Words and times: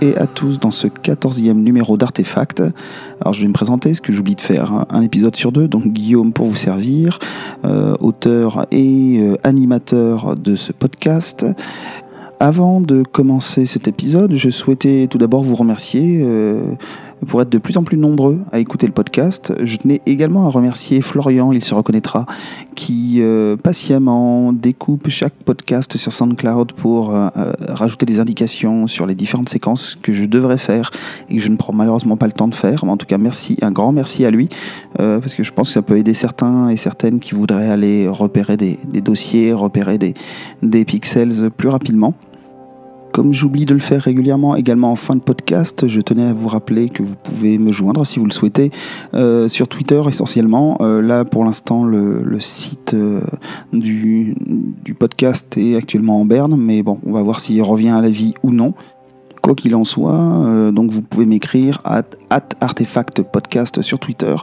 Et 0.00 0.16
à 0.16 0.26
tous 0.26 0.58
dans 0.58 0.70
ce 0.70 0.86
14e 0.86 1.54
numéro 1.54 1.96
d'Artefact. 1.96 2.62
Alors 3.20 3.34
je 3.34 3.42
vais 3.42 3.48
me 3.48 3.52
présenter, 3.52 3.94
ce 3.94 4.00
que 4.00 4.12
j'oublie 4.12 4.34
de 4.34 4.40
faire, 4.40 4.72
hein. 4.72 4.86
un 4.90 5.02
épisode 5.02 5.36
sur 5.36 5.52
deux, 5.52 5.68
donc 5.68 5.86
Guillaume 5.88 6.32
pour 6.32 6.46
vous 6.46 6.56
servir, 6.56 7.18
euh, 7.64 7.94
auteur 8.00 8.66
et 8.70 9.18
euh, 9.20 9.34
animateur 9.44 10.36
de 10.36 10.56
ce 10.56 10.72
podcast. 10.72 11.46
Avant 12.42 12.80
de 12.80 13.02
commencer 13.02 13.66
cet 13.66 13.86
épisode, 13.86 14.32
je 14.34 14.48
souhaitais 14.48 15.08
tout 15.10 15.18
d'abord 15.18 15.42
vous 15.42 15.54
remercier 15.54 16.20
euh, 16.22 16.62
pour 17.26 17.42
être 17.42 17.50
de 17.50 17.58
plus 17.58 17.76
en 17.76 17.82
plus 17.82 17.96
nombreux 17.96 18.38
à 18.52 18.58
écouter 18.58 18.86
le 18.86 18.92
podcast. 18.92 19.52
Je 19.62 19.76
tenais 19.76 20.00
également 20.06 20.46
à 20.46 20.50
remercier 20.50 21.00
Florian, 21.02 21.52
il 21.52 21.64
se 21.64 21.74
reconnaîtra, 21.74 22.26
qui 22.74 23.18
euh, 23.20 23.56
patiemment 23.56 24.52
découpe 24.52 25.08
chaque 25.08 25.34
podcast 25.34 25.96
sur 25.96 26.12
SoundCloud 26.12 26.72
pour 26.72 27.14
euh, 27.14 27.28
euh, 27.36 27.52
rajouter 27.68 28.06
des 28.06 28.20
indications 28.20 28.86
sur 28.86 29.06
les 29.06 29.14
différentes 29.14 29.48
séquences 29.48 29.96
que 30.00 30.12
je 30.12 30.24
devrais 30.24 30.58
faire 30.58 30.90
et 31.28 31.36
que 31.36 31.42
je 31.42 31.48
ne 31.48 31.56
prends 31.56 31.72
malheureusement 31.72 32.16
pas 32.16 32.26
le 32.26 32.32
temps 32.32 32.48
de 32.48 32.54
faire. 32.54 32.84
En 32.84 32.96
tout 32.96 33.06
cas, 33.06 33.18
merci, 33.18 33.56
un 33.62 33.70
grand 33.70 33.92
merci 33.92 34.24
à 34.24 34.30
lui, 34.30 34.48
euh, 34.98 35.20
parce 35.20 35.34
que 35.34 35.42
je 35.42 35.52
pense 35.52 35.68
que 35.68 35.74
ça 35.74 35.82
peut 35.82 35.98
aider 35.98 36.14
certains 36.14 36.68
et 36.68 36.76
certaines 36.76 37.20
qui 37.20 37.34
voudraient 37.34 37.70
aller 37.70 38.08
repérer 38.08 38.56
des, 38.56 38.78
dossiers, 39.00 39.52
repérer 39.52 39.98
des 39.98 40.84
pixels 40.84 41.50
plus 41.56 41.68
rapidement. 41.68 42.14
Comme 43.12 43.32
j'oublie 43.32 43.64
de 43.64 43.74
le 43.74 43.80
faire 43.80 44.02
régulièrement 44.02 44.54
également 44.54 44.92
en 44.92 44.96
fin 44.96 45.16
de 45.16 45.20
podcast, 45.20 45.88
je 45.88 46.00
tenais 46.00 46.26
à 46.26 46.32
vous 46.32 46.48
rappeler 46.48 46.88
que 46.88 47.02
vous 47.02 47.16
pouvez 47.16 47.58
me 47.58 47.72
joindre 47.72 48.06
si 48.06 48.18
vous 48.18 48.26
le 48.26 48.32
souhaitez 48.32 48.70
euh, 49.14 49.48
sur 49.48 49.66
Twitter 49.66 50.00
essentiellement. 50.08 50.78
Euh, 50.80 51.02
là 51.02 51.24
pour 51.24 51.44
l'instant 51.44 51.84
le, 51.84 52.22
site 52.38 52.94
euh, 52.94 53.20
du, 53.72 54.34
du 54.84 54.94
podcast 54.94 55.56
est 55.56 55.76
actuellement 55.76 56.20
en 56.20 56.24
berne, 56.24 56.56
mais 56.56 56.82
bon 56.82 57.00
on 57.04 57.12
va 57.12 57.22
voir 57.22 57.40
s'il 57.40 57.62
revient 57.62 57.90
à 57.90 58.00
la 58.00 58.10
vie 58.10 58.34
ou 58.42 58.52
non. 58.52 58.74
Quoi 59.42 59.54
qu'il 59.54 59.74
en 59.74 59.84
soit, 59.84 60.12
euh, 60.12 60.70
donc 60.70 60.90
vous 60.90 61.02
pouvez 61.02 61.26
m'écrire 61.26 61.80
at, 61.84 62.02
at 62.28 62.42
Artefact 62.60 63.22
Podcast 63.22 63.80
sur 63.82 63.98
Twitter 63.98 64.34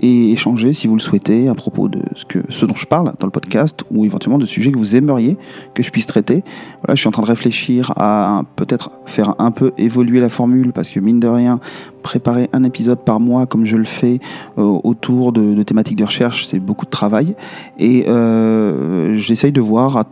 et 0.00 0.32
échanger 0.32 0.72
si 0.72 0.86
vous 0.86 0.94
le 0.94 1.00
souhaitez 1.00 1.48
à 1.48 1.54
propos 1.54 1.88
de 1.88 2.00
ce, 2.14 2.24
que, 2.24 2.38
ce 2.48 2.66
dont 2.66 2.74
je 2.74 2.86
parle 2.86 3.12
dans 3.18 3.26
le 3.26 3.30
podcast 3.30 3.82
ou 3.90 4.04
éventuellement 4.04 4.38
de 4.38 4.46
sujets 4.46 4.70
que 4.70 4.78
vous 4.78 4.94
aimeriez 4.94 5.36
que 5.74 5.82
je 5.82 5.90
puisse 5.90 6.06
traiter. 6.06 6.44
Voilà, 6.82 6.94
je 6.94 7.00
suis 7.00 7.08
en 7.08 7.12
train 7.12 7.22
de 7.22 7.28
réfléchir 7.28 7.92
à 7.96 8.42
peut-être 8.56 8.90
faire 9.06 9.34
un 9.38 9.50
peu 9.50 9.72
évoluer 9.78 10.20
la 10.20 10.28
formule 10.28 10.72
parce 10.72 10.90
que 10.90 11.00
mine 11.00 11.20
de 11.20 11.28
rien, 11.28 11.60
préparer 12.02 12.48
un 12.52 12.62
épisode 12.62 13.00
par 13.00 13.20
mois 13.20 13.46
comme 13.46 13.64
je 13.64 13.76
le 13.76 13.84
fais 13.84 14.20
euh, 14.58 14.62
autour 14.62 15.32
de, 15.32 15.62
thématiques 15.62 15.96
de 15.96 16.04
recherche, 16.04 16.46
c'est 16.46 16.60
beaucoup 16.60 16.84
de 16.84 16.90
travail 16.90 17.34
et 17.78 18.04
euh, 18.08 19.14
j'essaye 19.14 19.52
de 19.52 19.60
voir 19.60 19.96
à 19.96 20.04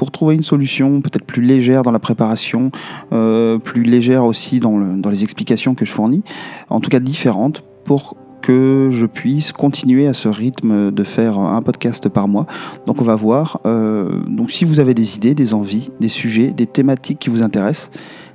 pour 0.00 0.10
trouver 0.10 0.34
une 0.34 0.42
solution 0.42 1.02
peut-être 1.02 1.26
plus 1.26 1.42
légère 1.42 1.82
dans 1.82 1.90
la 1.90 1.98
préparation, 1.98 2.70
euh, 3.12 3.58
plus 3.58 3.82
légère 3.82 4.24
aussi 4.24 4.58
dans, 4.58 4.78
dans, 4.78 5.10
les 5.10 5.22
explications 5.24 5.74
que 5.74 5.84
je 5.84 5.92
fournis, 5.92 6.22
en 6.70 6.80
tout 6.80 6.88
cas 6.88 7.00
différente 7.00 7.62
pour 7.84 8.16
que 8.40 8.88
je 8.90 9.04
puisse 9.04 9.52
continuer 9.52 10.06
à 10.06 10.14
ce 10.14 10.28
rythme 10.28 10.90
de 10.90 11.04
faire 11.04 11.38
un 11.38 11.60
podcast 11.60 12.08
par 12.08 12.28
mois. 12.28 12.46
Donc 12.86 13.02
on 13.02 13.04
va 13.04 13.14
voir. 13.14 13.60
Euh, 13.66 14.22
donc 14.26 14.50
si 14.50 14.64
vous 14.64 14.80
avez 14.80 14.94
des 14.94 15.16
idées, 15.16 15.34
des 15.34 15.52
envies, 15.52 15.90
des 16.00 16.08
sujets, 16.08 16.52
des 16.52 16.64
thématiques 16.64 17.18
qui 17.18 17.28
vous 17.28 17.42
intéressent, 17.42 17.90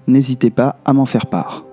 n'hésitez 0.08 0.52
pas 0.52 0.76
à 0.86 0.94
m'en 0.94 1.08
faire 1.08 1.26
part. 1.26 1.66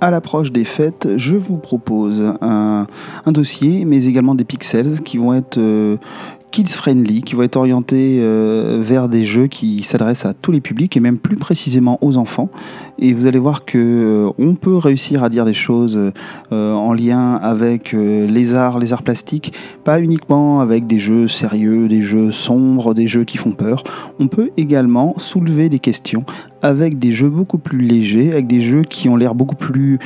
À 0.00 0.12
l'approche 0.12 0.52
des 0.52 0.64
fêtes, 0.64 1.16
je 1.16 1.34
vous 1.34 1.58
propose 1.58 2.22
un, 2.40 2.86
un, 3.24 3.32
dossier, 3.32 3.84
mais 3.84 4.04
également 4.06 4.36
des 4.36 4.44
pixels 4.44 5.00
qui 5.00 5.16
vont 5.16 5.32
être, 5.34 5.58
euh, 5.58 5.96
kids 6.52 6.68
friendly, 6.68 7.22
qui 7.22 7.34
va 7.34 7.44
être 7.44 7.56
orienté 7.56 8.18
euh, 8.20 8.78
vers 8.80 9.08
des 9.08 9.24
jeux 9.24 9.48
qui 9.48 9.82
s'adressent 9.82 10.26
à 10.26 10.34
tous 10.34 10.52
les 10.52 10.60
publics 10.60 10.96
et 10.96 11.00
même 11.00 11.18
plus 11.18 11.36
précisément 11.36 11.98
aux 12.02 12.16
enfants. 12.16 12.50
Et 13.04 13.14
vous 13.14 13.26
allez 13.26 13.40
voir 13.40 13.64
que 13.64 13.78
euh, 13.78 14.30
on 14.38 14.54
peut 14.54 14.76
réussir 14.76 15.24
à 15.24 15.28
dire 15.28 15.44
des 15.44 15.54
choses 15.54 15.98
euh, 16.52 16.72
en 16.72 16.92
lien 16.92 17.34
avec 17.34 17.94
euh, 17.94 18.28
les 18.28 18.54
arts, 18.54 18.78
les 18.78 18.92
arts 18.92 19.02
plastiques, 19.02 19.54
pas 19.82 20.00
uniquement 20.00 20.60
avec 20.60 20.86
des 20.86 21.00
jeux 21.00 21.26
sérieux, 21.26 21.88
des 21.88 22.00
jeux 22.00 22.30
sombres, 22.30 22.94
des 22.94 23.08
jeux 23.08 23.24
qui 23.24 23.38
font 23.38 23.50
peur. 23.50 23.82
On 24.20 24.28
peut 24.28 24.50
également 24.56 25.14
soulever 25.18 25.68
des 25.68 25.80
questions 25.80 26.24
avec 26.62 27.00
des 27.00 27.10
jeux 27.10 27.28
beaucoup 27.28 27.58
plus 27.58 27.80
légers, 27.80 28.30
avec 28.30 28.46
des 28.46 28.60
jeux 28.60 28.82
qui 28.82 29.08
ont 29.08 29.16
l'air 29.16 29.34
beaucoup 29.34 29.56
plus 29.56 29.98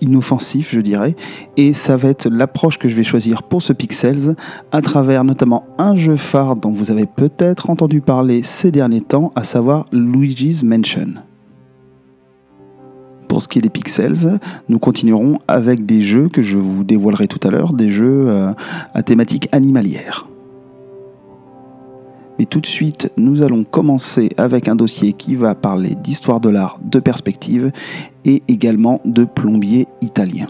inoffensifs, 0.00 0.72
je 0.72 0.80
dirais. 0.80 1.16
Et 1.56 1.74
ça 1.74 1.96
va 1.96 2.10
être 2.10 2.28
l'approche 2.28 2.78
que 2.78 2.88
je 2.88 2.94
vais 2.94 3.02
choisir 3.02 3.42
pour 3.42 3.60
ce 3.60 3.72
Pixels, 3.72 4.36
à 4.70 4.82
travers 4.82 5.24
notamment 5.24 5.64
un 5.78 5.96
jeu 5.96 6.14
phare 6.14 6.54
dont 6.54 6.70
vous 6.70 6.92
avez 6.92 7.06
peut-être 7.06 7.70
entendu 7.70 8.00
parler 8.00 8.42
ces 8.44 8.70
derniers 8.70 9.00
temps, 9.00 9.32
à 9.34 9.42
savoir 9.42 9.84
Luigi's 9.90 10.62
Mansion. 10.62 11.25
Pour 13.36 13.42
ce 13.42 13.48
qui 13.48 13.58
est 13.58 13.60
des 13.60 13.68
pixels, 13.68 14.40
nous 14.70 14.78
continuerons 14.78 15.40
avec 15.46 15.84
des 15.84 16.00
jeux 16.00 16.30
que 16.30 16.42
je 16.42 16.56
vous 16.56 16.84
dévoilerai 16.84 17.28
tout 17.28 17.46
à 17.46 17.50
l'heure, 17.50 17.74
des 17.74 17.90
jeux 17.90 18.30
euh, 18.30 18.50
à 18.94 19.02
thématique 19.02 19.50
animalière. 19.52 20.26
Mais 22.38 22.46
tout 22.46 22.62
de 22.62 22.66
suite, 22.66 23.12
nous 23.18 23.42
allons 23.42 23.62
commencer 23.62 24.30
avec 24.38 24.68
un 24.68 24.74
dossier 24.74 25.12
qui 25.12 25.34
va 25.34 25.54
parler 25.54 25.96
d'histoire 25.96 26.40
de 26.40 26.48
l'art, 26.48 26.80
de 26.82 26.98
perspective 26.98 27.72
et 28.24 28.42
également 28.48 29.02
de 29.04 29.26
plombier 29.26 29.86
italien. 30.00 30.46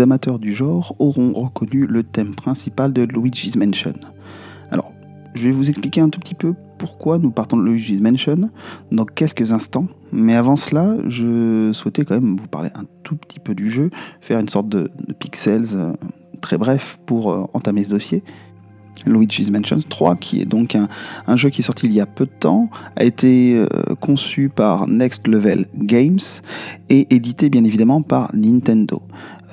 Amateurs 0.00 0.38
du 0.38 0.52
genre 0.52 0.94
auront 0.98 1.32
reconnu 1.34 1.86
le 1.86 2.02
thème 2.02 2.34
principal 2.34 2.92
de 2.92 3.02
Luigi's 3.02 3.56
Mansion. 3.56 3.94
Alors, 4.70 4.92
je 5.34 5.44
vais 5.44 5.50
vous 5.50 5.68
expliquer 5.68 6.00
un 6.00 6.08
tout 6.08 6.20
petit 6.20 6.34
peu 6.34 6.54
pourquoi 6.78 7.18
nous 7.18 7.30
partons 7.30 7.56
de 7.56 7.64
Luigi's 7.64 8.00
Mansion 8.00 8.50
dans 8.90 9.04
quelques 9.04 9.52
instants, 9.52 9.86
mais 10.12 10.34
avant 10.34 10.56
cela, 10.56 10.96
je 11.08 11.72
souhaitais 11.74 12.04
quand 12.04 12.14
même 12.14 12.36
vous 12.36 12.48
parler 12.48 12.70
un 12.74 12.84
tout 13.02 13.16
petit 13.16 13.38
peu 13.38 13.54
du 13.54 13.70
jeu, 13.70 13.90
faire 14.20 14.40
une 14.40 14.48
sorte 14.48 14.68
de, 14.68 14.90
pixels 15.18 15.66
euh, 15.74 15.92
très 16.40 16.56
bref 16.56 16.98
pour 17.04 17.30
euh, 17.30 17.44
entamer 17.52 17.84
ce 17.84 17.90
dossier. 17.90 18.22
Luigi's 19.06 19.50
Mansion 19.50 19.78
3, 19.86 20.16
qui 20.16 20.40
est 20.40 20.44
donc 20.44 20.74
un, 20.74 20.88
un, 21.26 21.36
jeu 21.36 21.50
qui 21.50 21.60
est 21.60 21.64
sorti 21.64 21.86
il 21.86 21.92
y 21.92 22.00
a 22.00 22.06
peu 22.06 22.26
de 22.26 22.32
temps, 22.38 22.70
a 22.96 23.04
été 23.04 23.56
euh, 23.56 23.94
conçu 24.00 24.48
par 24.48 24.86
Next 24.88 25.26
Level 25.26 25.66
Games 25.74 26.18
et 26.88 27.14
édité 27.14 27.50
bien 27.50 27.64
évidemment 27.64 28.02
par 28.02 28.30
Nintendo. 28.34 29.02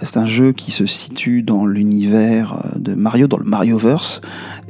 C'est 0.04 0.18
un 0.18 0.26
jeu 0.26 0.52
qui 0.52 0.72
se 0.72 0.86
situe 0.86 1.42
dans 1.42 1.66
l'univers 1.66 2.72
de 2.76 2.94
Mario, 2.94 3.28
dans 3.28 3.38
le 3.38 3.46
Marioverse, 3.46 4.22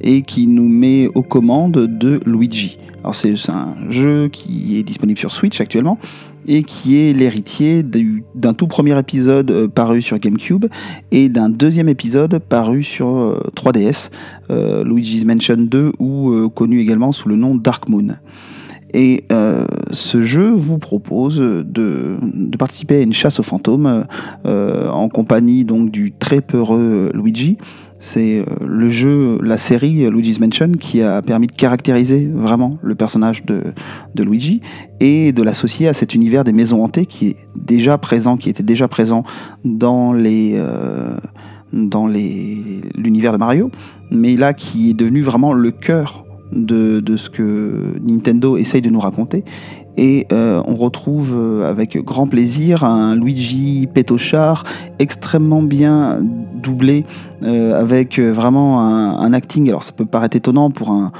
et 0.01 0.21
qui 0.21 0.47
nous 0.47 0.69
met 0.69 1.09
aux 1.15 1.23
commandes 1.23 1.73
de 1.73 2.19
Luigi. 2.25 2.77
Alors 3.03 3.15
c'est 3.15 3.33
un 3.49 3.75
jeu 3.89 4.27
qui 4.27 4.77
est 4.77 4.83
disponible 4.83 5.19
sur 5.19 5.31
Switch 5.31 5.61
actuellement 5.61 5.97
et 6.47 6.63
qui 6.63 6.97
est 6.97 7.13
l'héritier 7.13 7.83
d'un 7.83 8.53
tout 8.53 8.67
premier 8.67 8.97
épisode 8.97 9.51
euh, 9.51 9.67
paru 9.67 10.01
sur 10.01 10.17
GameCube 10.17 10.65
et 11.11 11.29
d'un 11.29 11.49
deuxième 11.49 11.89
épisode 11.89 12.39
paru 12.39 12.83
sur 12.83 13.41
3DS, 13.55 14.09
euh, 14.49 14.81
euh, 14.81 14.83
Luigi's 14.83 15.25
Mansion 15.25 15.57
2 15.57 15.91
ou 15.99 16.49
connu 16.49 16.79
également 16.79 17.11
sous 17.11 17.29
le 17.29 17.35
nom 17.35 17.55
Dark 17.55 17.89
Moon. 17.89 18.15
Et 18.93 19.25
ce 19.91 20.21
jeu 20.21 20.49
vous 20.49 20.77
propose 20.77 21.37
de, 21.37 22.17
participer 22.57 22.97
à 22.97 23.01
une 23.01 23.13
chasse 23.13 23.39
aux 23.39 23.43
fantômes 23.43 24.05
en 24.45 25.09
compagnie 25.09 25.65
donc 25.65 25.91
du 25.91 26.13
très 26.13 26.41
peureux 26.41 27.11
Luigi. 27.13 27.57
C'est 27.99 28.39
euh, 28.39 28.45
le 28.65 28.89
jeu, 28.89 29.39
la 29.41 29.57
série 29.57 30.05
euh, 30.05 30.11
Luigi's 30.11 30.39
Mansion 30.39 30.71
qui 30.79 31.01
a 31.01 31.21
permis 31.21 31.47
de 31.47 31.51
caractériser 31.51 32.29
vraiment 32.31 32.77
le 32.81 32.95
personnage 32.95 33.43
de, 33.45 33.63
Luigi 34.17 34.61
et 34.99 35.31
de 35.31 35.41
l'associer 35.41 35.87
à 35.87 35.93
cet 35.93 36.13
univers 36.13 36.43
des 36.43 36.53
maisons 36.53 36.83
hantées 36.83 37.05
qui 37.05 37.29
est 37.29 37.37
déjà 37.55 37.97
présent, 37.97 38.37
qui 38.37 38.49
était 38.49 38.63
déjà 38.63 38.87
présent 38.87 39.23
dans 39.63 40.13
les 40.13 40.53
euh, 40.55 41.17
dans 41.73 42.07
l'univers 42.07 43.33
de 43.33 43.37
Mario, 43.37 43.71
mais 44.09 44.37
là 44.37 44.53
qui 44.53 44.91
est 44.91 44.93
devenu 44.93 45.21
vraiment 45.21 45.51
le 45.51 45.71
cœur 45.71 46.26
de, 46.51 47.17
ce 47.17 47.29
que 47.29 47.95
Nintendo 48.01 48.57
essaye 48.57 48.81
de 48.81 48.89
nous 48.89 48.99
raconter 48.99 49.43
et 49.97 50.27
euh, 50.31 50.61
on 50.65 50.75
retrouve 50.75 51.33
euh, 51.33 51.69
avec 51.69 51.97
grand 51.97 52.27
plaisir 52.27 52.83
un 52.83 53.15
Luigi 53.15 53.87
Petochard 53.91 54.63
extrêmement 54.99 55.63
bien 55.63 56.19
doublé 56.53 57.05
euh, 57.43 57.79
avec 57.79 58.19
vraiment 58.19 58.79
un, 58.79 59.33
acting. 59.33 59.67
Alors 59.69 59.83
ça 59.83 59.91
peut 59.91 60.05
paraître 60.05 60.37
étonnant 60.37 60.69
pour, 60.69 60.91
un, 60.91 61.11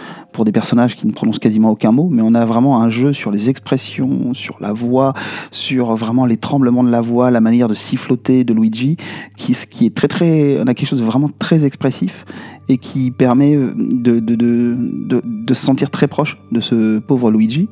des 0.45 0.51
personnages 0.51 0.95
qui 0.95 1.07
ne 1.07 1.11
prononcent 1.11 1.39
quasiment 1.39 1.71
aucun 1.71 1.91
mot, 1.91 2.09
mais 2.11 2.21
on 2.21 2.33
a 2.33 2.45
vraiment 2.45 2.81
un 2.81 2.89
jeu 2.89 3.13
sur 3.13 3.31
les 3.31 3.49
expressions, 3.49 4.33
sur 4.33 4.57
la 4.59 4.73
voix, 4.73 5.13
sur 5.51 5.95
vraiment 5.95 6.25
les 6.25 6.37
tremblements 6.37 6.83
de 6.83 6.91
la 6.91 7.01
voix, 7.01 7.31
la 7.31 7.41
manière 7.41 7.67
de 7.67 7.73
siffloter 7.73 8.43
de 8.43 8.53
Luigi, 8.53 8.97
qui, 9.37 9.53
est 9.85 9.95
très 9.95 10.07
très, 10.07 10.59
on 10.59 10.67
a 10.67 10.73
quelque 10.73 10.87
chose 10.87 10.99
de 10.99 11.05
vraiment 11.05 11.29
très 11.39 11.65
expressif 11.65 12.25
et 12.69 12.77
qui 12.77 13.11
permet 13.11 13.55
de, 13.55 14.19
de, 14.19 14.35
de, 14.35 15.21
de 15.23 15.53
se 15.53 15.65
sentir 15.65 15.89
très 15.89 16.07
proche 16.07 16.37
de 16.51 16.59
ce 16.59 16.99
pauvre 16.99 17.31
Luigi 17.31 17.69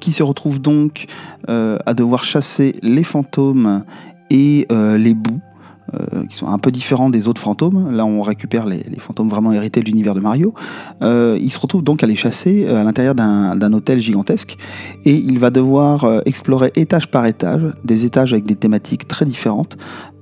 qui 0.00 0.12
se 0.12 0.22
retrouve 0.22 0.60
donc 0.60 1.06
euh, 1.48 1.78
à 1.86 1.94
devoir 1.94 2.24
chasser 2.24 2.74
les 2.82 3.04
fantômes 3.04 3.84
et 4.30 4.66
euh, 4.70 4.98
les 4.98 5.14
bouts. 5.14 5.40
Euh, 5.94 6.26
qui 6.26 6.36
sont 6.36 6.48
un 6.48 6.58
peu 6.58 6.72
différents 6.72 7.10
des 7.10 7.28
autres 7.28 7.40
fantômes. 7.40 7.90
Là, 7.90 8.04
on 8.04 8.20
récupère 8.20 8.66
les, 8.66 8.82
fantômes 8.98 9.28
vraiment 9.28 9.52
hérités 9.52 9.80
de 9.80 9.86
l'univers 9.86 10.14
de 10.14 10.20
Mario. 10.20 10.52
il 11.02 11.50
se 11.50 11.58
retrouve 11.60 11.84
donc 11.84 12.02
à 12.02 12.06
les 12.06 12.16
chasser 12.16 12.66
à 12.66 12.82
l'intérieur 12.82 13.14
d'un 13.14 13.72
hôtel 13.72 14.00
gigantesque 14.00 14.56
et 15.04 15.14
il 15.14 15.38
va 15.38 15.50
devoir 15.50 16.22
explorer 16.26 16.72
étage 16.74 17.08
par 17.08 17.26
étage, 17.26 17.62
des 17.84 18.04
étages 18.04 18.32
avec 18.32 18.46
des 18.46 18.56
thématiques 18.56 19.06
très 19.06 19.24
différentes 19.24 19.76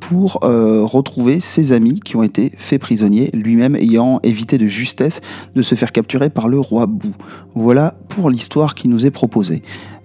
pour 0.09 0.41
euh, 0.45 0.85
retrouver 0.85 1.41
ses 1.41 1.73
amis 1.73 1.99
qui 1.99 2.17
ont 2.17 2.23
été 2.23 2.53
faits 2.59 2.79
prisonniers, 2.79 3.31
lui-même 3.33 3.75
ayant 3.75 4.21
évité 4.23 4.59
de 4.59 4.67
justesse 4.67 5.23
de 5.55 5.63
se 5.63 5.75
faire 5.75 5.93
capturer 5.93 6.29
par 6.29 6.49
le 6.49 6.61
roi 6.61 6.85
Bou. 6.85 7.13
Voilà 7.55 7.95
pour 8.11 8.29
l'histoire 8.29 8.75
qui 8.75 8.89
nous 8.89 9.07
est 9.07 9.11
proposée. 9.11 9.63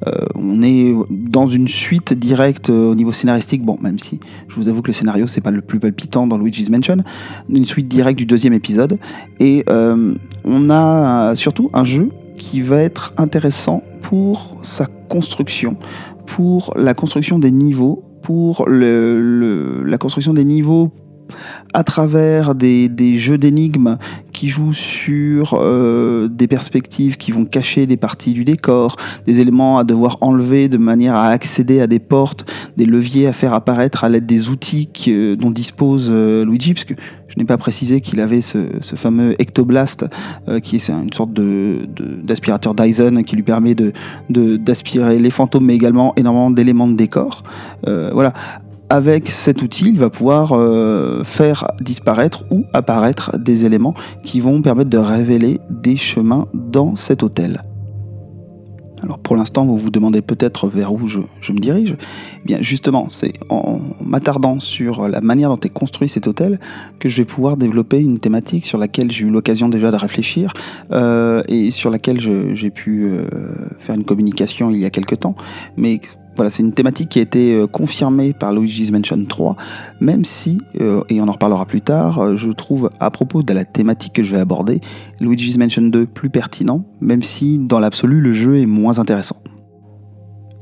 Euh, 0.08 0.12
on 0.36 0.64
est 0.64 0.94
dans 1.12 1.48
une 1.48 1.68
suite 1.68 2.14
directe 2.14 2.70
euh, 2.70 2.92
au 2.92 2.96
niveau 2.96 3.12
scénaristique, 3.12 3.62
bon, 3.62 3.78
même 3.82 4.00
si 4.00 4.22
je 4.48 4.56
vous 4.56 4.70
avoue 4.70 4.82
que 4.82 4.88
le 4.88 4.94
scénario 4.94 5.28
c'est 5.28 5.42
pas 5.42 5.52
le 5.52 5.60
plus 5.60 5.82
palpitant 5.82 6.28
dans 6.28 6.38
Luigi's 6.38 6.70
Mansion, 6.70 7.04
une 7.50 7.66
suite 7.66 7.90
directe 7.90 8.18
du 8.18 8.26
deuxième 8.26 8.54
épisode, 8.54 9.00
et 9.42 9.66
on 9.68 10.70
a 10.70 11.36
surtout 11.36 11.70
un 11.74 11.84
jeu 11.84 12.10
qui 12.38 12.62
va 12.62 12.82
être 12.82 13.14
intéressant 13.18 13.84
pour 14.02 14.56
sa 14.62 14.86
construction, 14.86 15.76
pour 16.26 16.74
la 16.78 16.94
construction 16.94 17.38
des 17.38 17.52
niveaux, 17.52 18.09
pour 18.30 18.70
la 18.70 19.98
construction 19.98 20.36
des 20.36 20.46
niveaux 20.46 20.92
à 21.74 21.84
travers 21.84 22.56
des, 22.56 23.18
jeux 23.18 23.38
d'énigmes 23.38 23.98
qui 24.34 24.48
jouent 24.48 24.74
sur 24.74 25.54
euh, 25.54 26.28
des 26.28 26.48
perspectives 26.48 27.18
qui 27.18 27.32
vont 27.32 27.46
cacher 27.46 27.86
des 27.86 27.98
parties 27.98 28.34
du 28.34 28.44
décor, 28.44 28.96
des 29.26 29.40
éléments 29.40 29.78
à 29.78 29.84
devoir 29.84 30.18
enlever 30.22 30.70
de 30.70 30.78
manière 30.78 31.16
à 31.16 31.28
accéder 31.28 31.82
à 31.82 31.88
des 31.88 32.00
portes, 32.00 32.46
des 32.78 32.86
leviers 32.86 33.28
à 33.28 33.34
faire 33.34 33.54
apparaître 33.54 34.04
à 34.04 34.10
l'aide 34.10 34.26
des 34.26 34.50
outils 34.50 34.90
dont 35.38 35.52
dispose 35.52 36.10
euh, 36.12 36.46
Luigi, 36.46 36.74
parce 36.74 36.86
que 36.86 36.94
je 37.28 37.36
n'ai 37.38 37.46
pas 37.46 37.58
précisé 37.58 38.02
qu'il 38.02 38.20
avait 38.22 38.42
ce, 38.42 38.58
fameux 38.96 39.36
Ectoblast, 39.40 40.06
euh, 40.48 40.60
qui 40.60 40.78
est 40.78 40.90
une 40.90 41.14
sorte 41.14 41.32
d'aspirateur 41.34 42.74
Dyson 42.74 43.24
qui 43.24 43.36
lui 43.36 43.44
permet 43.44 43.76
d'aspirer 44.30 45.18
de, 45.18 45.24
les 45.24 45.32
fantômes, 45.32 45.66
mais 45.66 45.76
également 45.76 46.14
énormément 46.16 46.50
d'éléments 46.50 46.88
de 46.88 46.96
décor. 46.96 47.44
voilà 47.86 48.34
avec 48.90 49.30
cet 49.30 49.62
outil, 49.62 49.90
il 49.90 50.00
va 50.00 50.10
pouvoir 50.10 50.54
euh, 50.54 51.24
faire 51.24 51.68
disparaître 51.80 52.44
ou 52.50 52.66
apparaître 52.74 53.38
des 53.38 53.66
éléments 53.66 53.94
qui 54.24 54.40
vont 54.40 54.62
permettre 54.62 54.90
de 54.90 54.98
révéler 54.98 55.60
des 55.70 55.96
chemins 55.96 56.48
dans 56.54 56.96
cet 56.96 57.24
hôtel. 57.24 57.62
Alors 59.04 59.20
pour 59.20 59.36
l'instant, 59.36 59.66
vous 59.66 59.78
vous 59.78 59.92
demandez 59.92 60.22
peut-être 60.22 60.68
vers 60.68 60.92
où 60.92 61.08
je, 61.08 61.20
me 61.52 61.60
dirige. 61.60 61.96
Eh 62.42 62.46
bien 62.46 62.58
justement, 62.62 63.08
c'est 63.10 63.34
en 63.50 63.80
m'attardant 64.04 64.60
sur 64.60 65.08
la 65.08 65.22
manière 65.22 65.50
dont 65.50 65.60
est 65.60 65.70
construit 65.70 66.10
cet 66.10 66.28
hôtel 66.28 66.60
que 67.00 67.08
je 67.08 67.18
vais 67.18 67.26
pouvoir 67.26 67.56
développer 67.56 68.00
une 68.00 68.20
thématique 68.20 68.66
sur 68.66 68.78
laquelle 68.78 69.12
j'ai 69.12 69.26
eu 69.26 69.30
l'occasion 69.30 69.70
déjà 69.70 69.92
de 69.92 69.96
réfléchir 69.96 70.52
euh, 70.92 71.42
et 71.48 71.72
sur 71.72 71.90
laquelle 71.90 72.20
j'ai 72.20 72.70
pu 72.72 73.06
euh, 73.06 73.26
faire 73.78 73.96
une 73.96 74.04
communication 74.04 74.70
il 74.70 74.78
y 74.78 74.86
a 74.86 74.90
quelque 74.90 75.16
temps, 75.16 75.36
mais 75.78 76.02
voilà, 76.40 76.52
c'est 76.52 76.64
une 76.64 76.72
thématique 76.72 77.10
qui 77.10 77.20
a 77.20 77.22
été 77.22 77.54
euh, 77.54 77.68
confirmée 77.68 78.32
par 78.32 78.54
Luigi's 78.54 78.94
Mansion 78.94 79.26
3, 79.26 79.58
même 80.00 80.24
si, 80.24 80.62
euh, 80.80 81.04
et 81.10 81.20
on 81.20 81.28
en 81.28 81.34
reparlera 81.34 81.66
plus 81.66 81.82
tard, 81.82 82.20
euh, 82.20 82.38
je 82.38 82.50
trouve 82.50 82.90
à 83.02 83.12
propos 83.12 83.44
de 83.44 83.52
la 83.52 83.66
thématique 83.66 84.14
que 84.14 84.24
je 84.24 84.34
vais 84.34 84.40
aborder, 84.40 84.80
Luigi's 85.20 85.58
Mansion 85.58 85.82
2 85.82 86.06
plus 86.06 86.30
pertinent, 86.30 86.86
même 87.02 87.24
si 87.24 87.60
dans 87.60 87.82
l'absolu 87.82 88.22
le 88.22 88.32
jeu 88.32 88.58
est 88.58 88.68
moins 88.68 89.00
intéressant. 89.00 89.36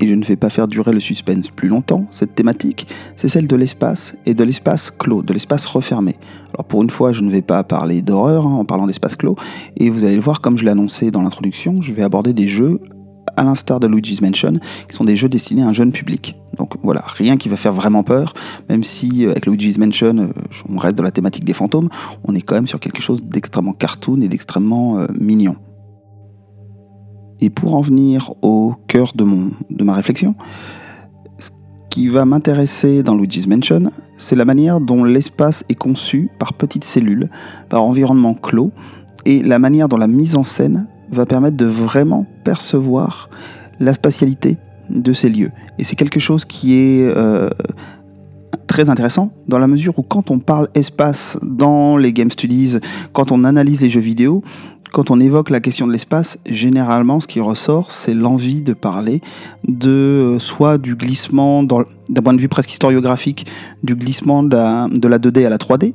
Et 0.00 0.08
je 0.08 0.14
ne 0.16 0.24
vais 0.24 0.34
pas 0.34 0.50
faire 0.50 0.66
durer 0.66 0.90
le 0.90 0.98
suspense 0.98 1.48
plus 1.48 1.68
longtemps, 1.68 2.06
cette 2.10 2.34
thématique, 2.34 2.88
c'est 3.16 3.28
celle 3.28 3.46
de 3.46 3.54
l'espace 3.54 4.16
et 4.26 4.34
de 4.34 4.42
l'espace 4.42 4.90
clos, 4.90 5.22
de 5.22 5.32
l'espace 5.32 5.64
refermé. 5.64 6.16
Alors 6.54 6.64
pour 6.64 6.82
une 6.82 6.90
fois, 6.90 7.12
je 7.12 7.20
ne 7.20 7.30
vais 7.30 7.42
pas 7.42 7.62
parler 7.62 8.02
d'horreur 8.02 8.48
hein, 8.48 8.54
en 8.54 8.64
parlant 8.64 8.88
d'espace 8.88 9.14
clos, 9.14 9.36
et 9.76 9.90
vous 9.90 10.04
allez 10.04 10.16
le 10.16 10.22
voir, 10.22 10.40
comme 10.40 10.58
je 10.58 10.64
l'ai 10.64 10.72
annoncé 10.72 11.12
dans 11.12 11.22
l'introduction, 11.22 11.80
je 11.82 11.92
vais 11.92 12.02
aborder 12.02 12.32
des 12.32 12.48
jeux 12.48 12.80
à 13.38 13.44
l'instar 13.44 13.78
de 13.78 13.86
Luigi's 13.86 14.20
Mansion, 14.20 14.54
qui 14.88 14.96
sont 14.96 15.04
des 15.04 15.16
jeux 15.16 15.28
destinés 15.28 15.62
à 15.62 15.68
un 15.68 15.72
jeune 15.72 15.92
public. 15.92 16.36
Donc 16.58 16.74
voilà, 16.82 17.04
rien 17.06 17.36
qui 17.36 17.48
va 17.48 17.56
faire 17.56 17.72
vraiment 17.72 18.02
peur, 18.02 18.34
même 18.68 18.82
si 18.82 19.24
euh, 19.24 19.30
avec 19.30 19.46
Luigi's 19.46 19.78
Mansion, 19.78 20.18
euh, 20.18 20.28
on 20.68 20.76
reste 20.76 20.96
dans 20.96 21.04
la 21.04 21.12
thématique 21.12 21.44
des 21.44 21.54
fantômes, 21.54 21.88
on 22.24 22.34
est 22.34 22.40
quand 22.40 22.56
même 22.56 22.66
sur 22.66 22.80
quelque 22.80 23.00
chose 23.00 23.22
d'extrêmement 23.22 23.72
cartoon 23.72 24.20
et 24.22 24.28
d'extrêmement 24.28 24.98
euh, 24.98 25.06
mignon. 25.18 25.56
Et 27.40 27.48
pour 27.48 27.76
en 27.76 27.80
venir 27.80 28.32
au 28.42 28.74
cœur 28.88 29.12
de, 29.14 29.24
de 29.70 29.84
ma 29.84 29.94
réflexion, 29.94 30.34
ce 31.38 31.50
qui 31.90 32.08
va 32.08 32.24
m'intéresser 32.24 33.04
dans 33.04 33.14
Luigi's 33.14 33.46
Mansion, 33.46 33.92
c'est 34.18 34.34
la 34.34 34.44
manière 34.44 34.80
dont 34.80 35.04
l'espace 35.04 35.64
est 35.68 35.76
conçu 35.76 36.28
par 36.40 36.54
petites 36.54 36.82
cellules, 36.82 37.30
par 37.68 37.84
environnement 37.84 38.34
clos, 38.34 38.72
et 39.24 39.44
la 39.44 39.60
manière 39.60 39.88
dont 39.88 39.96
la 39.96 40.08
mise 40.08 40.34
en 40.34 40.42
scène 40.42 40.88
va 41.10 41.26
permettre 41.26 41.56
de 41.56 41.66
vraiment 41.66 42.26
percevoir 42.44 43.28
la 43.80 43.94
spatialité 43.94 44.58
de 44.90 45.12
ces 45.12 45.28
lieux. 45.28 45.50
Et 45.78 45.84
c'est 45.84 45.96
quelque 45.96 46.20
chose 46.20 46.44
qui 46.44 46.74
est 46.74 47.12
euh, 47.16 47.50
très 48.66 48.88
intéressant 48.88 49.32
dans 49.46 49.58
la 49.58 49.66
mesure 49.66 49.98
où 49.98 50.02
quand 50.02 50.30
on 50.30 50.38
parle 50.38 50.68
espace 50.74 51.38
dans 51.42 51.96
les 51.96 52.12
game 52.12 52.30
studies, 52.30 52.78
quand 53.12 53.32
on 53.32 53.44
analyse 53.44 53.82
les 53.82 53.90
jeux 53.90 54.00
vidéo, 54.00 54.42
quand 54.92 55.10
on 55.10 55.20
évoque 55.20 55.50
la 55.50 55.60
question 55.60 55.86
de 55.86 55.92
l'espace, 55.92 56.38
généralement 56.46 57.20
ce 57.20 57.26
qui 57.26 57.40
ressort, 57.40 57.92
c'est 57.92 58.14
l'envie 58.14 58.62
de 58.62 58.72
parler 58.72 59.20
de 59.66 59.90
euh, 59.90 60.38
soit 60.38 60.78
du 60.78 60.96
glissement, 60.96 61.62
d'un 61.62 62.22
point 62.22 62.34
de 62.34 62.40
vue 62.40 62.48
presque 62.48 62.72
historiographique, 62.72 63.46
du 63.82 63.94
glissement 63.96 64.42
de 64.42 64.56
la 64.56 65.18
2D 65.18 65.44
à 65.44 65.50
la 65.50 65.58
3D, 65.58 65.92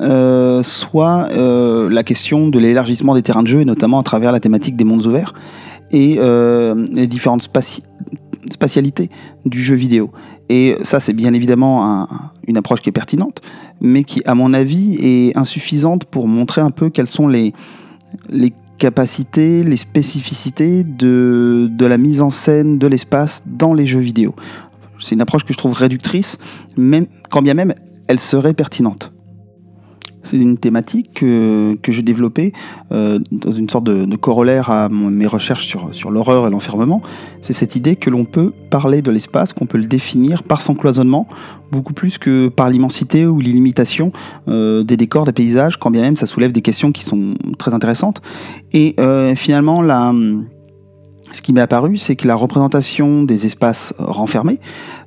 euh, 0.00 0.62
soit 0.62 1.28
euh, 1.30 1.88
la 1.88 2.02
question 2.02 2.48
de 2.48 2.58
l'élargissement 2.58 3.14
des 3.14 3.22
terrains 3.22 3.42
de 3.42 3.48
jeu, 3.48 3.60
et 3.60 3.64
notamment 3.64 4.00
à 4.00 4.02
travers 4.02 4.32
la 4.32 4.40
thématique 4.40 4.76
des 4.76 4.84
mondes 4.84 5.06
ouverts 5.06 5.32
et 5.92 6.16
euh, 6.18 6.86
les 6.90 7.06
différentes 7.06 7.48
spatialités 8.50 9.10
du 9.44 9.62
jeu 9.62 9.76
vidéo. 9.76 10.10
Et 10.48 10.76
ça, 10.82 11.00
c'est 11.00 11.12
bien 11.12 11.32
évidemment 11.34 12.08
une 12.46 12.56
approche 12.56 12.80
qui 12.80 12.88
est 12.88 12.92
pertinente, 12.92 13.40
mais 13.80 14.04
qui, 14.04 14.22
à 14.26 14.34
mon 14.34 14.52
avis, 14.54 14.96
est 15.00 15.36
insuffisante 15.36 16.04
pour 16.04 16.28
montrer 16.28 16.60
un 16.60 16.70
peu 16.70 16.90
quelles 16.90 17.06
sont 17.06 17.28
les, 17.28 17.52
capacités, 18.78 19.62
les 19.64 19.76
spécificités 19.76 20.84
de, 20.84 21.68
de 21.70 21.86
la 21.86 21.98
mise 21.98 22.20
en 22.20 22.30
scène 22.30 22.78
de 22.78 22.86
l'espace 22.86 23.42
dans 23.46 23.72
les 23.72 23.86
jeux 23.86 24.00
vidéo. 24.00 24.34
C'est 24.98 25.14
une 25.14 25.20
approche 25.20 25.44
que 25.44 25.52
je 25.52 25.58
trouve 25.58 25.72
réductrice, 25.72 26.38
même, 26.76 27.06
quand 27.30 27.42
bien 27.42 27.54
même 27.54 27.74
elle 28.08 28.20
serait 28.20 28.54
pertinente. 28.54 29.12
C'est 30.26 30.38
une 30.38 30.58
thématique 30.58 31.20
que, 31.20 31.76
j'ai 31.88 32.02
développée 32.02 32.52
euh, 32.90 33.18
dans 33.30 33.52
une 33.52 33.70
sorte 33.70 33.84
de, 33.84 34.16
corollaire 34.16 34.70
à 34.70 34.88
mes 34.88 35.26
recherches 35.26 35.66
sur, 35.66 35.94
sur 35.94 36.10
l'horreur 36.10 36.46
et 36.46 36.50
l'enfermement. 36.50 37.00
C'est 37.42 37.52
cette 37.52 37.76
idée 37.76 37.94
que 37.96 38.10
l'on 38.10 38.24
peut 38.24 38.52
parler 38.70 39.02
de 39.02 39.10
l'espace, 39.10 39.52
qu'on 39.52 39.66
peut 39.66 39.78
le 39.78 39.86
définir 39.86 40.42
par 40.42 40.62
son 40.62 40.74
cloisonnement, 40.74 41.28
beaucoup 41.70 41.92
plus 41.92 42.18
que 42.18 42.48
par 42.48 42.70
l'immensité 42.70 43.26
ou 43.26 43.38
l'illimitation 43.38 44.12
euh, 44.48 44.82
des 44.82 44.96
décors, 44.96 45.24
des 45.26 45.32
paysages, 45.32 45.76
quand 45.76 45.90
bien 45.90 46.02
même 46.02 46.16
ça 46.16 46.26
soulève 46.26 46.52
des 46.52 46.62
questions 46.62 46.90
qui 46.90 47.04
sont 47.04 47.34
très 47.58 47.72
intéressantes. 47.72 48.20
Et 48.72 48.94
euh, 48.98 49.34
finalement, 49.36 49.80
la 49.80 50.12
ce 51.36 51.42
qui 51.42 51.52
m'est 51.52 51.60
apparu, 51.60 51.98
c'est 51.98 52.16
que 52.16 52.26
la 52.26 52.34
représentation 52.34 53.22
des 53.22 53.44
espaces 53.44 53.92
renfermés, 53.98 54.58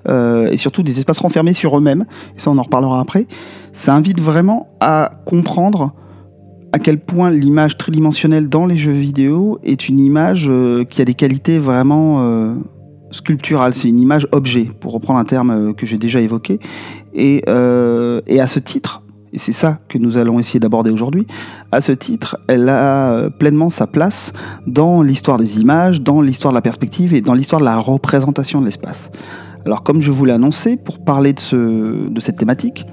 euh, 0.07 0.48
et 0.50 0.57
surtout 0.57 0.83
des 0.83 1.00
espaces 1.00 1.17
renfermés 1.17 1.53
sur 1.53 1.75
eux-mêmes, 1.75 2.05
et 2.36 2.39
ça 2.39 2.51
on 2.51 2.57
en 2.57 2.62
reparlera 2.62 3.00
après, 3.00 3.25
ça 3.74 3.95
invite 3.95 4.21
vraiment 4.21 4.69
à 4.79 5.09
comprendre 5.25 5.93
à 6.71 6.77
quel 6.77 7.00
point 7.00 7.31
l'image 7.31 7.77
tridimensionnelle 7.77 8.48
dans 8.48 8.67
les 8.67 8.77
jeux 8.77 8.91
vidéo 8.91 9.57
est 9.63 9.89
une 9.89 10.00
image 10.00 10.45
euh, 10.48 10.83
qui 10.83 11.01
a 11.01 11.05
des 11.05 11.15
qualités 11.15 11.57
vraiment 11.57 12.17
euh, 12.19 12.53
sculpturales. 13.09 13.74
C'est 13.74 13.88
une 13.88 14.00
image 14.00 14.27
objet, 14.31 14.67
pour 14.79 14.93
reprendre 14.93 15.19
un 15.19 15.25
terme 15.25 15.74
que 15.74 15.88
j'ai 15.88 15.98
déjà 15.98 16.21
évoqué. 16.21 16.59
Et, 17.15 17.43
et 18.27 18.39
à 18.39 18.48
ce 18.48 18.59
titre, 18.59 19.01
et 19.33 19.38
c'est 19.38 19.53
ça 19.53 19.79
que 19.88 19.98
nous 19.98 20.17
allons 20.17 20.39
essayer 20.39 20.59
d'aborder 20.59 20.89
aujourd'hui, 20.89 21.27
à 21.71 21.81
ce 21.81 21.91
titre, 21.91 22.38
elle 22.48 22.69
a 22.69 23.13
euh, 23.13 23.29
pleinement 23.29 23.69
sa 23.69 23.88
place 23.88 24.33
dans 24.65 25.01
l'histoire 25.01 25.38
des 25.38 25.59
images, 25.59 26.01
dans 26.01 26.21
l'histoire 26.21 26.51
de 26.51 26.57
la 26.57 26.62
perspective 26.62 27.13
et 27.13 27.21
dans 27.21 27.33
l'histoire 27.33 27.59
de 27.59 27.65
la 27.65 27.77
représentation 27.77 28.62
de 28.62 28.65
l'espace. 28.65 29.12
Alors 29.65 29.83
comme 29.83 30.01
je 30.01 30.12
vous 30.12 30.25
l'ai 30.25 30.33
annoncé, 30.33 30.77
pour 30.77 31.00
parler 31.00 31.33
de, 31.33 31.39
ce, 31.39 32.09
de 32.09 32.19
cette 32.19 32.38
thématique, 32.38 32.86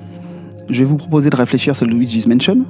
je 0.69 0.81
vais 0.81 0.85
vous 0.85 0.97
proposer 0.97 1.31
de 1.31 1.37
réfléchir 1.37 1.75
sur 1.75 1.87
Luigi's 1.87 2.27
Mansion, 2.27 2.65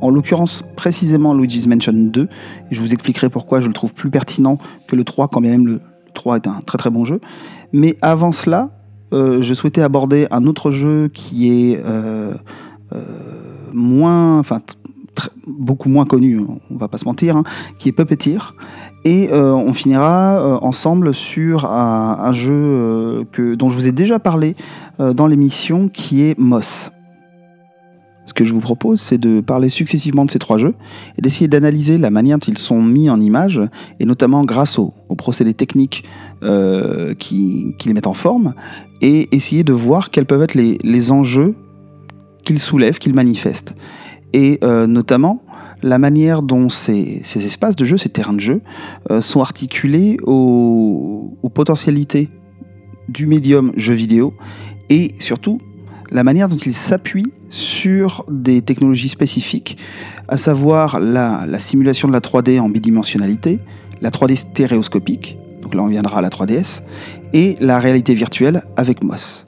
en 0.00 0.10
l'occurrence 0.10 0.64
précisément 0.74 1.34
Luigi's 1.34 1.66
Mansion 1.66 1.92
2, 1.92 2.22
et 2.22 2.28
je 2.74 2.80
vous 2.80 2.92
expliquerai 2.92 3.28
pourquoi 3.28 3.60
je 3.60 3.68
le 3.68 3.72
trouve 3.72 3.94
plus 3.94 4.10
pertinent 4.10 4.58
que 4.88 4.96
le 4.96 5.04
3, 5.04 5.28
quand 5.28 5.40
bien 5.40 5.52
même 5.52 5.66
le 5.66 5.80
3 6.14 6.36
est 6.36 6.46
un 6.48 6.60
très 6.66 6.78
très 6.78 6.90
bon 6.90 7.04
jeu. 7.04 7.20
Mais 7.72 7.96
avant 8.02 8.32
cela, 8.32 8.70
euh, 9.12 9.42
je 9.42 9.54
souhaitais 9.54 9.82
aborder 9.82 10.26
un 10.30 10.44
autre 10.44 10.70
jeu 10.70 11.08
qui 11.12 11.50
est... 11.50 11.80
Euh, 11.84 12.34
moins, 13.72 14.38
enfin 14.38 14.60
beaucoup 15.46 15.88
moins 15.88 16.04
connu, 16.04 16.40
on 16.70 16.76
va 16.76 16.88
pas 16.88 16.98
se 16.98 17.04
mentir, 17.04 17.36
hein, 17.36 17.44
qui 17.78 17.88
est 17.88 17.92
Puppeteer. 17.92 18.54
Et 19.04 19.30
euh, 19.32 19.52
on 19.52 19.72
finira 19.72 20.40
euh, 20.40 20.58
ensemble 20.62 21.14
sur 21.14 21.64
un, 21.66 22.32
jeu 22.32 23.24
que, 23.32 23.54
dont 23.54 23.68
je 23.68 23.76
vous 23.76 23.86
ai 23.86 23.92
déjà 23.92 24.18
parlé 24.18 24.56
dans 24.98 25.26
l'émission, 25.26 25.88
qui 25.88 26.22
est 26.22 26.38
Moss. 26.38 26.92
Ce 28.24 28.34
que 28.34 28.44
je 28.44 28.52
vous 28.52 28.60
propose, 28.60 29.00
c'est 29.00 29.18
de 29.18 29.40
parler 29.40 29.68
successivement 29.68 30.24
de 30.24 30.30
ces 30.30 30.38
trois 30.38 30.56
jeux 30.56 30.74
et 31.18 31.22
d'essayer 31.22 31.48
d'analyser 31.48 31.98
la 31.98 32.10
manière 32.10 32.38
dont 32.38 32.46
ils 32.46 32.58
sont 32.58 32.80
mis 32.80 33.10
en 33.10 33.20
image, 33.20 33.60
et 33.98 34.04
notamment 34.04 34.44
grâce 34.44 34.78
aux, 34.78 34.94
procédés 35.18 35.54
techniques 35.54 36.04
qui, 37.18 37.74
les 37.84 37.92
mettent 37.92 38.06
en 38.06 38.14
forme, 38.14 38.54
et 39.00 39.34
essayer 39.34 39.64
de 39.64 39.72
voir 39.72 40.10
quels 40.10 40.26
peuvent 40.26 40.42
être 40.42 40.54
les, 40.54 40.78
les 40.84 41.10
enjeux 41.10 41.56
qu'il 42.44 42.58
soulève, 42.58 42.98
qu'il 42.98 43.14
manifeste. 43.14 43.74
Et 44.32 44.58
euh, 44.64 44.86
notamment 44.86 45.42
la 45.82 45.98
manière 45.98 46.42
dont 46.42 46.68
ces, 46.68 47.22
espaces 47.34 47.76
de 47.76 47.84
jeu, 47.84 47.98
ces 47.98 48.08
terrains 48.08 48.32
de 48.32 48.40
jeu, 48.40 48.62
euh, 49.10 49.20
sont 49.20 49.40
articulés 49.40 50.16
aux, 50.22 51.36
potentialités 51.54 52.30
du 53.08 53.26
médium 53.26 53.72
jeu 53.76 53.92
vidéo 53.92 54.32
et 54.88 55.12
surtout 55.18 55.58
la 56.10 56.24
manière 56.24 56.48
dont 56.48 56.56
ils 56.56 56.74
s'appuient 56.74 57.32
sur 57.50 58.24
des 58.30 58.62
technologies 58.62 59.08
spécifiques, 59.10 59.76
à 60.28 60.36
savoir 60.36 60.98
la, 60.98 61.44
la, 61.46 61.58
simulation 61.58 62.08
de 62.08 62.12
la 62.12 62.20
3D 62.20 62.58
en 62.58 62.70
bidimensionnalité, 62.70 63.58
la 64.00 64.10
3D 64.10 64.36
stéréoscopique, 64.36 65.36
donc 65.60 65.74
là 65.74 65.82
on 65.82 65.88
viendra 65.88 66.18
à 66.18 66.20
la 66.22 66.30
3DS, 66.30 66.80
et 67.34 67.56
la 67.60 67.78
réalité 67.78 68.14
virtuelle 68.14 68.62
avec 68.76 69.02
MOS. 69.02 69.46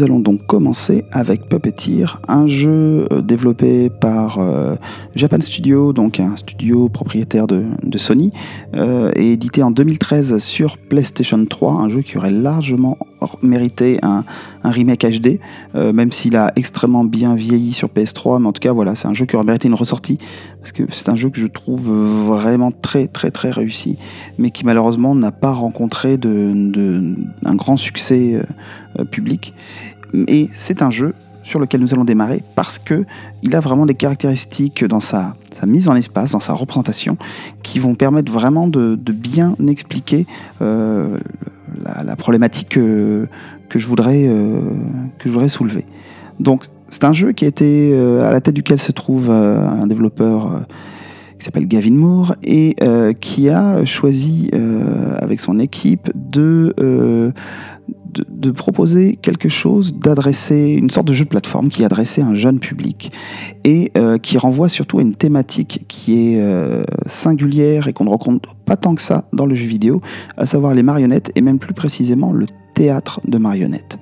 Nous 0.00 0.06
allons 0.06 0.20
donc 0.20 0.46
commencer 0.46 1.04
avec 1.12 1.46
Puppeteer, 1.50 2.22
un 2.26 2.46
jeu 2.46 3.06
euh, 3.12 3.20
développé 3.20 3.90
par 3.90 4.38
euh, 4.38 4.76
Japan 5.14 5.42
Studio, 5.42 5.92
donc 5.92 6.20
un 6.20 6.36
studio 6.36 6.88
propriétaire 6.88 7.46
de, 7.46 7.98
Sony, 7.98 8.32
euh, 8.74 9.10
et 9.14 9.32
édité 9.32 9.62
en 9.62 9.70
2013 9.70 10.38
sur 10.38 10.78
PlayStation 10.78 11.44
3, 11.44 11.74
un 11.74 11.90
jeu 11.90 12.00
qui 12.00 12.16
aurait 12.16 12.30
largement 12.30 12.96
mérité 13.42 13.98
un, 14.02 14.24
remake 14.64 15.04
HD, 15.04 15.38
même 15.74 16.10
s'il 16.10 16.36
a 16.36 16.52
extrêmement 16.56 17.04
bien 17.04 17.34
vieilli 17.34 17.74
sur 17.74 17.88
PS3, 17.88 18.40
mais 18.40 18.48
en 18.48 18.52
tout 18.52 18.60
cas 18.60 18.72
voilà, 18.72 18.94
c'est 18.94 19.08
un 19.08 19.14
jeu 19.14 19.26
qui 19.26 19.36
aurait 19.36 19.44
mérité 19.44 19.68
une 19.68 19.74
ressortie, 19.74 20.16
parce 20.60 20.72
que 20.72 20.84
c'est 20.88 21.10
un 21.10 21.16
jeu 21.16 21.28
que 21.28 21.38
je 21.38 21.46
trouve 21.46 21.90
vraiment 21.90 22.70
très 22.70 23.08
très 23.08 23.30
très 23.30 23.50
réussi, 23.50 23.98
mais 24.38 24.50
qui 24.50 24.64
malheureusement 24.64 25.14
n'a 25.14 25.32
pas 25.32 25.52
rencontré 25.52 26.16
de, 26.16 27.14
un 27.44 27.54
grand 27.54 27.76
succès 27.76 28.40
public. 29.10 29.52
Et 30.28 30.48
c'est 30.54 30.82
un 30.82 30.90
jeu 30.90 31.14
sur 31.42 31.58
lequel 31.58 31.80
nous 31.80 31.92
allons 31.92 32.04
démarrer 32.04 32.42
parce 32.54 32.78
que 32.78 33.04
il 33.42 33.54
a 33.56 33.60
vraiment 33.60 33.86
des 33.86 33.94
caractéristiques 33.94 34.84
dans 34.84 35.00
sa, 35.00 35.34
mise 35.66 35.88
en 35.88 35.94
espace, 35.94 36.32
dans 36.32 36.40
sa 36.40 36.52
représentation, 36.52 37.16
qui 37.62 37.78
vont 37.78 37.94
permettre 37.94 38.32
vraiment 38.32 38.66
de, 38.66 38.96
bien 39.12 39.54
expliquer 39.68 40.26
euh, 40.62 41.18
la, 42.04 42.16
problématique 42.16 42.68
que, 42.70 43.28
je 43.74 43.86
voudrais, 43.86 44.26
euh, 44.26 44.60
que 45.18 45.28
je 45.28 45.32
voudrais 45.32 45.48
soulever. 45.48 45.86
Donc 46.38 46.64
c'est 46.86 47.04
un 47.04 47.12
jeu 47.12 47.32
qui 47.32 47.44
a 47.44 47.48
été 47.48 47.90
euh, 47.92 48.26
à 48.26 48.32
la 48.32 48.40
tête 48.40 48.54
duquel 48.54 48.78
se 48.80 48.92
trouve 48.92 49.30
un 49.30 49.86
développeur 49.86 50.62
qui 51.38 51.44
s'appelle 51.44 51.66
Gavin 51.66 51.92
Moore 51.92 52.34
et 52.42 52.76
qui 53.20 53.48
a 53.48 53.84
choisi 53.84 54.50
avec 55.20 55.40
son 55.40 55.58
équipe 55.58 56.10
de 56.14 56.74
de, 58.12 58.50
proposer 58.50 59.18
quelque 59.20 59.48
chose, 59.48 59.94
d'adresser 59.94 60.72
une 60.72 60.90
sorte 60.90 61.06
de 61.06 61.12
jeu 61.12 61.24
de 61.24 61.30
plateforme 61.30 61.68
qui 61.68 61.84
à 61.84 61.88
un 62.22 62.34
jeune 62.34 62.58
public 62.58 63.12
et 63.64 63.90
euh, 63.96 64.18
qui 64.18 64.38
renvoie 64.38 64.68
surtout 64.68 64.98
à 64.98 65.02
une 65.02 65.14
thématique 65.14 65.84
qui 65.88 66.34
est 66.34 66.40
euh, 66.40 66.82
singulière 67.06 67.88
et 67.88 67.92
qu'on 67.92 68.04
ne 68.04 68.10
rencontre 68.10 68.54
pas 68.64 68.76
tant 68.76 68.94
que 68.94 69.02
ça 69.02 69.24
dans 69.32 69.46
le 69.46 69.54
jeu 69.54 69.66
vidéo, 69.66 70.00
à 70.36 70.46
savoir 70.46 70.74
les 70.74 70.82
marionnettes 70.82 71.32
et 71.34 71.40
même 71.40 71.58
plus 71.58 71.74
précisément 71.74 72.32
le 72.32 72.46
théâtre 72.74 73.20
de 73.26 73.38
marionnettes. 73.38 73.98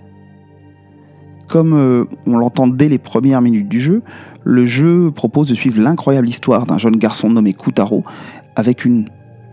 Comme 1.48 1.72
euh, 1.72 2.04
on 2.26 2.36
l'entend 2.36 2.66
dès 2.66 2.88
les 2.88 2.98
premières 2.98 3.40
minutes 3.40 3.68
du 3.68 3.80
jeu, 3.80 4.02
le 4.44 4.64
jeu 4.66 5.10
propose 5.10 5.48
de 5.48 5.54
suivre 5.54 5.80
l'incroyable 5.80 6.28
histoire 6.28 6.66
d'un 6.66 6.78
jeune 6.78 6.96
garçon 6.96 7.30
nommé 7.30 7.54
Kutaro 7.54 8.04
avec 8.54 8.84
une 8.84 9.06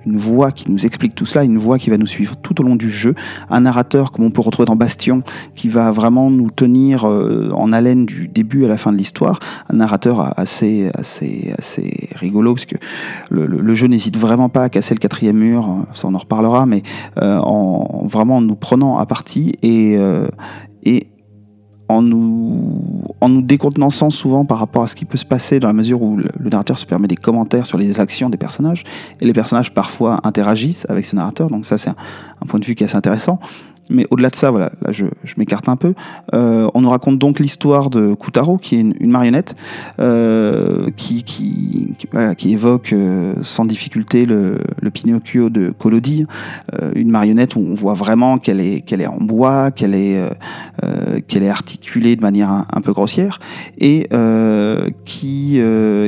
une 0.05 0.17
voix 0.17 0.51
qui 0.51 0.71
nous 0.71 0.85
explique 0.85 1.15
tout 1.15 1.25
cela, 1.25 1.43
une 1.43 1.57
voix 1.57 1.77
qui 1.77 1.89
va 1.89 1.97
nous 1.97 2.07
suivre 2.07 2.35
tout 2.37 2.59
au 2.61 2.63
long 2.63 2.75
du 2.75 2.89
jeu, 2.89 3.15
un 3.49 3.61
narrateur 3.61 4.11
comme 4.11 4.25
on 4.25 4.31
peut 4.31 4.41
retrouver 4.41 4.65
dans 4.65 4.75
Bastion, 4.75 5.23
qui 5.55 5.69
va 5.69 5.91
vraiment 5.91 6.29
nous 6.29 6.51
tenir 6.51 7.05
euh, 7.05 7.51
en 7.53 7.73
haleine 7.73 8.05
du 8.05 8.27
début 8.27 8.65
à 8.65 8.67
la 8.67 8.77
fin 8.77 8.91
de 8.91 8.97
l'histoire, 8.97 9.39
un 9.69 9.77
narrateur 9.77 10.37
assez, 10.39 10.89
assez, 10.93 11.53
assez 11.57 12.09
rigolo, 12.15 12.53
parce 12.53 12.65
que 12.65 12.75
le, 13.31 13.75
jeu 13.75 13.87
n'hésite 13.87 14.17
vraiment 14.17 14.49
pas 14.49 14.63
à 14.63 14.69
casser 14.69 14.93
le 14.93 14.99
quatrième 14.99 15.37
mur, 15.37 15.85
ça 15.93 16.07
on 16.07 16.15
en 16.15 16.19
reparlera, 16.19 16.65
mais 16.65 16.83
euh, 17.21 17.37
en, 17.39 18.07
vraiment 18.07 18.41
nous 18.41 18.55
prenant 18.55 18.97
à 18.97 19.05
partie 19.05 19.53
et, 19.61 19.95
euh, 19.97 20.27
et 20.83 21.07
en 21.87 22.01
nous, 22.01 22.81
en 23.21 23.29
nous 23.29 23.41
décontenançant 23.41 24.09
souvent 24.09 24.45
par 24.45 24.57
rapport 24.59 24.83
à 24.83 24.87
ce 24.87 24.95
qui 24.95 25.05
peut 25.05 25.17
se 25.17 25.25
passer 25.25 25.59
dans 25.59 25.67
la 25.67 25.73
mesure 25.73 26.01
où 26.01 26.17
le, 26.17 26.49
narrateur 26.49 26.77
se 26.77 26.85
permet 26.85 27.07
des 27.07 27.15
commentaires 27.15 27.65
sur 27.65 27.77
les 27.77 27.99
actions 27.99 28.29
des 28.29 28.37
personnages 28.37 28.83
et 29.21 29.25
les 29.25 29.33
personnages 29.33 29.73
parfois 29.73 30.19
interagissent 30.23 30.85
avec 30.89 31.05
ce 31.05 31.15
narrateur 31.15 31.49
donc 31.49 31.65
ça 31.65 31.77
c'est 31.77 31.89
un, 31.89 31.95
point 32.47 32.59
de 32.59 32.65
vue 32.65 32.75
qui 32.75 32.83
est 32.83 32.87
assez 32.87 32.95
intéressant 32.95 33.39
mais 33.89 34.07
au-delà 34.09 34.29
de 34.29 34.35
ça, 34.35 34.51
voilà, 34.51 34.71
là 34.81 34.91
je, 34.91 35.05
m'écarte 35.37 35.69
un 35.69 35.75
peu. 35.75 35.93
Euh, 36.33 36.69
on 36.73 36.81
nous 36.81 36.89
raconte 36.89 37.19
donc 37.19 37.39
l'histoire 37.39 37.89
de 37.89 38.13
Kutaro, 38.13 38.57
qui 38.57 38.75
est 38.75 38.79
une, 38.79 39.11
marionnette, 39.11 39.55
euh, 39.99 40.89
qui, 40.95 41.23
qui, 41.23 41.93
qui, 42.37 42.53
évoque 42.53 42.93
euh, 42.93 43.33
sans 43.41 43.65
difficulté 43.65 44.25
le, 44.25 44.57
le, 44.81 44.91
Pinocchio 44.91 45.49
de 45.49 45.71
Collodi, 45.77 46.25
euh, 46.73 46.91
une 46.95 47.09
marionnette 47.09 47.55
où 47.55 47.59
on 47.59 47.75
voit 47.75 47.93
vraiment 47.93 48.37
qu'elle 48.37 48.59
est, 48.59 48.81
qu'elle 48.81 49.01
est 49.01 49.07
en 49.07 49.17
bois, 49.17 49.71
qu'elle 49.71 49.93
est, 49.93 50.21
qu'elle 51.27 51.43
est 51.43 51.49
articulée 51.49 52.15
de 52.15 52.21
manière 52.21 52.65
un, 52.71 52.81
peu 52.81 52.93
grossière, 52.93 53.39
et 53.79 54.09
qui, 55.05 55.61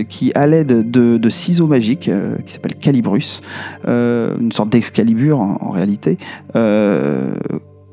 qui, 0.10 0.32
à 0.34 0.48
l'aide 0.48 0.90
de, 0.90 1.18
de, 1.18 1.30
ciseaux 1.30 1.68
magiques, 1.68 2.10
qui 2.46 2.54
s'appelle 2.54 2.76
Calibrus, 2.76 3.42
une 3.86 4.52
sorte 4.52 4.70
d'excalibur 4.70 5.40
en, 5.40 5.58
en, 5.62 5.70
réalité, 5.70 6.18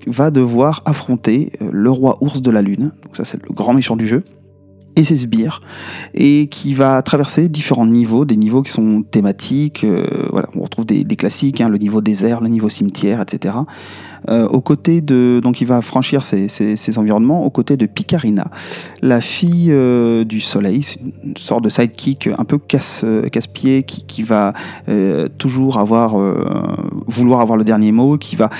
va 0.06 0.30
devoir 0.30 0.82
affronter 0.84 1.52
le 1.70 1.90
roi 1.90 2.16
ours 2.20 2.42
de 2.42 2.50
la 2.50 2.62
lune, 2.62 2.92
donc 3.02 3.16
ça 3.16 3.24
c'est 3.24 3.42
le 3.42 3.52
grand 3.52 3.72
méchant 3.72 3.96
du 3.96 4.06
jeu, 4.06 4.24
et 4.96 5.04
ses 5.04 5.16
sbires, 5.16 5.60
et 6.14 6.46
qui 6.48 6.74
va 6.74 7.02
traverser 7.02 7.48
différents 7.48 7.86
niveaux, 7.86 8.24
des 8.24 8.36
niveaux 8.36 8.62
qui 8.62 8.70
sont 8.70 9.02
thématiques, 9.02 9.84
euh, 9.84 10.06
on 10.54 10.62
retrouve 10.62 10.86
des, 10.86 11.04
classiques, 11.16 11.60
hein, 11.60 11.68
le 11.68 11.78
niveau 11.78 12.00
désert, 12.00 12.40
le 12.40 12.48
niveau 12.48 12.68
cimetière, 12.68 13.20
etc. 13.20 13.54
Euh, 14.30 14.48
de, 14.86 15.40
donc 15.40 15.60
il 15.60 15.66
va 15.66 15.82
franchir 15.82 16.24
ces, 16.24 16.98
environnements 16.98 17.44
aux 17.44 17.50
côtés 17.50 17.76
de 17.76 17.86
Picarina, 17.86 18.50
la 19.02 19.20
fille 19.20 19.68
euh, 19.70 20.24
du 20.24 20.40
soleil, 20.40 20.84
une 21.22 21.36
sorte 21.36 21.64
de 21.64 21.68
sidekick 21.68 22.28
un 22.38 22.44
peu 22.44 22.58
casse, 22.58 23.04
casse-pied 23.30 23.82
qui, 23.82 24.04
qui 24.04 24.22
va 24.22 24.52
toujours 25.38 25.78
avoir, 25.78 26.16
vouloir 27.06 27.40
avoir 27.40 27.56
le 27.56 27.64
dernier 27.64 27.92
mot, 27.92 28.18
qui 28.18 28.36
va 28.36 28.50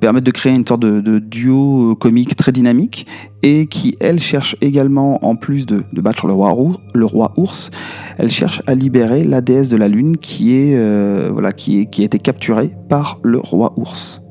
permettre 0.00 0.24
de 0.24 0.30
créer 0.30 0.54
une 0.54 0.66
sorte 0.66 0.82
de, 0.82 1.00
de 1.00 1.18
duo 1.18 1.96
comique 1.96 2.36
très 2.36 2.52
dynamique 2.52 3.06
et 3.46 3.66
qui, 3.66 3.96
elle, 4.00 4.18
cherche 4.18 4.56
également, 4.60 5.24
en 5.24 5.36
plus 5.36 5.66
de, 5.66 5.84
battre 5.92 6.26
le 6.26 6.32
roi, 6.32 6.52
le 6.94 7.06
roi, 7.06 7.32
ours, 7.36 7.70
elle 8.18 8.30
cherche 8.30 8.60
à 8.66 8.74
libérer 8.74 9.22
la 9.22 9.40
déesse 9.40 9.68
de 9.68 9.76
la 9.76 9.86
lune 9.86 10.16
qui, 10.16 10.54
est, 10.54 10.74
euh, 10.76 11.30
voilà, 11.32 11.52
qui, 11.52 11.80
est, 11.80 11.86
qui 11.86 12.02
a 12.02 12.06
été 12.06 12.18
capturée 12.18 12.70
par 12.88 13.20
le 13.22 13.38
roi 13.38 13.72
ours. 13.76 14.25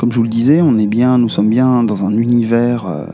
Comme 0.00 0.10
je 0.10 0.16
vous 0.16 0.22
le 0.22 0.30
disais, 0.30 0.62
on 0.62 0.78
est 0.78 0.86
bien, 0.86 1.18
nous 1.18 1.28
sommes 1.28 1.50
bien 1.50 1.84
dans 1.84 2.06
un 2.06 2.16
univers 2.16 2.86
euh, 2.86 3.04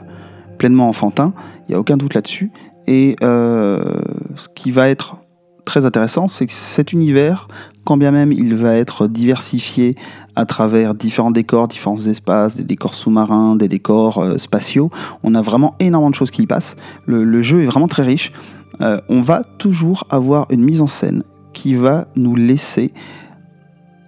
pleinement 0.56 0.88
enfantin, 0.88 1.32
il 1.62 1.72
n'y 1.72 1.74
a 1.74 1.80
aucun 1.80 1.96
doute 1.96 2.14
là-dessus. 2.14 2.52
Et 2.86 3.16
euh, 3.24 3.96
ce 4.36 4.46
qui 4.54 4.70
va 4.70 4.88
être 4.88 5.16
très 5.64 5.84
intéressant, 5.84 6.28
c'est 6.28 6.46
que 6.46 6.52
cet 6.52 6.92
univers, 6.92 7.48
quand 7.82 7.96
bien 7.96 8.12
même 8.12 8.30
il 8.30 8.54
va 8.54 8.76
être 8.76 9.08
diversifié 9.08 9.96
à 10.36 10.46
travers 10.46 10.94
différents 10.94 11.32
décors, 11.32 11.66
différents 11.66 11.98
espaces, 12.06 12.56
des 12.56 12.62
décors 12.62 12.94
sous-marins, 12.94 13.56
des 13.56 13.66
décors 13.66 14.18
euh, 14.18 14.38
spatiaux, 14.38 14.92
on 15.24 15.34
a 15.34 15.42
vraiment 15.42 15.74
énormément 15.80 16.10
de 16.10 16.14
choses 16.14 16.30
qui 16.30 16.42
y 16.42 16.46
passent. 16.46 16.76
Le, 17.06 17.42
jeu 17.42 17.64
est 17.64 17.66
vraiment 17.66 17.88
très 17.88 18.04
riche. 18.04 18.30
On 18.78 19.22
va 19.22 19.42
toujours 19.42 20.06
avoir 20.08 20.46
une 20.50 20.62
mise 20.62 20.80
en 20.80 20.86
scène 20.86 21.24
qui 21.52 21.74
va 21.74 22.06
nous 22.14 22.36
laisser 22.36 22.92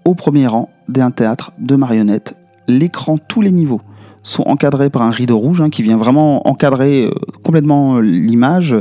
au 0.04 0.14
premier 0.14 0.46
rang 0.46 0.70
d'un 0.88 1.10
théâtre 1.10 1.52
de 1.58 1.74
marionnettes, 1.74 2.36
l'écran 2.68 3.16
tous 3.18 3.40
les 3.40 3.50
niveaux 3.50 3.80
sont 4.22 4.42
encadrés 4.46 4.90
par 4.90 5.02
un 5.02 5.10
rideau 5.10 5.38
rouge 5.38 5.60
hein, 5.60 5.70
qui 5.70 5.82
vient 5.82 5.96
vraiment 5.96 6.46
encadrer 6.46 7.06
euh, 7.06 7.10
complètement 7.42 7.96
euh, 7.96 8.00
l'image. 8.00 8.74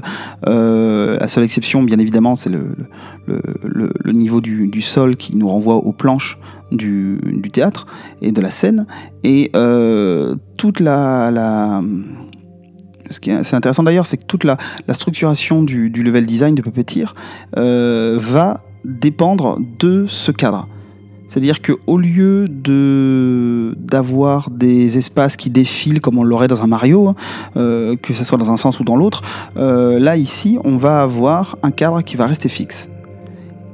Euh, 0.48 1.18
la 1.18 1.28
seule 1.28 1.44
exception, 1.44 1.84
bien 1.84 2.00
évidemment, 2.00 2.36
c'est 2.36 2.50
le, 2.50 2.76
niveau 4.12 4.42
du, 4.42 4.82
sol 4.82 5.16
qui 5.16 5.36
nous 5.36 5.48
renvoie 5.48 5.76
aux 5.76 5.94
planches 5.94 6.38
du, 6.72 7.20
théâtre 7.52 7.88
et 8.22 8.32
de 8.32 8.42
la 8.42 8.52
scène. 8.52 8.86
Et 9.24 9.52
toute 10.58 10.80
la, 10.80 11.32
la 11.32 11.82
ce 13.10 13.22
qui 13.22 13.30
est 13.30 13.54
intéressant 13.54 13.84
d'ailleurs, 13.84 14.08
c'est 14.08 14.18
que 14.18 14.26
toute 14.26 14.44
la, 14.44 14.58
structuration 14.92 15.64
du, 15.64 15.90
level 15.90 16.26
design 16.26 16.56
de 16.56 16.62
Puppeteer 16.62 17.14
va 17.56 18.62
dépendre 18.84 19.60
de 19.80 20.06
ce 20.08 20.32
cadre. 20.32 20.68
C'est-à-dire 21.28 21.62
qu'au 21.62 21.98
lieu 21.98 22.48
de 22.48 23.76
d'avoir 23.78 24.50
des 24.50 24.98
espaces 24.98 25.36
qui 25.36 25.50
défilent 25.50 26.02
comme 26.02 26.18
on 26.18 26.24
l'aurait 26.24 26.48
dans 26.48 26.64
un 26.64 26.68
Mario, 26.68 27.10
hein, 27.10 27.16
euh, 27.58 27.96
que 27.96 28.14
ce 28.14 28.24
soit 28.24 28.38
dans 28.38 28.52
un 28.52 28.58
sens 28.58 28.80
ou 28.80 28.84
dans 28.84 28.96
l'autre, 28.96 29.22
euh, 29.58 30.00
là 30.00 30.16
ici 30.18 30.58
on 30.64 30.78
va 30.78 31.02
avoir 31.02 31.58
un 31.64 31.72
cadre 31.72 32.02
qui 32.02 32.16
va 32.16 32.28
rester 32.28 32.50
fixe. 32.50 32.90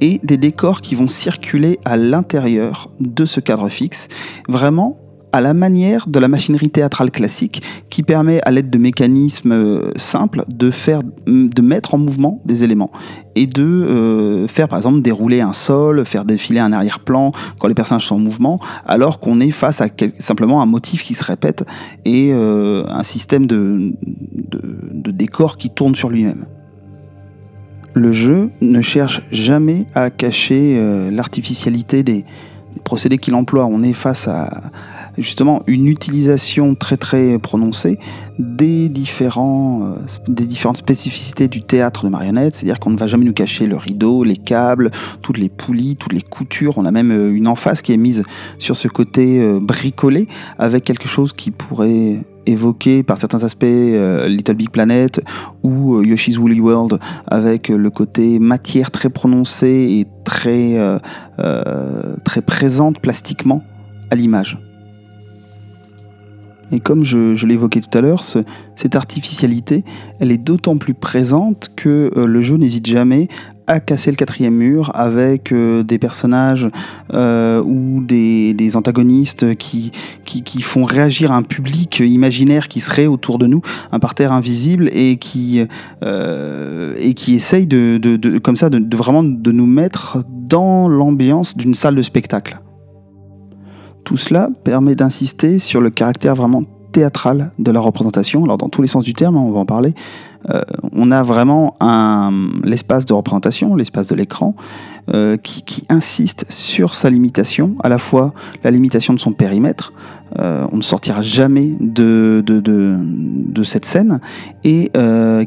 Et 0.01 0.19
des 0.23 0.37
décors 0.37 0.81
qui 0.81 0.95
vont 0.95 1.07
circuler 1.07 1.79
à 1.85 1.95
l'intérieur 1.95 2.89
de 2.99 3.25
ce 3.25 3.39
cadre 3.39 3.69
fixe, 3.69 4.09
vraiment 4.49 4.97
à 5.33 5.41
la 5.41 5.55
manière 5.55 6.07
de 6.07 6.19
la 6.19 6.27
machinerie 6.27 6.69
théâtrale 6.69 7.09
classique 7.09 7.63
qui 7.89 8.03
permet 8.03 8.39
à 8.45 8.51
l'aide 8.51 8.69
de 8.69 8.77
mécanismes 8.77 9.51
euh, 9.51 9.91
simples 9.95 10.45
de 10.47 10.69
faire 10.69 11.01
de 11.25 11.61
mettre 11.61 11.95
en 11.95 11.97
mouvement 11.97 12.39
des 12.45 12.63
éléments 12.63 12.91
et 13.35 13.47
de 13.47 13.63
euh, 13.63 14.47
faire 14.47 14.67
par 14.67 14.77
exemple 14.77 15.01
dérouler 15.01 15.41
un 15.41 15.51
sol, 15.51 16.05
faire 16.05 16.23
défiler 16.23 16.59
un 16.59 16.71
arrière-plan 16.71 17.31
quand 17.57 17.67
les 17.67 17.73
personnages 17.73 18.05
sont 18.05 18.15
en 18.15 18.19
mouvement 18.19 18.59
alors 18.85 19.19
qu'on 19.19 19.39
est 19.39 19.49
face 19.49 19.81
à 19.81 19.87
simplement 20.19 20.61
un 20.61 20.67
motif 20.67 21.01
qui 21.01 21.15
se 21.15 21.23
répète 21.23 21.65
et 22.05 22.29
euh, 22.31 22.85
un 22.87 23.03
système 23.03 23.47
de, 23.47 23.93
de 24.03 25.11
décor 25.11 25.57
qui 25.57 25.71
tourne 25.71 25.95
sur 25.95 26.09
lui-même. 26.09 26.45
Le 27.95 28.11
jeu 28.11 28.51
ne 28.61 28.81
cherche 28.81 29.23
jamais 29.31 29.87
à 29.95 30.09
cacher 30.09 30.79
l'artificialité 31.11 32.03
des, 32.03 32.25
procédés 32.83 33.17
qu'il 33.17 33.35
emploie. 33.35 33.65
On 33.65 33.83
est 33.83 33.93
face 33.93 34.27
à, 34.27 34.49
justement 35.17 35.63
une 35.67 35.87
utilisation 35.87 36.75
très 36.75 36.97
très 36.97 37.37
prononcée 37.39 37.99
des, 38.39 38.89
différents, 38.89 39.83
euh, 39.83 39.95
des 40.27 40.45
différentes 40.45 40.77
spécificités 40.77 41.47
du 41.47 41.61
théâtre 41.61 42.05
de 42.05 42.09
marionnettes, 42.09 42.55
c'est-à-dire 42.55 42.79
qu'on 42.79 42.89
ne 42.89 42.97
va 42.97 43.07
jamais 43.07 43.25
nous 43.25 43.33
cacher 43.33 43.67
le 43.67 43.77
rideau, 43.77 44.23
les 44.23 44.37
câbles, 44.37 44.91
toutes 45.21 45.37
les 45.37 45.49
poulies, 45.49 45.95
toutes 45.95 46.13
les 46.13 46.21
coutures. 46.21 46.77
On 46.77 46.85
a 46.85 46.91
même 46.91 47.11
euh, 47.11 47.33
une 47.33 47.47
emphase 47.47 47.81
qui 47.81 47.93
est 47.93 47.97
mise 47.97 48.23
sur 48.57 48.75
ce 48.75 48.87
côté 48.87 49.39
euh, 49.39 49.59
bricolé 49.59 50.27
avec 50.57 50.83
quelque 50.83 51.07
chose 51.07 51.33
qui 51.33 51.51
pourrait 51.51 52.19
évoquer 52.45 53.03
par 53.03 53.17
certains 53.17 53.41
aspects 53.45 53.63
Little 53.63 54.55
Big 54.55 54.69
Planet 54.69 55.21
ou 55.63 56.01
Yoshi's 56.01 56.37
Woolly 56.37 56.59
World 56.59 56.99
avec 57.25 57.69
le 57.69 57.89
côté 57.89 58.37
matière 58.37 58.91
très 58.91 59.07
prononcée 59.09 59.87
et 60.01 60.05
très, 60.25 60.77
très 62.25 62.41
présente 62.41 62.99
plastiquement 62.99 63.63
à 64.11 64.15
l'image. 64.15 64.57
Et 66.71 66.79
comme 66.79 67.03
je, 67.03 67.45
l'évoquais 67.45 67.81
tout 67.81 67.95
à 67.97 68.01
l'heure, 68.01 68.23
cette 68.23 68.95
artificialité, 68.95 69.83
elle 70.19 70.31
est 70.31 70.37
d'autant 70.37 70.77
plus 70.77 70.93
présente 70.93 71.69
que 71.75 72.11
euh, 72.15 72.25
le 72.25 72.41
jeu 72.41 72.55
n'hésite 72.57 72.87
jamais 72.87 73.27
à 73.67 73.79
casser 73.79 74.11
le 74.11 74.17
quatrième 74.17 74.55
mur 74.55 74.91
avec 74.93 75.51
euh, 75.51 75.83
des 75.83 75.97
personnages 75.97 76.67
euh, 77.13 77.61
ou 77.61 78.03
des, 78.03 78.75
antagonistes 78.75 79.55
qui, 79.55 79.91
qui, 80.25 80.61
font 80.61 80.83
réagir 80.83 81.31
un 81.31 81.43
public 81.43 81.99
imaginaire 81.99 82.67
qui 82.67 82.81
serait 82.81 83.05
autour 83.05 83.37
de 83.37 83.45
nous, 83.45 83.61
un 83.91 83.99
parterre 83.99 84.31
invisible, 84.31 84.89
et 84.91 85.17
qui, 85.17 85.61
et 86.01 87.13
qui 87.13 87.35
essaye 87.35 87.67
de, 87.67 88.37
comme 88.39 88.55
ça 88.55 88.69
de, 88.69 88.95
vraiment 88.95 89.23
de 89.23 89.51
nous 89.51 89.67
mettre 89.67 90.23
dans 90.27 90.87
l'ambiance 90.87 91.55
d'une 91.55 91.75
salle 91.75 91.95
de 91.95 92.01
spectacle. 92.01 92.59
Tout 94.03 94.17
cela 94.17 94.49
permet 94.63 94.95
d'insister 94.95 95.59
sur 95.59 95.81
le 95.81 95.89
caractère 95.89 96.35
vraiment 96.35 96.63
théâtral 96.93 97.51
de 97.59 97.71
la 97.71 97.81
représentation. 97.81 98.45
Alors 98.45 98.57
dans 98.57 98.69
tous 98.69 98.81
les 98.81 98.87
sens 98.87 99.03
du 99.03 99.11
terme, 99.11 99.35
hein, 99.35 99.43
on 99.43 99.51
va 99.51 99.59
en 99.59 99.65
parler. 99.65 99.93
Euh, 100.49 100.61
on 100.91 101.11
a 101.11 101.23
vraiment 101.23 101.75
l'espace 102.63 103.05
de 103.05 103.13
représentation, 103.13 103.75
l'espace 103.75 104.07
de 104.07 104.15
l'écran, 104.15 104.55
euh, 105.13 105.37
qui, 105.37 105.85
insiste 105.89 106.45
sur 106.49 106.93
sa 106.93 107.09
limitation, 107.09 107.75
à 107.83 107.89
la 107.89 107.97
fois 107.97 108.33
la 108.63 108.71
limitation 108.71 109.13
de 109.13 109.19
son 109.19 109.33
périmètre, 109.33 109.93
euh, 110.39 110.65
on 110.71 110.77
ne 110.77 110.81
sortira 110.81 111.21
jamais 111.21 111.73
de, 111.79 112.43
cette 113.63 113.85
scène, 113.85 114.19
et 114.63 114.91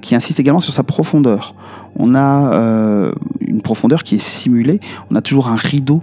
qui 0.02 0.14
insiste 0.14 0.40
également 0.40 0.60
sur 0.60 0.72
sa 0.72 0.82
profondeur. 0.82 1.54
On 1.98 2.14
a 2.14 3.10
une 3.40 3.62
profondeur 3.62 4.02
qui 4.02 4.16
est 4.16 4.22
simulée, 4.22 4.80
on 5.10 5.16
a 5.16 5.20
toujours 5.20 5.48
un 5.48 5.56
rideau 5.56 6.02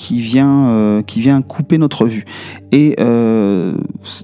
qui 0.00 0.18
vient, 0.18 0.68
euh, 0.68 1.02
qui 1.02 1.20
vient 1.20 1.42
couper 1.42 1.76
notre 1.76 2.06
vue. 2.06 2.24
Et 2.72 2.96
euh, 3.00 3.74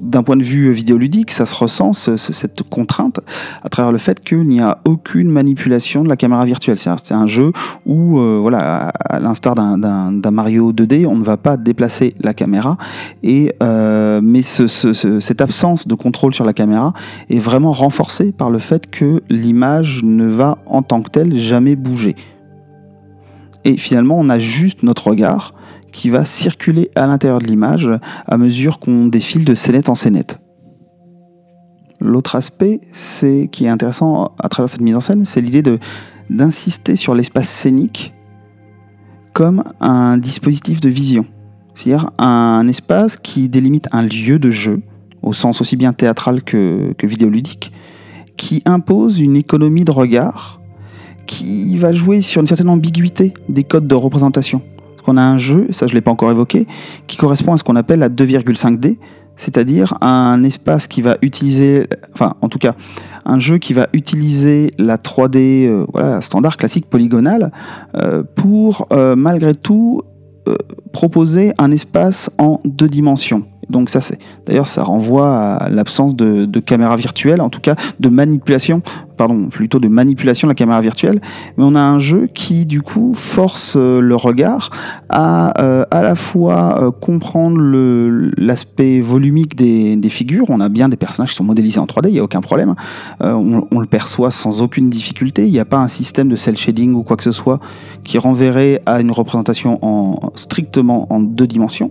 d'un 0.01 0.23
point 0.23 0.37
de 0.37 0.43
vue 0.43 0.73
vidéoludique, 0.73 1.31
ça 1.31 1.45
se 1.45 1.55
ressent, 1.55 1.93
cette 1.93 2.63
contrainte, 2.63 3.21
à 3.63 3.69
travers 3.69 3.93
le 3.93 3.99
fait 3.99 4.25
qu'il 4.25 4.49
n'y 4.49 4.61
a 4.61 4.79
aucune 4.87 5.29
manipulation 5.29 6.03
de 6.03 6.09
la 6.09 6.17
caméra 6.17 6.47
virtuelle. 6.47 6.79
C'est 6.79 7.13
un 7.13 7.27
jeu 7.27 7.53
où, 7.85 8.19
euh, 8.19 8.39
voilà, 8.41 8.89
à, 8.89 9.21
l'instar 9.21 9.55
d'un 9.55 10.31
Mario 10.31 10.73
2D, 10.73 11.07
on 11.07 11.17
ne 11.17 11.25
va 11.25 11.37
pas 11.37 11.59
déplacer 11.59 12.15
la 12.21 12.33
caméra. 12.33 12.79
Et, 13.23 13.53
mais 13.61 14.41
cette 14.41 15.41
absence 15.43 15.87
de 15.87 15.95
contrôle 15.95 16.35
sur 16.35 16.47
la 16.47 16.55
caméra 16.55 16.95
est 17.29 17.39
vraiment 17.39 17.73
renforcée 17.73 18.33
par 18.33 18.49
le 18.49 18.61
fait 18.61 18.91
que 18.91 19.23
l'image 19.29 20.01
ne 20.05 20.27
va 20.27 20.57
en 20.65 20.81
tant 20.81 21.03
que 21.03 21.11
telle 21.11 21.37
jamais 21.37 21.77
bouger. 21.77 22.17
Et 23.67 23.77
finalement, 23.77 24.17
on 24.17 24.29
a 24.29 24.39
juste 24.39 24.85
notre 24.85 25.09
regard 25.09 25.53
qui 25.91 26.09
va 26.09 26.25
circuler 26.25 26.93
à 26.95 27.09
l'intérieur 27.09 27.41
de 27.41 27.47
l'image 27.47 27.91
à 28.29 28.39
mesure 28.39 28.79
qu'on 28.79 29.09
défile 29.09 29.45
de 29.45 29.55
scénette 29.55 29.89
en 29.89 29.97
scénette. 29.97 30.39
l'autre 31.99 32.37
aspect, 32.37 32.81
qui 33.51 33.65
est 33.65 33.69
intéressant 33.69 34.37
à 34.41 34.49
travers 34.49 34.69
cette 34.69 34.83
mise 34.83 34.95
en 34.95 35.01
scène, 35.01 35.25
c'est 35.25 35.41
l'idée 35.41 35.65
d'insister 36.31 36.95
sur 36.95 37.17
l'espace 37.17 37.49
scénique 37.49 38.15
comme 39.33 39.65
un 39.81 40.17
dispositif 40.17 40.79
de 40.81 40.89
vision, 40.89 41.27
c'est-à-dire 41.75 42.11
un 42.19 42.69
espace 42.69 43.17
qui 43.17 43.49
délimite 43.49 43.89
un 43.91 44.03
lieu 44.03 44.39
de 44.39 44.53
jeu, 44.53 44.81
au 45.23 45.33
sens 45.33 45.61
aussi 45.61 45.75
bien 45.77 45.93
théâtral 45.93 46.45
que 46.45 46.95
vidéoludique, 47.03 47.73
qui 48.37 48.63
impose 48.65 49.19
une 49.19 49.37
économie 49.37 49.85
de 49.85 49.91
regard 49.91 50.61
qui 51.27 51.77
va 51.77 51.93
jouer 51.93 52.23
sur 52.23 52.41
une 52.41 52.47
certaine 52.47 52.69
ambiguïté 52.69 53.35
des 53.49 53.65
codes 53.65 53.87
de 53.87 53.95
représentation. 53.95 54.63
Parce 54.89 55.03
qu'on 55.03 55.17
a 55.17 55.23
un 55.23 55.39
jeu, 55.39 55.67
ça 55.71 55.87
je 55.87 55.93
ne 55.93 55.97
l'ai 55.97 56.01
pas 56.01 56.11
encore 56.11 56.31
évoqué, 56.31 56.67
qui 57.07 57.17
correspond 57.17 57.53
à 57.53 57.59
ce 57.59 57.65
qu'on 57.65 57.77
appelle 57.77 58.01
la 58.01 58.09
2,5D, 58.09 58.97
c'est-à-dire 59.37 59.95
un 60.01 60.43
espace 60.43 60.87
qui 60.87 61.03
va 61.03 61.19
utiliser, 61.23 61.87
enfin 62.15 62.35
en 62.41 62.49
tout 62.49 62.59
cas 62.59 62.75
un 63.25 63.39
jeu 63.39 63.59
qui 63.59 63.73
va 63.73 63.89
utiliser 63.93 64.71
la 64.79 64.97
3D 64.97 65.67
euh, 65.67 65.85
voilà, 65.93 66.21
standard 66.23 66.57
classique 66.57 66.87
polygonale 66.87 67.51
euh, 67.97 68.23
pour 68.35 68.87
euh, 68.93 69.17
malgré 69.17 69.55
tout 69.55 70.03
proposer 70.93 71.53
un 71.59 71.73
espace 71.73 72.31
en 72.39 72.61
deux 72.65 72.89
dimensions. 72.89 73.43
Donc 73.71 73.91
ça, 73.91 74.01
c'est 74.01 74.19
d'ailleurs, 74.47 74.69
ça 74.69 74.83
renvoie 74.83 75.37
à 75.37 75.69
l'absence 75.69 76.15
de, 76.15 76.61
caméra 76.61 76.97
virtuelle, 76.97 77.41
en 77.41 77.51
tout 77.51 77.61
cas 77.61 77.75
de 78.01 78.09
manipulation, 78.09 78.83
pardon, 79.17 79.49
plutôt 79.49 79.79
de 79.79 79.89
manipulation 79.89 80.47
de 80.47 80.51
la 80.51 80.55
caméra 80.55 80.81
virtuelle. 80.81 81.21
Mais 81.57 81.65
on 81.65 81.75
a 81.75 81.81
un 81.81 81.99
jeu 81.99 82.29
qui, 82.33 82.67
du 82.67 82.83
coup, 82.83 83.13
force 83.15 83.75
euh, 83.77 84.01
le 84.01 84.17
regard 84.17 84.71
à 85.09 85.61
euh, 85.63 85.85
à 85.91 86.03
la 86.03 86.15
fois 86.15 86.83
euh, 86.83 86.91
comprendre 86.91 87.61
l'aspect 88.37 89.01
volumique 89.01 89.57
des, 89.57 89.97
des, 89.97 90.11
figures. 90.11 90.47
On 90.49 90.61
a 90.61 90.69
bien 90.69 90.89
des 90.89 90.97
personnages 90.97 91.31
qui 91.31 91.37
sont 91.37 91.45
modélisés 91.45 91.81
en 91.81 91.87
3D, 91.87 92.09
il 92.09 92.13
n'y 92.13 92.19
a 92.19 92.25
aucun 92.25 92.41
problème. 92.41 92.75
On, 93.21 93.67
on, 93.71 93.81
le 93.81 93.87
perçoit 93.87 94.31
sans 94.31 94.63
aucune 94.63 94.91
difficulté. 94.91 95.47
Il 95.47 95.53
n'y 95.53 95.59
a 95.59 95.65
pas 95.65 95.79
un 95.79 95.89
système 95.89 96.29
de 96.29 96.37
cel 96.37 96.57
shading 96.57 96.95
ou 96.95 97.03
quoi 97.03 97.17
que 97.17 97.23
ce 97.23 97.33
soit 97.33 97.61
qui 98.05 98.19
renverrait 98.19 98.83
à 98.87 99.01
une 99.01 99.13
représentation 99.13 99.79
en 99.83 100.33
strictement 100.35 101.07
en 101.11 101.21
deux 101.21 101.47
dimensions 101.47 101.91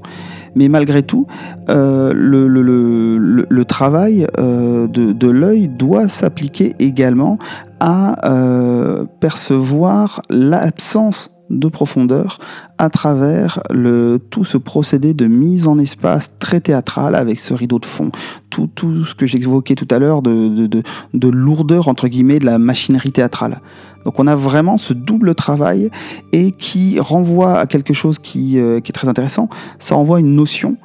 mais 0.56 0.70
malgré 0.70 1.04
tout, 1.04 1.28
euh, 1.70 2.14
le, 2.16 3.66
travail 3.66 4.28
euh, 4.40 4.88
de, 4.88 5.12
de 5.12 5.28
l'œil 5.28 5.68
doit 5.68 6.08
s'appliquer 6.08 6.76
également 6.80 7.38
à 7.80 8.30
euh, 8.30 9.06
percevoir 9.20 10.22
l'absence 10.30 11.35
de 11.50 11.68
profondeur 11.68 12.40
à 12.78 12.90
travers 12.90 13.62
le, 13.70 14.20
tout 14.30 14.46
ce 14.46 14.58
procédé 14.58 15.14
de 15.14 15.28
mise 15.28 15.68
en 15.68 15.78
espace 15.78 16.32
très 16.40 16.60
théâtral 16.60 17.16
avec 17.16 17.40
ce 17.40 17.54
rideau 17.54 17.80
de 17.80 17.86
fond. 17.86 18.12
Tout, 18.50 18.70
tout 18.74 19.06
ce 19.06 19.16
que 19.16 19.26
j'évoquais 19.26 19.76
tout 19.76 19.88
à 19.92 20.00
l'heure 20.00 20.22
de, 20.22 20.50
de, 20.50 20.68
de, 20.68 20.84
de, 21.14 21.28
lourdeur, 21.28 21.88
entre 21.88 22.08
guillemets, 22.08 22.40
de 22.40 22.46
la 22.46 22.58
machinerie 22.58 23.12
théâtrale. 23.12 23.62
Donc 24.06 24.20
on 24.20 24.28
a 24.28 24.36
vraiment 24.36 24.78
ce 24.78 24.94
double 24.94 25.36
travail 25.36 25.90
et 26.32 26.52
qui 26.52 27.00
renvoie 27.00 27.60
à 27.60 27.66
quelque 27.66 27.94
chose 27.94 28.20
qui, 28.20 28.60
euh, 28.60 28.80
qui 28.80 28.92
est 28.92 28.94
très 28.94 29.08
intéressant. 29.08 29.50
Ça 29.80 29.96
renvoie 29.96 30.18
à 30.18 30.20
une 30.20 30.36
notion 30.36 30.78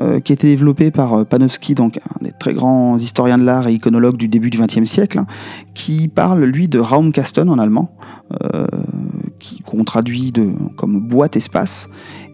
euh, 0.00 0.20
qui 0.20 0.32
a 0.32 0.34
été 0.34 0.46
développée 0.46 0.90
par 0.90 1.14
euh, 1.14 1.24
Panofsky, 1.24 1.74
donc 1.74 1.98
un 1.98 2.24
des 2.24 2.32
très 2.32 2.54
grands 2.54 2.96
historiens 2.98 3.38
de 3.38 3.44
l'art 3.44 3.66
et 3.66 3.72
iconologues 3.72 4.16
du 4.16 4.28
début 4.28 4.50
du 4.50 4.58
XXe 4.58 4.84
siècle, 4.84 5.22
qui 5.74 6.08
parle 6.08 6.44
lui 6.44 6.68
de 6.68 6.78
Raumkasten 6.78 7.48
en 7.48 7.58
allemand, 7.58 7.96
euh, 8.44 8.66
qu'on 9.64 9.84
traduit 9.84 10.32
comme 10.76 11.00
boîte 11.00 11.36
espace, 11.36 11.88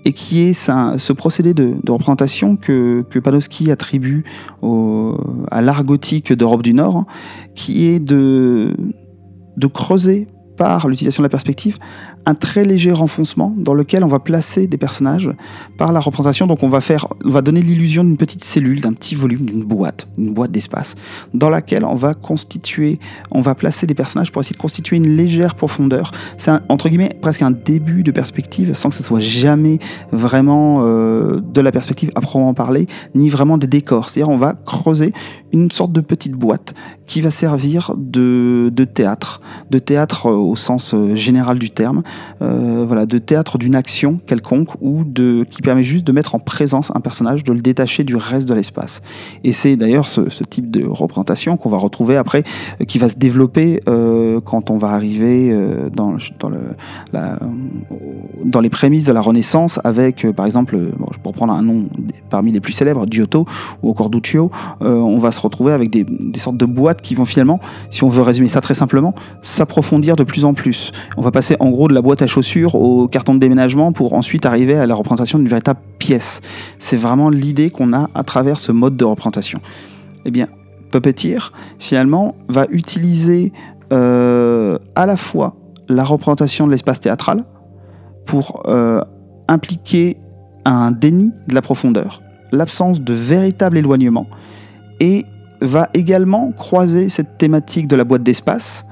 et 0.04 0.12
qui 0.12 0.40
est 0.42 0.52
ce 0.52 1.12
procédé 1.12 1.54
de, 1.54 1.74
représentation 1.88 2.56
que, 2.56 3.04
Panofsky 3.22 3.70
attribue 3.70 4.24
à 4.62 5.62
l'art 5.62 5.84
gothique 5.84 6.32
d'Europe 6.32 6.62
du 6.62 6.74
Nord, 6.74 7.06
qui 7.54 7.86
est 7.86 8.00
de 8.00 8.74
creuser 9.72 10.28
par 10.56 10.88
l'utilisation 10.88 11.22
de 11.22 11.26
la 11.26 11.30
perspective, 11.30 11.78
un 12.26 12.34
très 12.34 12.64
léger 12.64 12.92
renfoncement 12.92 13.54
dans 13.56 13.74
lequel 13.74 14.04
on 14.04 14.08
va 14.08 14.18
placer 14.18 14.66
des 14.66 14.78
personnages 14.78 15.30
par 15.76 15.92
la 15.92 16.00
représentation. 16.00 16.46
Donc 16.46 16.62
on 16.62 16.68
va 16.68 16.80
faire, 16.80 17.08
on 17.24 17.30
va 17.30 17.42
donner 17.42 17.60
l'illusion 17.60 18.04
d'une 18.04 18.16
petite 18.16 18.44
cellule, 18.44 18.80
d'un 18.80 18.92
petit 18.92 19.14
volume, 19.14 19.44
d'une 19.46 19.64
boîte, 19.64 20.06
une 20.18 20.32
boîte 20.32 20.50
d'espace, 20.50 20.94
dans 21.32 21.50
laquelle 21.50 21.84
on 21.84 21.94
va 21.94 22.14
constituer, 22.14 22.98
on 23.30 23.40
va 23.40 23.54
placer 23.54 23.86
des 23.86 23.94
personnages 23.94 24.32
pour 24.32 24.40
essayer 24.40 24.54
de 24.54 24.60
constituer 24.60 24.96
une 24.96 25.16
légère 25.16 25.54
profondeur. 25.54 26.12
C'est 26.38 26.52
entre 26.68 26.88
guillemets 26.88 27.16
presque 27.20 27.42
un 27.42 27.50
début 27.50 28.02
de 28.02 28.10
perspective, 28.10 28.74
sans 28.74 28.88
que 28.88 28.94
ce 28.94 29.02
soit 29.02 29.20
jamais 29.20 29.78
vraiment 30.12 30.82
euh, 30.82 31.40
de 31.40 31.60
la 31.60 31.72
perspective 31.72 32.10
à 32.14 32.20
proprement 32.20 32.54
parler, 32.54 32.86
ni 33.14 33.28
vraiment 33.28 33.58
des 33.58 33.66
décors. 33.66 34.08
C'est-à-dire 34.08 34.32
on 34.32 34.38
va 34.38 34.54
creuser 34.54 35.12
une 35.52 35.70
sorte 35.70 35.92
de 35.92 36.00
petite 36.00 36.32
boîte 36.32 36.74
qui 37.06 37.20
va 37.20 37.30
servir 37.30 37.92
de, 37.96 38.70
théâtre, 38.92 39.40
de 39.70 39.78
théâtre 39.78 40.26
euh, 40.26 40.36
au 40.36 40.56
sens 40.56 40.94
euh, 40.94 41.14
général 41.14 41.58
du 41.58 41.70
terme, 41.70 42.02
euh, 42.42 42.84
voilà, 42.86 43.06
de 43.06 43.18
théâtre 43.18 43.58
d'une 43.58 43.74
action 43.74 44.20
quelconque 44.26 44.70
ou 44.80 45.04
de, 45.04 45.44
qui 45.48 45.62
permet 45.62 45.84
juste 45.84 46.06
de 46.06 46.12
mettre 46.12 46.34
en 46.34 46.38
présence 46.38 46.90
un 46.94 47.00
personnage, 47.00 47.44
de 47.44 47.52
le 47.52 47.60
détacher 47.60 48.04
du 48.04 48.16
reste 48.16 48.48
de 48.48 48.54
l'espace. 48.54 49.02
Et 49.42 49.52
c'est 49.52 49.76
d'ailleurs 49.76 50.08
ce, 50.08 50.22
type 50.48 50.70
de 50.70 50.84
représentation 50.86 51.56
qu'on 51.56 51.70
va 51.70 51.78
retrouver 51.78 52.16
après, 52.16 52.42
qui 52.86 52.98
va 52.98 53.08
se 53.08 53.16
développer 53.16 53.80
quand 54.40 54.70
on 54.70 54.78
va 54.78 54.90
arriver 54.90 55.50
euh, 55.52 55.88
dans, 55.90 56.16
les 58.60 58.70
prémices 58.70 59.06
de 59.06 59.12
la 59.12 59.20
Renaissance 59.20 59.80
avec, 59.84 60.26
par 60.32 60.46
exemple, 60.46 60.76
bon, 60.98 61.06
pour 61.22 61.32
prendre 61.32 61.52
un 61.52 61.62
nom 61.62 61.86
parmi 62.30 62.52
les 62.52 62.60
plus 62.60 62.72
célèbres, 62.72 63.06
Giotto 63.10 63.46
ou 63.82 63.90
encore 63.90 64.10
Duccio, 64.10 64.50
on 64.80 65.18
va 65.18 65.32
se 65.32 65.40
retrouver 65.40 65.72
avec 65.72 65.90
des, 65.90 66.04
des 66.04 66.38
sortes 66.38 66.56
de 66.56 66.66
boîtes 66.66 67.02
qui 67.02 67.14
vont 67.14 67.24
finalement, 67.24 67.60
si 67.90 68.04
on 68.04 68.08
veut 68.08 68.22
résumer 68.22 68.48
ça 68.48 68.60
très 68.60 68.74
simplement, 68.74 69.14
s'approfondir 69.42 70.16
de 70.16 70.24
plus 70.24 70.44
en 70.44 70.54
plus. 70.54 70.92
On 71.16 71.22
va 71.22 71.30
passer 71.30 71.56
en 71.60 71.70
gros 71.70 71.88
de 71.88 71.94
la 71.94 72.02
boîte 72.02 72.22
à 72.22 72.26
chaussures 72.26 72.74
au 72.74 73.08
carton 73.08 73.34
de 73.34 73.38
déménagement 73.38 73.92
pour 73.92 74.14
ensuite 74.14 74.46
arriver 74.46 74.76
à 74.76 74.86
la 74.86 74.94
représentation 74.94 75.38
d'une 75.38 75.48
véritable 75.48 75.80
pièce. 75.98 76.40
C'est 76.78 76.96
vraiment 76.96 77.30
l'idée 77.30 77.70
qu'on 77.70 77.92
a 77.92 78.10
à 78.14 78.22
travers 78.22 78.60
ce 78.60 78.72
mode 78.72 78.96
de 78.96 79.04
représentation. 79.04 79.60
Eh 80.24 80.30
bien, 80.30 80.48
Puppeteer, 80.90 81.52
finalement, 81.78 82.36
va 82.48 82.66
utiliser 82.70 83.52
euh, 83.92 84.78
à 84.94 85.06
la 85.06 85.16
fois 85.16 85.56
la 85.88 86.04
représentation 86.04 86.66
de 86.66 86.72
l'espace 86.72 87.00
théâtral 87.00 87.44
pour 88.26 88.62
euh, 88.66 89.00
impliquer 89.48 90.16
un 90.64 90.90
déni 90.90 91.32
de 91.48 91.54
la 91.54 91.62
profondeur, 91.62 92.22
l'absence 92.52 93.02
de 93.02 93.12
véritable 93.12 93.76
éloignement, 93.76 94.26
et 95.00 95.26
va 95.60 95.88
également 95.94 96.52
croiser 96.52 97.08
cette 97.08 97.38
thématique 97.38 97.88
de 97.88 97.96
la 97.96 98.04
boîte 98.04 98.22
d'espace 98.22 98.84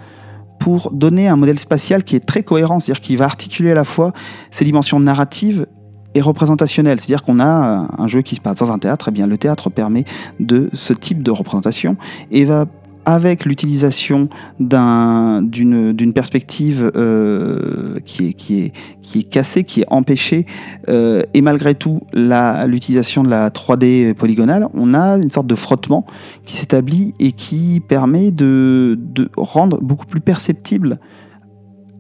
pour 0.59 0.91
donner 0.93 1.29
un 1.29 1.37
modèle 1.37 1.59
spatial 1.59 2.05
qui 2.05 2.15
est 2.15 2.25
très 2.25 2.43
cohérent, 2.43 2.79
c'est-à-dire 2.79 3.01
qui 3.01 3.17
va 3.17 3.25
articuler 3.25 3.73
à 3.73 3.75
la 3.75 3.85
fois 3.85 4.13
ces 4.51 4.65
dimensions 4.65 5.01
narratives 5.01 5.67
et 6.15 6.21
représentationnelles. 6.21 7.01
C'est-à-dire 7.01 7.23
qu'on 7.23 7.41
a 7.41 7.89
un 7.99 8.07
jeu 8.07 8.23
qui 8.23 8.37
se 8.37 8.41
passe 8.41 8.59
dans 8.59 8.71
un 8.71 8.79
théâtre, 8.79 9.09
et 9.09 9.11
eh 9.11 9.13
bien 9.13 9.27
le 9.27 9.39
théâtre 9.39 9.71
permet 9.71 10.05
de 10.39 10.71
ce 10.73 10.93
type 10.93 11.23
de 11.23 11.31
représentation 11.31 11.97
et 12.31 12.45
va 12.45 12.67
avec 13.05 13.45
l'utilisation 13.45 14.29
d'une 14.61 16.13
perspective 16.15 16.91
euh, 16.97 17.97
qui, 18.05 18.73
est, 19.15 19.23
cassée, 19.25 19.65
qui 19.65 19.81
est 19.81 19.87
empêchée, 19.89 20.47
euh, 20.89 21.23
et 21.35 21.43
malgré 21.43 21.75
tout 21.75 22.03
l'utilisation 22.13 23.23
de 23.23 23.31
la 23.31 23.51
3D 23.51 24.15
polygonale, 24.15 24.69
on 24.75 24.95
a 24.95 25.17
une 25.17 25.31
sorte 25.31 25.47
de 25.47 25.55
frottement 25.55 26.07
qui 26.47 26.57
s'établit 26.57 27.15
et 27.19 27.33
qui 27.33 27.83
permet 27.87 28.31
de, 28.31 28.99
rendre 29.37 29.81
beaucoup 29.81 30.07
plus 30.07 30.21
perceptible 30.21 30.99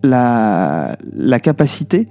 la 0.04 0.96
capacité 1.42 2.08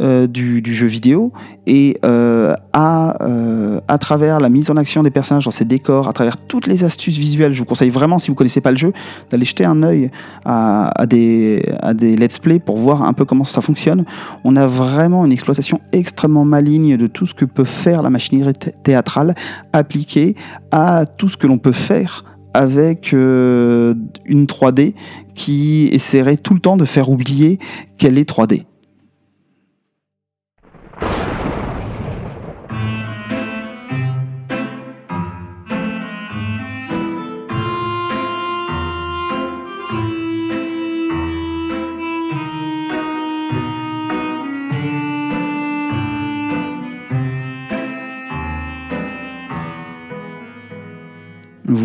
euh, 0.00 0.28
du, 0.28 0.62
jeu 0.72 0.86
vidéo 0.86 1.32
et 1.66 1.98
euh, 2.04 2.54
à, 2.72 3.20
euh, 3.26 3.80
à 3.88 3.98
travers 3.98 4.38
la 4.38 4.48
mise 4.48 4.70
en 4.70 4.76
action 4.76 5.02
des 5.02 5.10
personnages 5.10 5.44
dans 5.44 5.50
ces 5.50 5.64
décors, 5.64 6.06
à 6.06 6.12
travers 6.12 6.36
toutes 6.36 6.68
les 6.68 6.84
astuces 6.84 7.18
visuelles, 7.18 7.52
je 7.52 7.58
vous 7.58 7.64
conseille 7.64 7.90
vraiment, 7.90 8.20
si 8.20 8.28
vous 8.28 8.36
connaissez 8.36 8.60
pas 8.60 8.70
le 8.70 8.76
jeu, 8.76 8.92
d'aller 9.28 9.44
jeter 9.44 9.64
un 9.64 9.82
œil 9.82 10.12
à, 10.44 10.88
à, 11.00 11.06
des, 11.06 11.64
à 11.82 11.94
des 11.94 12.16
let's 12.16 12.38
play 12.38 12.60
pour 12.60 12.76
voir 12.76 13.02
un 13.02 13.12
peu 13.12 13.24
comment 13.24 13.42
ça 13.42 13.60
fonctionne. 13.60 14.04
On 14.44 14.54
a 14.54 14.68
vraiment 14.68 15.24
une 15.24 15.32
exploitation 15.32 15.80
extrêmement 15.90 16.44
maligne 16.44 16.96
de 16.96 17.08
tout 17.08 17.26
ce 17.26 17.34
que 17.34 17.44
peut 17.44 17.64
faire 17.64 18.02
la 18.02 18.10
machinerie 18.10 18.52
théâtrale 18.52 19.34
appliquée 19.72 20.36
à 20.70 21.06
tout 21.06 21.28
ce 21.28 21.36
que 21.36 21.48
l'on 21.48 21.58
peut 21.58 21.72
faire 21.72 22.24
avec 22.54 23.12
une 23.12 23.96
3D 24.28 24.94
qui 25.34 25.88
essaierait 25.90 26.36
tout 26.36 26.54
le 26.54 26.60
temps 26.60 26.76
de 26.76 26.84
faire 26.84 27.10
oublier 27.10 27.58
qu'elle 27.98 28.16
est 28.16 28.28
3D 28.28 28.67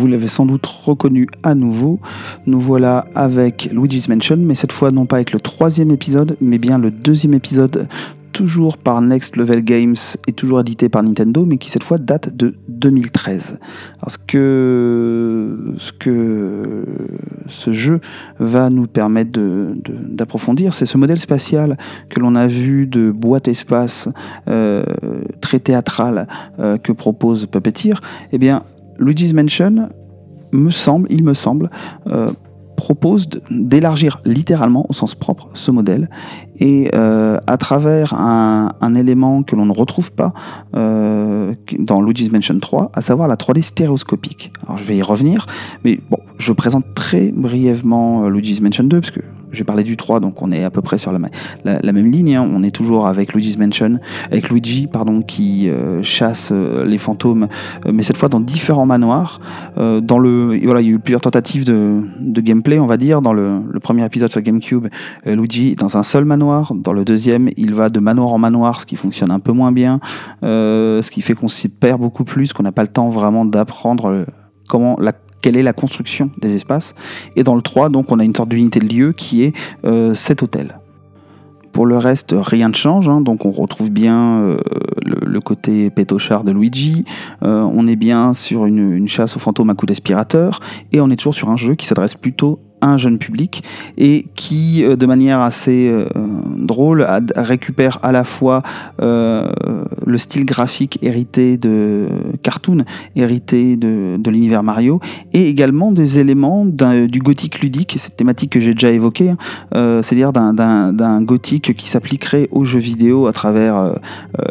vous 0.04 0.10
l'avez 0.10 0.28
sans 0.28 0.44
doute 0.44 0.66
reconnu 0.66 1.26
à 1.42 1.54
nouveau. 1.54 1.98
Nous 2.44 2.60
voilà 2.60 3.06
avec 3.14 3.70
Luigi's 3.72 4.08
Mansion, 4.10 4.36
mais 4.36 4.54
cette 4.54 4.72
fois 4.72 4.90
non 4.90 5.06
pas 5.06 5.16
avec 5.16 5.32
le 5.32 5.40
troisième 5.40 5.90
épisode, 5.90 6.36
mais 6.42 6.58
bien 6.58 6.76
le 6.76 6.90
deuxième 6.90 7.32
épisode 7.32 7.88
toujours 8.34 8.76
par 8.76 9.00
Next 9.00 9.36
Level 9.36 9.62
Games 9.62 9.94
et 10.26 10.32
toujours 10.32 10.60
édité 10.60 10.88
par 10.88 11.02
Nintendo, 11.02 11.46
mais 11.46 11.56
qui 11.56 11.70
cette 11.70 11.84
fois 11.84 11.98
date 11.98 12.36
de 12.36 12.56
2013. 12.68 13.58
Parce 14.00 14.18
que 14.18 15.74
ce 15.78 15.92
que 15.92 16.84
ce 17.46 17.72
jeu 17.72 18.00
va 18.38 18.68
nous 18.70 18.88
permettre 18.88 19.38
d'approfondir, 20.10 20.74
c'est 20.74 20.84
ce 20.84 20.98
modèle 20.98 21.20
spatial 21.20 21.78
que 22.10 22.20
l'on 22.20 22.34
a 22.34 22.48
vu 22.48 22.86
de 22.86 23.12
boîte 23.12 23.48
espace 23.48 24.08
euh, 24.48 24.82
très 25.40 25.60
théâtrale 25.60 26.26
euh, 26.58 26.76
que 26.76 26.92
propose 26.92 27.46
Puppeteer. 27.46 27.94
Eh 28.32 28.38
bien, 28.38 28.62
Luigi's 28.98 29.32
Mansion 29.32 29.88
me 30.52 30.70
semble, 30.70 31.06
il 31.10 31.22
me 31.22 31.34
semble, 31.34 31.70
euh, 32.08 32.30
propose 32.76 33.28
d'élargir 33.50 34.20
littéralement 34.24 34.86
au 34.88 34.92
sens 34.92 35.14
propre 35.14 35.50
ce 35.54 35.70
modèle 35.70 36.10
et 36.60 36.90
euh, 36.94 37.38
à 37.46 37.56
travers 37.56 38.14
un, 38.14 38.94
élément 38.94 39.42
que 39.42 39.56
l'on 39.56 39.66
ne 39.66 39.72
retrouve 39.72 40.12
pas 40.12 40.32
euh, 40.76 41.52
dans 41.78 42.00
Luigi's 42.00 42.30
Mansion 42.30 42.58
3, 42.60 42.92
à 42.94 43.02
savoir 43.02 43.26
la 43.26 43.34
3D 43.34 43.62
stéréoscopique. 43.62 44.52
Alors 44.66 44.78
je 44.78 44.84
vais 44.84 44.96
y 44.96 45.02
revenir, 45.02 45.46
mais 45.84 45.98
bon, 46.10 46.18
je 46.38 46.52
présente 46.52 46.84
très 46.94 47.32
brièvement 47.32 48.24
euh, 48.24 48.28
Luigi's 48.28 48.60
Mansion 48.60 48.84
2 48.84 49.00
parce 49.00 49.10
que 49.10 49.20
j'ai 49.50 49.64
parlé 49.64 49.82
du 49.82 49.96
3, 49.96 50.20
donc 50.20 50.42
on 50.42 50.52
est 50.52 50.64
à 50.64 50.70
peu 50.70 50.80
près 50.80 50.98
sur 50.98 51.12
la, 51.12 51.18
la, 51.64 51.92
même 51.92 52.06
ligne. 52.06 52.36
Hein. 52.36 52.48
On 52.52 52.62
est 52.64 52.72
toujours 52.72 53.06
avec 53.06 53.32
Luigi's 53.34 53.56
Mansion, 53.56 53.98
avec 54.30 54.50
Luigi, 54.50 54.88
pardon, 54.88 55.22
qui 55.22 55.70
chasse 56.02 56.50
les 56.50 56.98
fantômes, 56.98 57.46
mais 57.92 58.02
cette 58.02 58.16
fois 58.16 58.28
dans 58.28 58.40
différents 58.40 58.84
manoirs. 58.84 59.40
dans 59.76 60.18
le, 60.18 60.58
voilà, 60.64 60.80
il 60.80 60.88
y 60.88 60.90
a 60.90 60.94
eu 60.94 60.98
plusieurs 60.98 61.20
tentatives 61.20 61.64
de, 61.64 62.00
de 62.18 62.40
gameplay, 62.40 62.80
on 62.80 62.88
va 62.88 62.96
dire. 62.96 63.22
Dans 63.22 63.32
le, 63.32 63.60
le 63.70 63.78
premier 63.78 64.04
épisode 64.04 64.32
sur 64.32 64.40
GameCube, 64.40 64.88
Luigi 65.24 65.68
est 65.68 65.78
dans 65.78 65.96
un 65.96 66.02
seul 66.02 66.24
manoir. 66.24 66.43
Dans 66.74 66.92
le 66.92 67.04
deuxième, 67.04 67.48
il 67.56 67.74
va 67.74 67.88
de 67.88 68.00
manoir 68.00 68.32
en 68.32 68.38
manoir, 68.38 68.80
ce 68.80 68.86
qui 68.86 68.96
fonctionne 68.96 69.30
un 69.30 69.40
peu 69.40 69.52
moins 69.52 69.72
bien, 69.72 70.00
ce 70.42 71.10
qui 71.10 71.22
fait 71.22 71.34
qu'on 71.34 71.48
s'y 71.48 71.68
perd 71.68 72.00
beaucoup 72.00 72.24
plus, 72.24 72.52
qu'on 72.52 72.62
n'a 72.62 72.72
pas 72.72 72.82
le 72.82 72.88
temps 72.88 73.10
vraiment 73.10 73.44
d'apprendre 73.44 74.26
comment 74.68 74.96
la 74.98 75.12
quelle 75.44 75.58
est 75.58 75.62
la 75.62 75.74
construction 75.74 76.30
des 76.40 76.56
espaces. 76.56 76.94
Et 77.36 77.42
dans 77.42 77.54
le 77.54 77.60
3, 77.60 77.90
donc, 77.90 78.10
on 78.10 78.18
a 78.18 78.24
une 78.24 78.34
sorte 78.34 78.48
d'unité 78.48 78.80
de 78.80 78.88
lieu 78.88 79.12
qui 79.12 79.42
est 79.42 79.54
euh, 79.84 80.14
cet 80.14 80.42
hôtel. 80.42 80.80
Pour 81.70 81.84
le 81.84 81.98
reste, 81.98 82.34
rien 82.34 82.70
ne 82.70 82.74
change. 82.74 83.10
Hein. 83.10 83.20
donc 83.20 83.44
on 83.44 83.50
retrouve 83.50 83.90
bien 83.90 84.38
euh, 84.38 84.56
le, 85.04 85.40
côté 85.40 85.90
pétochard 85.90 86.44
de 86.44 86.52
Luigi. 86.52 87.04
Euh, 87.42 87.60
on 87.60 87.86
est 87.86 87.96
bien 87.96 88.32
sur 88.32 88.64
une, 88.64 88.92
une, 88.92 89.08
chasse 89.08 89.36
aux 89.36 89.38
fantômes 89.38 89.68
à 89.68 89.74
coup 89.74 89.84
d'aspirateur. 89.84 90.60
Et 90.92 91.02
on 91.02 91.10
est 91.10 91.16
toujours 91.16 91.34
sur 91.34 91.50
un 91.50 91.56
jeu 91.56 91.74
qui 91.74 91.84
s'adresse 91.84 92.14
plutôt 92.14 92.60
un 92.84 92.96
jeune 92.98 93.18
public 93.18 93.62
et 93.96 94.26
qui, 94.34 94.84
euh, 94.84 94.96
de 94.96 95.06
manière 95.06 95.40
assez 95.40 95.88
euh, 95.88 96.04
drôle, 96.56 97.06
récupère 97.34 97.98
à 98.02 98.12
la 98.12 98.24
fois 98.24 98.62
euh, 99.00 99.50
le 100.06 100.18
style 100.18 100.44
graphique 100.44 100.98
hérité 101.02 101.56
de 101.56 102.06
cartoon, 102.42 102.84
hérité 103.16 103.76
de, 103.76 104.30
l'univers 104.30 104.62
Mario, 104.62 105.00
et 105.32 105.48
également 105.48 105.92
des 105.92 106.18
éléments 106.18 106.64
du 106.64 107.18
gothique 107.20 107.60
ludique, 107.60 107.96
cette 107.98 108.16
thématique 108.16 108.50
que 108.50 108.60
j'ai 108.60 108.74
déjà 108.74 108.90
évoquée, 108.90 109.30
hein, 109.30 109.36
c'est-à-dire 110.02 110.32
d'un 110.32 111.22
gothique 111.22 111.76
qui 111.76 111.88
s'appliquerait 111.88 112.48
aux 112.50 112.64
jeux 112.64 112.80
vidéo 112.80 113.26
à 113.26 113.32
travers 113.32 113.94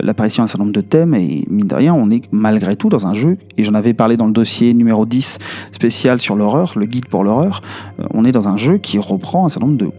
l'apparition 0.01 0.43
d'un 0.43 0.47
certain 0.47 0.63
nombre 0.63 0.73
de 0.73 0.81
thèmes, 0.81 1.15
et 1.15 1.43
mine 1.49 1.67
de 1.67 1.75
rien, 1.75 1.93
on 1.93 2.09
est 2.11 2.21
malgré 2.31 2.75
tout 2.75 2.89
dans 2.89 3.05
un 3.05 3.13
jeu, 3.13 3.37
et 3.57 3.63
j'en 3.63 3.73
avais 3.73 3.93
parlé 3.93 4.15
dans 4.15 4.27
le 4.27 4.31
dossier 4.31 4.73
numéro 4.73 5.05
10 5.05 5.39
spécial 5.73 6.21
sur 6.21 6.35
l'horreur, 6.35 6.73
le 6.75 6.85
guide 6.85 7.07
pour 7.07 7.23
l'horreur, 7.23 7.61
on 8.13 8.22
est 8.25 8.31
dans 8.31 8.47
un 8.47 8.57
jeu 8.57 8.77
qui 8.77 8.99
reprend 8.99 9.45
un 9.45 9.49
certain 9.49 9.67
nombre 9.67 9.77
de 9.77 9.91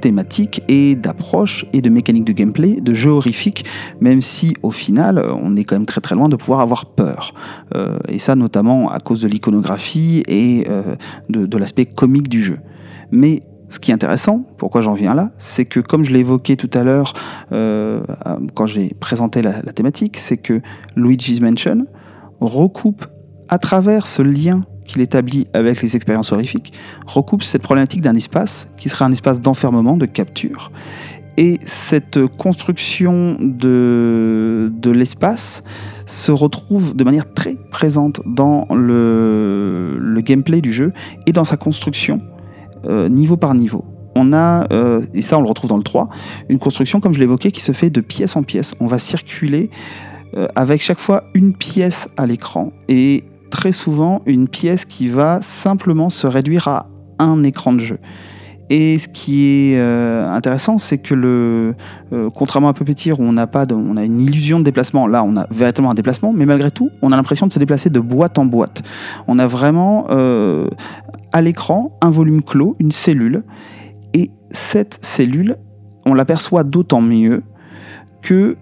thématiques 0.00 0.62
et 0.68 0.94
d'approches 0.94 1.66
et 1.72 1.80
de 1.80 1.90
mécaniques 1.90 2.26
de 2.26 2.32
gameplay, 2.32 2.80
de 2.80 2.94
jeux 2.94 3.10
horrifiques, 3.10 3.64
même 4.00 4.20
si 4.20 4.54
au 4.62 4.70
final 4.70 5.22
on 5.42 5.56
est 5.56 5.64
quand 5.64 5.76
même 5.76 5.86
très 5.86 6.00
très 6.00 6.14
loin 6.14 6.28
de 6.28 6.36
pouvoir 6.36 6.60
avoir 6.60 6.86
peur. 6.86 7.34
Euh, 7.74 7.98
et 8.08 8.18
ça 8.18 8.36
notamment 8.36 8.90
à 8.90 9.00
cause 9.00 9.22
de 9.22 9.28
l'iconographie 9.28 10.22
et 10.28 10.66
euh, 10.68 10.94
de, 11.28 11.56
l'aspect 11.56 11.86
comique 11.86 12.28
du 12.28 12.42
jeu. 12.42 12.58
Mais 13.10 13.42
ce 13.68 13.80
qui 13.80 13.90
est 13.90 13.94
intéressant, 13.94 14.44
pourquoi 14.58 14.80
j'en 14.80 14.94
viens 14.94 15.14
là, 15.14 15.32
c'est 15.38 15.64
que 15.64 15.80
comme 15.80 16.04
je 16.04 16.12
l'ai 16.12 16.20
évoqué 16.20 16.56
tout 16.56 16.70
à 16.72 16.84
l'heure 16.84 17.14
euh, 17.52 18.00
quand 18.54 18.66
j'ai 18.66 18.94
présenté 19.00 19.42
la 19.42 19.72
thématique, 19.72 20.18
c'est 20.18 20.36
que 20.36 20.60
Luigi's 20.94 21.40
Mansion 21.40 21.86
recoupe 22.40 23.06
à 23.48 23.58
travers 23.58 24.06
ce 24.06 24.22
lien 24.22 24.64
qu'il 24.86 25.02
établit 25.02 25.46
avec 25.52 25.82
les 25.82 25.96
expériences 25.96 26.32
horrifiques, 26.32 26.72
recoupe 27.06 27.42
cette 27.42 27.62
problématique 27.62 28.00
d'un 28.00 28.14
espace 28.14 28.68
qui 28.78 28.88
serait 28.88 29.04
un 29.04 29.12
espace 29.12 29.40
d'enfermement, 29.40 29.96
de 29.96 30.06
capture. 30.06 30.70
Et 31.36 31.58
cette 31.66 32.26
construction 32.26 33.36
de, 33.40 34.72
de 34.72 34.90
l'espace 34.90 35.62
se 36.06 36.32
retrouve 36.32 36.96
de 36.96 37.04
manière 37.04 37.32
très 37.34 37.56
présente 37.70 38.22
dans 38.24 38.66
le, 38.70 39.98
le 40.00 40.20
gameplay 40.22 40.62
du 40.62 40.72
jeu 40.72 40.92
et 41.26 41.32
dans 41.32 41.44
sa 41.44 41.58
construction, 41.58 42.22
euh, 42.86 43.08
niveau 43.08 43.36
par 43.36 43.54
niveau. 43.54 43.84
On 44.14 44.32
a, 44.32 44.66
euh, 44.72 45.02
et 45.12 45.20
ça 45.20 45.36
on 45.36 45.42
le 45.42 45.48
retrouve 45.48 45.68
dans 45.68 45.76
le 45.76 45.82
3, 45.82 46.08
une 46.48 46.58
construction, 46.58 47.00
comme 47.00 47.12
je 47.12 47.18
l'évoquais, 47.18 47.50
qui 47.50 47.60
se 47.60 47.72
fait 47.72 47.90
de 47.90 48.00
pièce 48.00 48.34
en 48.34 48.42
pièce. 48.42 48.74
On 48.80 48.86
va 48.86 48.98
circuler 48.98 49.68
euh, 50.36 50.46
avec 50.54 50.80
chaque 50.80 51.00
fois 51.00 51.24
une 51.34 51.52
pièce 51.52 52.08
à 52.16 52.26
l'écran 52.26 52.72
et 52.88 53.24
très 53.50 53.72
souvent 53.72 54.22
une 54.26 54.48
pièce 54.48 54.84
qui 54.84 55.08
va 55.08 55.40
simplement 55.42 56.10
se 56.10 56.26
réduire 56.26 56.68
à 56.68 56.88
un 57.18 57.42
écran 57.42 57.72
de 57.72 57.80
jeu. 57.80 57.98
Et 58.68 58.98
ce 58.98 59.06
qui 59.06 59.44
est 59.44 59.78
euh, 59.78 60.28
intéressant, 60.28 60.78
c'est 60.78 60.98
que 60.98 61.14
le, 61.14 61.76
euh, 62.12 62.30
contrairement 62.34 62.68
à 62.68 62.74
Puppeteer 62.74 63.12
où 63.12 63.22
on 63.22 63.32
n'a 63.32 63.46
pas, 63.46 63.62
a 63.62 64.04
une 64.04 64.20
illusion 64.20 64.58
de 64.58 64.64
déplacement, 64.64 65.06
là 65.06 65.22
on 65.22 65.36
a 65.36 65.46
véritablement 65.50 65.92
un 65.92 65.94
déplacement, 65.94 66.32
mais 66.32 66.46
malgré 66.46 66.72
tout, 66.72 66.90
on 67.00 67.12
a 67.12 67.16
l'impression 67.16 67.46
de 67.46 67.52
se 67.52 67.60
déplacer 67.60 67.90
de 67.90 68.00
boîte 68.00 68.38
en 68.38 68.44
boîte. 68.44 68.82
On 69.28 69.38
a 69.38 69.46
vraiment 69.46 70.06
euh, 70.10 70.66
à 71.32 71.42
l'écran 71.42 71.96
un 72.00 72.10
volume 72.10 72.42
clos, 72.42 72.74
une 72.80 72.90
cellule, 72.90 73.44
et 74.14 74.30
cette 74.50 74.98
cellule, 75.00 75.56
on 76.04 76.14
l'aperçoit 76.14 76.64
d'autant 76.64 77.00
mieux 77.00 77.42
que 78.22 78.56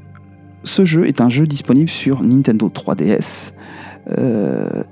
ce 0.65 0.85
jeu 0.85 1.07
est 1.07 1.21
un 1.21 1.29
jeu 1.29 1.47
disponible 1.47 1.89
sur 1.89 2.23
Nintendo 2.23 2.69
3DS 2.69 3.53
euh, 3.53 3.94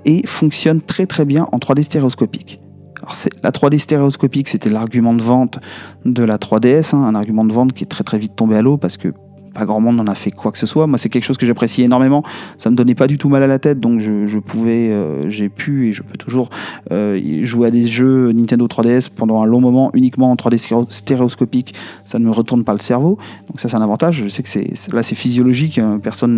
et 0.05 0.27
fonctionne 0.27 0.81
très 0.81 1.05
très 1.05 1.25
bien 1.25 1.47
en 1.51 1.57
3D 1.57 1.83
stéréoscopique. 1.83 2.59
Alors 3.01 3.15
la 3.43 3.51
3D 3.51 3.79
stéréoscopique, 3.79 4.47
c'était 4.47 4.69
l'argument 4.69 5.13
de 5.13 5.21
vente 5.21 5.59
de 6.05 6.23
la 6.23 6.37
3DS, 6.37 6.95
hein, 6.95 7.03
un 7.03 7.15
argument 7.15 7.43
de 7.43 7.51
vente 7.51 7.73
qui 7.73 7.83
est 7.83 7.87
très 7.87 8.03
très 8.03 8.17
vite 8.17 8.35
tombé 8.35 8.55
à 8.55 8.61
l'eau 8.61 8.77
parce 8.77 8.95
que 8.97 9.09
pas 9.53 9.65
grand 9.65 9.79
monde 9.79 9.97
n'en 9.97 10.07
a 10.07 10.15
fait 10.15 10.31
quoi 10.31 10.51
que 10.51 10.57
ce 10.57 10.65
soit. 10.65 10.87
Moi, 10.87 10.97
c'est 10.97 11.09
quelque 11.09 11.23
chose 11.23 11.37
que 11.37 11.45
j'apprécie 11.45 11.83
énormément. 11.83 12.23
Ça 12.57 12.69
me 12.69 12.75
donnait 12.75 12.95
pas 12.95 13.07
du 13.07 13.17
tout 13.17 13.29
mal 13.29 13.43
à 13.43 13.47
la 13.47 13.59
tête, 13.59 13.79
donc 13.79 13.99
je, 13.99 14.39
pouvais, 14.39 14.89
euh, 14.89 15.29
j'ai 15.29 15.49
pu 15.49 15.89
et 15.89 15.93
je 15.93 16.03
peux 16.03 16.17
toujours 16.17 16.49
euh, 16.91 17.19
jouer 17.43 17.67
à 17.67 17.71
des 17.71 17.87
jeux 17.87 18.31
Nintendo 18.31 18.67
3DS 18.67 19.09
pendant 19.15 19.41
un 19.41 19.45
long 19.45 19.61
moment 19.61 19.91
uniquement 19.93 20.31
en 20.31 20.35
3D 20.35 20.87
stéréoscopique. 20.89 21.73
Ça 22.05 22.19
ne 22.19 22.25
me 22.25 22.31
retourne 22.31 22.63
pas 22.63 22.73
le 22.73 22.79
cerveau, 22.79 23.17
donc 23.47 23.59
ça 23.59 23.69
c'est 23.69 23.75
un 23.75 23.81
avantage. 23.81 24.23
Je 24.23 24.27
sais 24.27 24.43
que 24.43 24.49
c'est 24.49 24.73
là 24.91 25.03
c'est 25.03 25.15
physiologique, 25.15 25.77
hein. 25.77 25.99
personne 26.01 26.37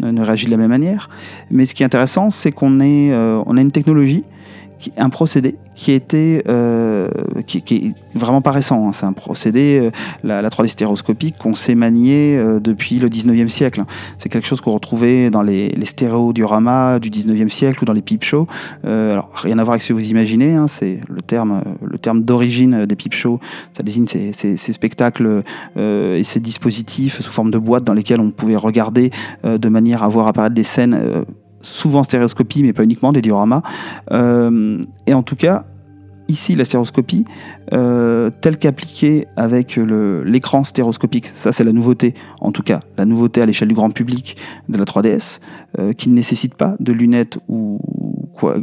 ne, 0.00 0.10
ne, 0.10 0.22
réagit 0.22 0.46
de 0.46 0.50
la 0.50 0.56
même 0.56 0.70
manière. 0.70 1.08
Mais 1.50 1.66
ce 1.66 1.74
qui 1.74 1.82
est 1.82 1.86
intéressant, 1.86 2.30
c'est 2.30 2.52
qu'on 2.52 2.80
est, 2.80 3.12
euh, 3.12 3.42
on 3.46 3.56
a 3.56 3.60
une 3.60 3.72
technologie 3.72 4.24
un 4.96 5.08
procédé 5.08 5.56
qui 5.76 5.92
était 5.92 6.42
euh, 6.48 7.08
qui, 7.46 7.58
est 7.58 8.18
vraiment 8.18 8.40
pas 8.40 8.50
récent. 8.50 8.88
Hein. 8.88 8.92
C'est 8.92 9.04
un 9.04 9.12
procédé, 9.12 9.78
euh, 9.80 9.90
la, 10.24 10.48
3D 10.48 10.68
stéréoscopique, 10.68 11.36
qu'on 11.38 11.54
sait 11.54 11.74
manier 11.74 12.36
euh, 12.36 12.58
depuis 12.58 12.98
le 12.98 13.08
19e 13.08 13.48
siècle. 13.48 13.84
C'est 14.18 14.30
quelque 14.30 14.46
chose 14.46 14.60
qu'on 14.60 14.72
retrouvait 14.72 15.30
dans 15.30 15.42
les, 15.42 15.68
les 15.68 15.86
du 15.86 17.10
19e 17.10 17.48
siècle 17.48 17.82
ou 17.82 17.84
dans 17.84 17.92
les 17.92 18.02
peep 18.02 18.24
shows. 18.24 18.46
alors 18.84 19.30
rien 19.34 19.58
à 19.58 19.64
voir 19.64 19.74
avec 19.74 19.82
ce 19.82 19.88
que 19.88 19.92
vous 19.92 20.08
imaginez. 20.08 20.54
Hein. 20.54 20.68
c'est 20.68 21.00
le 21.08 21.20
terme, 21.20 21.62
le 21.82 21.98
terme 21.98 22.22
d'origine 22.22 22.86
des 22.86 22.96
peep 22.96 23.14
shows. 23.14 23.40
Ça 23.76 23.82
désigne 23.82 24.06
ces, 24.06 24.32
ces 24.32 24.72
spectacles 24.72 25.42
et 25.76 26.24
ces 26.24 26.40
dispositifs 26.40 27.20
sous 27.20 27.32
forme 27.32 27.50
de 27.50 27.58
boîtes 27.58 27.84
dans 27.84 27.94
lesquels 27.94 28.20
on 28.20 28.30
pouvait 28.30 28.56
regarder 28.56 29.10
de 29.44 29.68
manière 29.68 30.02
à 30.02 30.08
voir 30.08 30.26
apparaître 30.26 30.54
des 30.54 30.64
scènes 30.64 31.24
souvent 31.66 32.02
stéréoscopie, 32.02 32.62
mais 32.62 32.72
pas 32.72 32.84
uniquement, 32.84 33.12
des 33.12 33.22
dioramas. 33.22 33.62
Euh, 34.12 34.82
et 35.06 35.14
en 35.14 35.22
tout 35.22 35.36
cas, 35.36 35.64
ici, 36.28 36.56
la 36.56 36.64
stéréoscopie, 36.64 37.24
euh, 37.72 38.30
telle 38.40 38.56
qu'appliquée 38.56 39.26
avec 39.36 39.76
l'écran 39.76 40.64
stéréoscopique, 40.64 41.30
ça 41.34 41.52
c'est 41.52 41.64
la 41.64 41.72
nouveauté, 41.72 42.14
en 42.40 42.52
tout 42.52 42.62
cas, 42.62 42.80
la 42.96 43.04
nouveauté 43.04 43.42
à 43.42 43.46
l'échelle 43.46 43.68
du 43.68 43.74
grand 43.74 43.90
public 43.90 44.36
de 44.68 44.78
la 44.78 44.84
3DS, 44.84 45.40
euh, 45.78 45.92
qui 45.92 46.08
ne 46.08 46.14
nécessite 46.14 46.54
pas 46.54 46.76
de 46.80 46.92
lunettes 46.92 47.38
ou 47.48 47.80
quoi, 48.34 48.56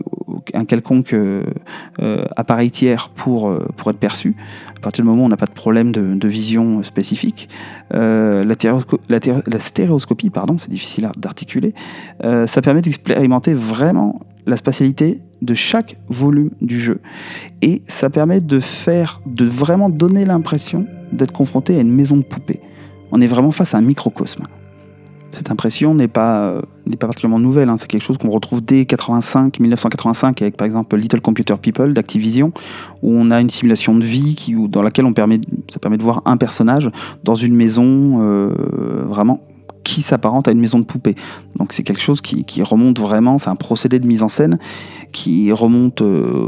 un 0.54 0.66
quelconque 0.66 1.16
appareil 2.36 2.72
tiers 2.72 3.10
pour, 3.10 3.52
pour 3.78 3.92
être 3.92 3.98
perçu. 3.98 4.36
À 4.76 4.80
partir 4.80 5.04
du 5.04 5.10
moment 5.10 5.24
où 5.24 5.26
on 5.26 5.30
n'a 5.30 5.38
pas 5.38 5.46
de 5.46 5.52
problème 5.52 5.92
de, 5.92 6.28
vision 6.28 6.84
spécifique, 6.84 7.50
la, 7.92 8.44
la, 8.44 9.60
stéréoscopie, 9.60 10.30
pardon, 10.30 10.58
c'est 10.58 10.70
difficile 10.70 11.10
d'articuler, 11.18 11.74
ça 12.22 12.62
permet 12.62 12.82
d'expérimenter 12.82 13.54
vraiment 13.54 14.20
la 14.46 14.58
spatialité 14.58 15.22
de 15.42 15.54
chaque 15.54 15.98
volume 16.08 16.52
du 16.62 16.80
jeu. 16.80 17.02
Et 17.62 17.84
ça 17.86 18.10
permet 18.10 18.42
de 18.42 18.60
faire, 18.60 19.22
de 19.26 19.46
vraiment 19.46 19.90
donner 19.90 20.26
l'impression 20.26 20.86
d'être 21.12 21.32
confronté 21.32 21.78
à 21.78 21.82
une 21.82 21.92
maison 21.92 22.18
de 22.18 22.24
poupée. 22.24 22.62
On 23.12 23.22
est 23.22 23.28
vraiment 23.28 23.52
face 23.52 23.76
à 23.76 23.78
un 23.78 23.82
microcosme. 23.82 24.44
Cette 25.34 25.50
impression 25.50 25.96
n'est 25.96 26.08
pas, 26.08 26.44
euh, 26.50 26.62
particulièrement 27.00 27.40
nouvelle, 27.40 27.68
hein. 27.70 27.78
c'est 27.78 27.88
quelque 27.88 28.04
chose 28.04 28.20
qu'on 28.20 28.30
retrouve 28.30 28.64
dès 28.64 28.86
85, 28.86 29.60
1985 29.60 30.40
avec 30.44 30.56
par 30.56 30.68
exemple 30.68 30.96
Little 30.96 31.22
Computer 31.22 31.56
People 31.60 31.92
d'Activision, 31.92 32.54
où 33.02 33.12
on 33.12 33.32
a 33.32 33.42
une 33.42 33.50
simulation 33.50 33.96
de 33.96 34.04
vie 34.04 34.36
qui, 34.36 34.54
dans 34.70 34.84
laquelle 34.84 35.06
on 35.06 35.14
permet, 35.14 35.42
ça 35.72 35.80
permet 35.80 35.98
de 35.98 36.04
voir 36.04 36.22
un 36.26 36.38
personnage 36.38 36.92
dans 37.24 37.34
une 37.34 37.56
maison 37.56 38.22
euh, 38.22 38.54
vraiment 39.08 39.42
qui 39.84 40.04
s'apparente 40.04 40.48
à 40.48 40.52
une 40.52 40.60
maison 40.60 40.78
de 40.78 40.86
poupée. 40.86 41.16
Donc 41.56 41.74
c'est 41.74 41.84
quelque 41.84 42.02
chose 42.02 42.22
qui, 42.22 42.62
remonte 42.62 43.00
vraiment, 43.00 43.40
c'est 43.40 43.50
un 43.50 43.56
procédé 43.56 43.98
de 43.98 44.06
mise 44.06 44.22
en 44.22 44.30
scène 44.30 44.60
qui 45.12 45.52
remonte 45.52 46.02
euh, 46.02 46.48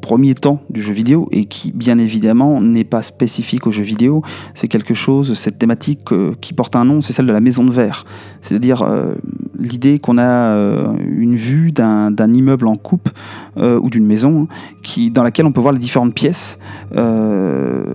premier 0.00 0.34
temps 0.34 0.62
du 0.70 0.82
jeu 0.82 0.92
vidéo 0.92 1.28
et 1.30 1.44
qui 1.44 1.72
bien 1.72 1.98
évidemment 1.98 2.60
n'est 2.60 2.84
pas 2.84 3.02
spécifique 3.02 3.66
au 3.66 3.70
jeu 3.70 3.82
vidéo. 3.82 4.22
C'est 4.54 4.68
quelque 4.68 4.94
chose, 4.94 5.34
cette 5.34 5.58
thématique 5.58 6.12
euh, 6.12 6.34
qui 6.40 6.52
porte 6.52 6.76
un 6.76 6.84
nom, 6.84 7.00
c'est 7.00 7.12
celle 7.12 7.26
de 7.26 7.32
la 7.32 7.40
maison 7.40 7.64
de 7.64 7.70
verre. 7.70 8.04
C'est-à-dire 8.40 8.82
euh, 8.82 9.14
l'idée 9.60 9.98
qu'on 9.98 10.18
a 10.18 10.54
une 11.06 11.36
vue 11.36 11.72
d'un 11.72 12.32
immeuble 12.32 12.66
en 12.66 12.76
coupe 12.76 13.10
ou 13.56 13.90
d'une 13.90 14.06
maison 14.06 14.48
qui, 14.82 15.10
dans 15.10 15.22
laquelle 15.22 15.46
on 15.46 15.52
peut 15.52 15.60
voir 15.60 15.72
les 15.72 15.78
différentes 15.78 16.14
pièces 16.14 16.58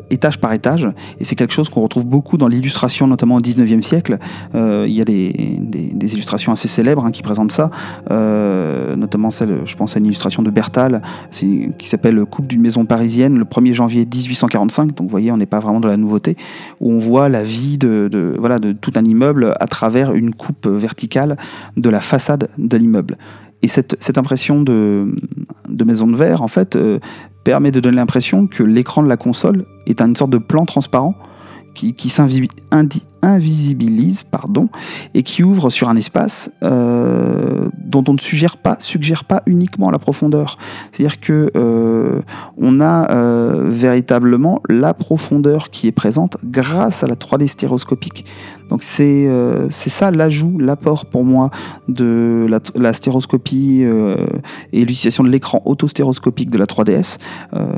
étage 0.10 0.40
par 0.40 0.54
étage. 0.54 0.88
Et 1.20 1.24
c'est 1.24 1.36
quelque 1.36 1.54
chose 1.54 1.70
qu'on 1.70 1.82
retrouve 1.82 2.06
beaucoup 2.06 2.38
dans 2.38 2.48
l'illustration, 2.48 3.08
notamment 3.08 3.36
au 3.36 3.42
19e 3.42 3.82
siècle. 3.82 4.18
Euh, 4.56 4.86
il 4.88 4.94
y 4.94 5.02
a 5.02 5.06
des, 5.06 5.60
illustrations 6.02 6.52
assez 6.52 6.68
célèbres 6.68 7.06
hein, 7.06 7.12
qui 7.12 7.22
présentent 7.22 7.52
ça, 7.52 7.72
euh, 8.12 8.96
notamment 8.96 9.32
celle, 9.32 9.62
je 9.66 9.76
pense 9.76 9.96
à 9.96 10.00
une 10.00 10.06
illustration 10.06 10.44
de 10.44 10.52
Bertal, 10.52 11.02
qui 11.32 11.88
s'appelle 11.88 12.24
Coupe 12.26 12.48
d'une 12.48 12.62
maison 12.62 12.86
parisienne, 12.86 13.38
le 13.38 13.46
1er 13.46 13.74
janvier 13.74 14.06
1845. 14.06 14.96
Donc 14.96 15.08
vous 15.08 15.12
voyez, 15.12 15.32
on 15.32 15.38
n'est 15.38 15.46
pas 15.46 15.60
vraiment 15.60 15.80
dans 15.80 15.88
la 15.88 15.98
nouveauté, 15.98 16.38
où 16.80 16.92
on 16.92 17.00
voit 17.00 17.30
la 17.30 17.44
vie 17.44 17.78
de, 17.78 18.36
voilà, 18.40 18.60
de 18.60 18.72
tout 18.72 18.94
un 18.96 19.04
immeuble 19.04 19.54
à 19.60 19.68
travers 19.68 20.14
une 20.14 20.34
coupe 20.34 20.68
verticale 20.68 21.38
de 21.78 21.90
la 21.90 22.02
façade 22.02 22.50
de 22.58 22.78
l'immeuble. 22.78 23.18
Et 23.66 23.68
cette, 23.68 24.18
impression 24.18 24.62
de, 24.62 25.16
maison 25.86 26.06
de 26.06 26.16
verre, 26.16 26.44
en 26.44 26.48
fait, 26.48 26.76
euh, 26.76 27.00
permet 27.44 27.72
de 27.72 27.80
donner 27.80 27.96
l'impression 27.96 28.46
que 28.46 28.62
l'écran 28.62 29.02
de 29.02 29.10
la 29.10 29.18
console 29.18 29.66
est 29.88 30.02
une 30.02 30.16
sorte 30.16 30.30
de 30.30 30.38
plan 30.38 30.66
transparent 30.66 31.16
qui, 31.74 31.96
qui 31.96 32.14
invisibilise 33.24 34.22
pardon, 34.22 34.70
et 35.16 35.24
qui 35.24 35.44
ouvre 35.44 35.72
sur 35.72 35.90
un 35.90 35.96
espace 35.96 36.52
euh, 36.64 37.68
dont 37.84 38.04
on 38.08 38.14
ne 38.14 38.20
suggère 38.20 38.58
pas, 38.58 38.78
suggère 38.80 39.26
pas 39.26 39.42
uniquement 39.48 39.90
la 39.90 39.98
profondeur. 39.98 40.60
C'est-à-dire 40.92 41.20
que 41.20 41.50
euh, 41.58 42.22
on 42.58 42.82
a 42.82 43.08
véritablement 43.64 44.62
la 44.70 44.94
profondeur 44.94 45.72
qui 45.72 45.88
est 45.88 45.92
présente 45.92 46.38
grâce 46.44 47.04
à 47.04 47.08
la 47.08 47.16
3D 47.16 47.48
stéréoscopique. 47.48 48.26
Donc 48.70 48.84
c'est 48.84 49.30
c'est 49.70 49.90
ça 49.90 50.12
l'ajout, 50.12 50.58
l'apport 50.60 51.06
pour 51.06 51.24
moi 51.24 51.50
de 51.88 52.46
la, 52.50 52.60
la 52.76 52.94
stéroscopie 52.94 53.84
et 54.74 54.80
l'utilisation 54.80 55.24
de 55.24 55.30
l'écran 55.30 55.62
autostéroscopique 55.66 56.50
de 56.50 56.58
la 56.58 56.66
3DS 56.66 57.18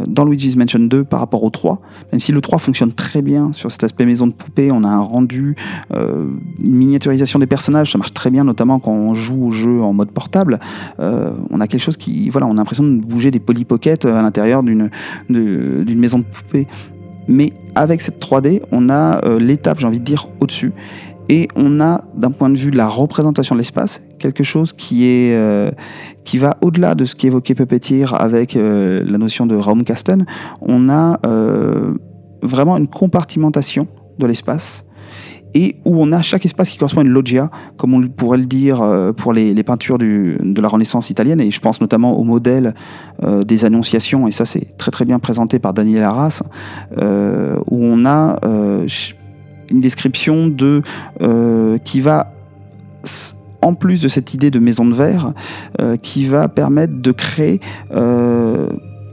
dans 0.08 0.26
Luigi's 0.26 0.56
Mansion 0.56 0.80
2 0.80 1.04
par 1.04 1.19
rapport 1.19 1.43
au 1.43 1.50
3. 1.50 1.82
Même 2.12 2.19
si 2.19 2.32
le 2.32 2.41
3 2.41 2.60
fonctionne 2.60 2.93
très 2.93 3.21
bien 3.21 3.54
sur 3.54 3.71
cet 3.71 3.84
aspect 3.84 4.06
maison 4.06 4.28
de 4.28 4.34
poupée, 4.34 4.71
on 4.71 4.84
a 4.84 4.89
un 4.89 5.02
rendu 5.02 5.56
euh, 5.93 6.28
une 6.60 6.76
miniaturisation 6.76 7.39
des 7.39 7.47
personnages, 7.47 7.91
ça 7.91 7.97
marche 7.97 8.13
très 8.13 8.30
bien, 8.30 8.43
notamment 8.43 8.80
quand 8.80 8.91
on 8.91 9.13
joue 9.13 9.47
au 9.47 9.52
jeu 9.52 9.82
en 9.82 9.93
mode 9.93 10.12
portable. 10.12 10.60
Euh, 11.00 11.32
on 11.50 11.62
a 11.62 11.67
quelque 11.67 11.82
chose 11.82 11.97
qui, 11.97 12.30
voilà, 12.30 12.47
on 12.47 12.54
a 12.54 12.56
l'impression 12.56 12.84
de 12.84 13.00
bouger 13.00 13.32
des 13.32 13.39
polypockets 13.39 14.06
à 14.06 14.21
l'intérieur 14.21 14.63
d'une 14.63 14.89
maison 15.30 16.19
de 16.19 16.23
poupée. 16.23 16.67
Mais 17.28 17.54
avec 17.76 18.02
cette 18.02 18.22
3D, 18.22 18.62
on 18.72 18.90
a 18.90 19.24
euh, 19.26 19.40
l'étape, 19.40 19.80
j'ai 19.80 19.88
envie 19.88 20.00
de 20.00 20.06
dire, 20.06 20.28
au-dessus. 20.40 20.74
Et 21.30 21.48
on 21.56 21.82
a, 21.82 22.02
d'un 22.16 22.32
point 22.32 22.50
de 22.50 22.58
vue 22.58 22.72
de 22.72 22.78
la 22.78 22.88
représentation 22.88 23.56
de 23.56 23.60
l'espace, 23.60 24.02
quelque 24.18 24.44
chose 24.44 24.72
qui, 24.72 25.06
est, 25.06 25.38
qui 26.24 26.38
va 26.38 26.56
au-delà 26.62 26.96
de 26.96 27.04
ce 27.04 27.16
qu'évoquait 27.16 27.54
Puppeteer 27.54 28.13
avec 28.13 28.54
la 28.54 29.18
notion 29.18 29.46
de 29.46 29.54
Raumkasten. 29.54 30.26
On 30.62 30.88
a 30.88 31.20
vraiment 32.42 32.78
une 32.78 32.88
compartimentation 32.88 33.90
de 34.20 34.26
l'espace 34.26 34.86
et 35.58 35.76
où 35.86 36.00
on 36.00 36.12
a 36.12 36.22
chaque 36.22 36.46
espace 36.46 36.70
qui 36.70 36.78
correspond 36.78 37.02
à 37.02 37.04
une 37.04 37.10
loggia, 37.10 37.50
comme 37.78 37.96
on 37.96 38.08
pourrait 38.08 38.38
le 38.38 38.46
dire 38.46 38.84
euh, 38.84 39.12
pour 39.12 39.34
les, 39.34 39.63
peintures 39.63 39.98
de 39.98 40.62
la 40.62 40.67
Renaissance 40.67 41.10
italienne, 41.10 41.41
et 41.41 41.50
je 41.50 41.60
pense 41.60 41.82
notamment 41.82 42.15
au 42.20 42.24
modèle 42.24 42.76
euh, 43.24 43.43
des 43.43 43.65
Annonciations, 43.65 44.28
et 44.28 44.32
ça 44.32 44.46
c'est 44.46 44.78
très 44.78 44.91
très 44.91 45.04
bien 45.04 45.17
présenté 45.17 45.58
par 45.58 45.74
Daniel 45.74 46.04
Arras, 46.04 46.43
euh, 47.00 47.58
où 47.72 47.84
on 47.84 48.06
a 48.06 48.38
une 49.72 49.82
description 49.82 50.48
de 50.48 50.84
qui 51.84 52.02
va 52.02 52.32
en 53.63 53.74
plus 53.74 54.00
de 54.00 54.08
cette 54.08 54.36
idée 54.36 54.52
de 54.52 54.60
maison 54.60 54.86
de 54.86 54.93
verre, 54.93 55.34
qui 56.04 56.26
va 56.26 56.48
permettre 56.50 57.02
de 57.02 57.12
créer 57.12 57.60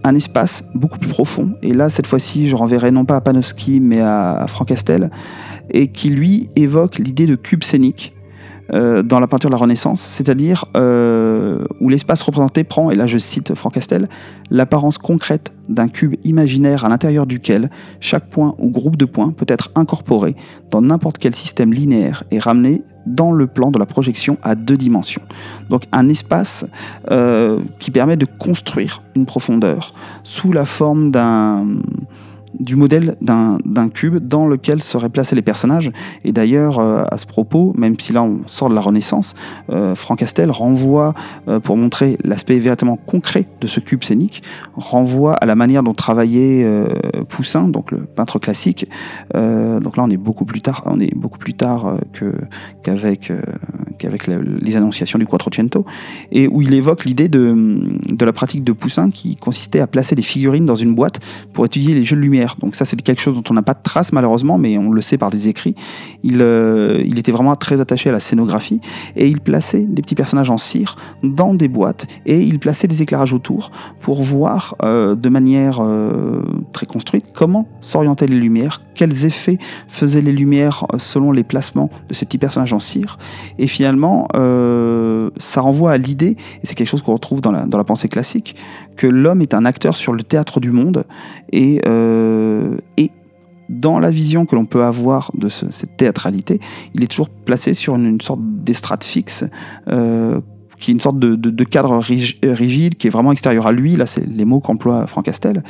un 0.04 0.14
espace 0.14 0.62
beaucoup 0.74 0.98
plus 0.98 1.08
profond. 1.08 1.54
Et 1.62 1.72
là, 1.72 1.88
cette 1.88 2.06
fois-ci, 2.06 2.48
je 2.48 2.54
renverrai 2.54 2.90
non 2.90 3.06
pas 3.06 3.16
à 3.16 3.20
Panofsky, 3.22 3.80
mais 3.80 4.00
à, 4.00 4.44
Franck 4.48 4.68
Castel, 4.68 5.10
et 5.70 5.88
qui 5.88 6.10
lui 6.10 6.50
évoque 6.56 6.98
l'idée 6.98 7.26
de 7.26 7.34
cube 7.34 7.62
scénique. 7.62 8.14
Euh, 8.72 9.02
dans 9.02 9.20
la 9.20 9.26
peinture 9.26 9.50
de 9.50 9.54
la 9.54 9.58
Renaissance, 9.58 10.00
c'est-à-dire 10.00 10.64
euh, 10.74 11.66
où 11.80 11.90
l'espace 11.90 12.22
représenté 12.22 12.64
prend, 12.64 12.90
et 12.90 12.94
là 12.94 13.06
je 13.06 13.18
cite 13.18 13.54
Franck 13.54 13.74
Castel, 13.74 14.08
l'apparence 14.50 14.96
concrète 14.96 15.52
d'un 15.68 15.88
cube 15.88 16.14
imaginaire 16.24 16.86
à 16.86 16.88
l'intérieur 16.88 17.26
duquel 17.26 17.68
chaque 18.00 18.30
point 18.30 18.54
ou 18.58 18.70
groupe 18.70 18.96
de 18.96 19.04
points 19.04 19.32
peut 19.32 19.44
être 19.48 19.70
incorporé 19.74 20.34
dans 20.70 20.80
n'importe 20.80 21.18
quel 21.18 21.34
système 21.34 21.74
linéaire 21.74 22.24
et 22.30 22.38
ramené 22.38 22.82
dans 23.06 23.32
le 23.32 23.46
plan 23.46 23.70
de 23.70 23.78
la 23.78 23.84
projection 23.84 24.38
à 24.42 24.54
deux 24.54 24.78
dimensions. 24.78 25.22
Donc 25.68 25.84
un 25.92 26.08
espace 26.08 26.64
euh, 27.10 27.60
qui 27.78 27.90
permet 27.90 28.16
de 28.16 28.26
construire 28.26 29.02
une 29.14 29.26
profondeur 29.26 29.92
sous 30.22 30.52
la 30.52 30.64
forme 30.64 31.10
d'un 31.10 31.66
du 32.58 32.76
modèle 32.76 33.16
d'un 33.20 33.88
cube 33.88 34.16
dans 34.16 34.46
lequel 34.46 34.82
seraient 34.82 35.08
placés 35.08 35.36
les 35.36 35.42
personnages. 35.42 35.90
Et 36.24 36.32
d'ailleurs, 36.32 36.78
euh, 36.78 37.04
à 37.10 37.18
ce 37.18 37.26
propos, 37.26 37.72
même 37.76 37.98
si 37.98 38.12
là 38.12 38.22
on 38.22 38.40
sort 38.46 38.68
de 38.68 38.74
la 38.74 38.80
Renaissance, 38.80 39.34
euh, 39.70 39.94
Franck 39.94 40.20
Castel 40.20 40.50
renvoie, 40.50 41.14
euh, 41.48 41.60
pour 41.60 41.76
montrer 41.76 42.16
l'aspect 42.24 42.58
véritablement 42.58 42.96
concret 42.96 43.46
de 43.60 43.66
ce 43.66 43.80
cube 43.80 44.04
scénique, 44.04 44.42
renvoie 44.74 45.34
à 45.34 45.46
la 45.46 45.54
manière 45.54 45.82
dont 45.82 45.94
travaillait 45.94 46.66
Poussin, 47.28 47.68
donc 47.68 47.90
le 47.90 47.98
peintre 47.98 48.38
classique. 48.38 48.88
donc 49.32 49.96
là, 49.96 50.02
on 50.02 50.10
est 50.10 50.16
beaucoup 50.16 50.44
plus 50.44 50.60
tard, 50.60 50.82
on 50.86 51.00
est 51.00 51.14
beaucoup 51.14 51.38
plus 51.38 51.54
tard 51.54 51.96
qu'avec 52.82 53.32
qu'avec 53.98 54.26
les 54.26 54.76
annonciations 54.76 55.18
du 55.18 55.26
Quattrocento, 55.26 55.84
et 56.32 56.48
où 56.48 56.62
il 56.62 56.74
évoque 56.74 57.04
l'idée 57.04 57.28
de, 57.28 57.54
de 58.08 58.24
la 58.24 58.32
pratique 58.32 58.64
de 58.64 58.72
Poussin 58.72 59.10
qui 59.10 59.36
consistait 59.36 59.80
à 59.80 59.86
placer 59.86 60.14
des 60.14 60.22
figurines 60.22 60.66
dans 60.66 60.74
une 60.74 60.94
boîte 60.94 61.20
pour 61.52 61.64
étudier 61.64 61.94
les 61.94 62.04
jeux 62.04 62.16
de 62.16 62.20
lumière 62.20 62.43
donc 62.58 62.74
ça, 62.74 62.84
c'est 62.84 63.00
quelque 63.00 63.20
chose 63.20 63.34
dont 63.34 63.42
on 63.50 63.54
n'a 63.54 63.62
pas 63.62 63.74
de 63.74 63.82
trace 63.82 64.12
malheureusement, 64.12 64.58
mais 64.58 64.78
on 64.78 64.90
le 64.90 65.02
sait 65.02 65.18
par 65.18 65.30
des 65.30 65.48
écrits. 65.48 65.74
Il, 66.22 66.40
euh, 66.40 67.02
il 67.04 67.18
était 67.18 67.32
vraiment 67.32 67.54
très 67.56 67.80
attaché 67.80 68.08
à 68.08 68.12
la 68.12 68.20
scénographie 68.20 68.80
et 69.16 69.28
il 69.28 69.40
plaçait 69.40 69.84
des 69.84 70.02
petits 70.02 70.14
personnages 70.14 70.50
en 70.50 70.58
cire 70.58 70.96
dans 71.22 71.54
des 71.54 71.68
boîtes 71.68 72.06
et 72.26 72.40
il 72.40 72.58
plaçait 72.58 72.88
des 72.88 73.02
éclairages 73.02 73.32
autour 73.32 73.70
pour 74.00 74.22
voir 74.22 74.76
euh, 74.82 75.14
de 75.14 75.28
manière 75.28 75.78
euh, 75.80 76.42
très 76.72 76.86
construite 76.86 77.26
comment 77.34 77.68
s'orientaient 77.80 78.26
les 78.26 78.38
lumières, 78.38 78.82
quels 78.94 79.24
effets 79.24 79.58
faisaient 79.88 80.20
les 80.20 80.32
lumières 80.32 80.86
selon 80.98 81.32
les 81.32 81.44
placements 81.44 81.90
de 82.08 82.14
ces 82.14 82.26
petits 82.26 82.38
personnages 82.38 82.72
en 82.72 82.78
cire. 82.78 83.18
Et 83.58 83.66
finalement, 83.66 84.28
ça 85.36 85.60
renvoie 85.60 85.92
à 85.92 85.98
l'idée, 85.98 86.36
et 86.62 86.66
c'est 86.66 86.74
quelque 86.74 86.88
chose 86.88 87.02
qu'on 87.02 87.14
retrouve 87.14 87.40
dans 87.40 87.52
la, 87.52 87.66
dans 87.66 87.78
la 87.78 87.84
pensée 87.84 88.08
classique, 88.08 88.56
que 88.96 89.06
l'homme 89.06 89.40
est 89.42 89.54
un 89.54 89.64
acteur 89.64 89.96
sur 89.96 90.12
le 90.12 90.22
théâtre 90.22 90.60
du 90.60 90.70
monde 90.70 91.04
et, 91.52 91.80
euh, 91.86 92.76
et 92.96 93.10
dans 93.68 93.98
la 93.98 94.10
vision 94.10 94.46
que 94.46 94.54
l'on 94.56 94.66
peut 94.66 94.84
avoir 94.84 95.30
de 95.34 95.48
cette 95.48 95.96
théâtralité, 95.96 96.60
il 96.94 97.02
est 97.02 97.06
toujours 97.06 97.30
placé 97.30 97.74
sur 97.74 97.94
une, 97.94 98.20
sorte 98.20 98.40
d'estrade 98.42 99.02
fixe. 99.02 99.44
Euh, 99.88 100.40
qui 100.78 100.90
est 100.90 100.94
une 100.94 101.00
sorte 101.00 101.18
de, 101.18 101.64
cadre 101.64 101.96
rigide 101.98 102.96
qui 102.96 103.06
est 103.06 103.10
vraiment 103.10 103.32
extérieur 103.32 103.66
à 103.66 103.72
lui. 103.72 103.96
Là, 103.96 104.06
c'est 104.06 104.26
les 104.26 104.44
mots 104.44 104.60
qu'emploie 104.60 105.06
Franck 105.06 105.26
Castel. 105.26 105.62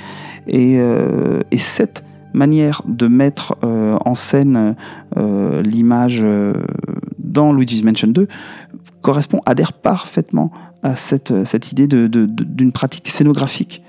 Et, 0.49 0.77
euh, 0.79 1.39
et, 1.53 1.59
cette 1.59 2.05
manière 2.35 2.83
de 2.87 3.09
mettre 3.09 3.57
en 3.62 4.14
scène 4.14 4.75
l'image 5.16 6.25
dans 7.18 7.53
Luigi's 7.53 7.83
Mansion 7.83 8.09
2 8.09 8.29
correspond, 9.05 9.40
adhère 9.47 9.73
parfaitement 9.73 10.51
à 10.83 10.96
cette, 10.96 11.31
idée 11.73 11.87
d'une 11.87 12.73
pratique 12.73 13.09
scénographique 13.09 13.83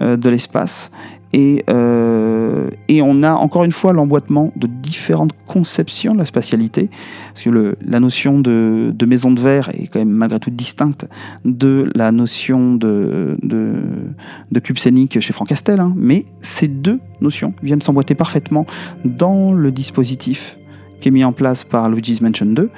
euh, 0.00 0.16
de 0.16 0.30
l'espace 0.30 0.90
Et, 1.32 1.64
euh, 1.70 2.68
et 2.88 3.00
on 3.02 3.22
a 3.22 3.32
encore 3.32 3.64
une 3.64 3.72
fois 3.72 3.92
l'emboîtement 3.92 4.52
de 4.56 4.66
différentes 4.66 5.32
conceptions 5.46 6.12
de 6.12 6.18
la 6.18 6.26
spatialité, 6.26 6.90
parce 7.28 7.42
que 7.42 7.76
la 7.84 8.00
notion 8.00 8.38
de, 8.38 8.94
maison 9.06 9.30
de 9.30 9.40
verre 9.40 9.70
est 9.70 9.86
quand 9.86 9.98
même 9.98 10.10
malgré 10.10 10.38
tout 10.38 10.50
distincte 10.50 11.06
de 11.44 11.90
la 11.94 12.12
notion 12.12 12.74
de, 12.74 13.36
de, 13.42 14.60
cube 14.60 14.78
scénique 14.78 15.18
chez 15.20 15.32
Franck 15.32 15.48
Castel, 15.48 15.80
hein. 15.80 15.92
mais 15.96 16.24
ces 16.40 16.68
deux 16.68 17.00
notions 17.20 17.54
viennent 17.62 17.82
s'emboîter 17.82 18.14
parfaitement 18.14 18.66
dans 19.04 19.52
le 19.52 19.72
dispositif 19.72 20.56
qui 21.00 21.08
est 21.08 21.12
mis 21.12 21.24
en 21.24 21.32
place 21.32 21.64
par 21.64 21.90
Luigi's 21.90 22.20
Mansion 22.20 22.46
2. 22.46 22.70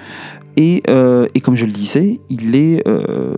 Et, 0.56 0.82
euh, 0.88 1.26
et 1.34 1.40
comme 1.40 1.56
je 1.56 1.66
le 1.66 1.72
disais, 1.72 2.20
il 2.30 2.54
est 2.54 2.86
euh, 2.86 3.34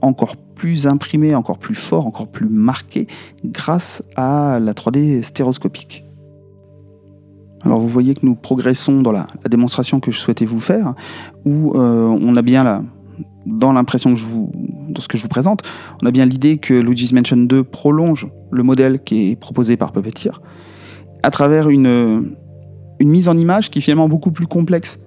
encore 0.00 0.36
plus 0.36 0.86
imprimé, 0.86 1.34
encore 1.34 1.58
plus 1.58 1.74
fort, 1.74 2.06
encore 2.06 2.28
plus 2.28 2.48
marqué 2.48 3.08
grâce 3.44 4.04
à 4.16 4.60
la 4.60 4.72
3D 4.72 5.22
stéréoscopique. 5.22 6.04
Alors 7.64 7.80
vous 7.80 7.88
voyez 7.88 8.14
que 8.14 8.24
nous 8.24 8.34
progressons 8.34 9.02
dans 9.02 9.12
la, 9.12 9.26
démonstration 9.48 10.00
que 10.00 10.12
je 10.12 10.18
souhaitais 10.18 10.44
vous 10.44 10.60
faire, 10.60 10.94
où 11.44 11.72
euh, 11.74 12.06
on 12.06 12.36
a 12.36 12.42
bien 12.42 12.64
là, 12.64 12.82
dans 13.46 13.72
l'impression 13.72 14.14
que 14.14 14.20
je 14.20 14.26
vous, 14.26 14.52
dans 14.88 15.00
ce 15.00 15.08
que 15.08 15.16
je 15.16 15.22
vous 15.22 15.28
présente, 15.28 15.62
on 16.02 16.06
a 16.06 16.10
bien 16.12 16.26
l'idée 16.26 16.58
que 16.58 16.74
Luigi's 16.74 17.12
Mansion 17.12 17.36
2 17.36 17.64
prolonge 17.64 18.28
le 18.50 18.62
modèle 18.62 19.00
qui 19.02 19.30
est 19.30 19.36
proposé 19.36 19.76
par 19.76 19.92
Puppeteer 19.92 20.40
à 21.24 21.30
travers 21.30 21.70
une 21.70 22.34
mise 23.00 23.28
en 23.28 23.38
image 23.38 23.70
qui 23.70 23.78
est 23.78 23.82
finalement 23.82 24.08
beaucoup 24.08 24.32
plus 24.32 24.46
complexe 24.46 24.98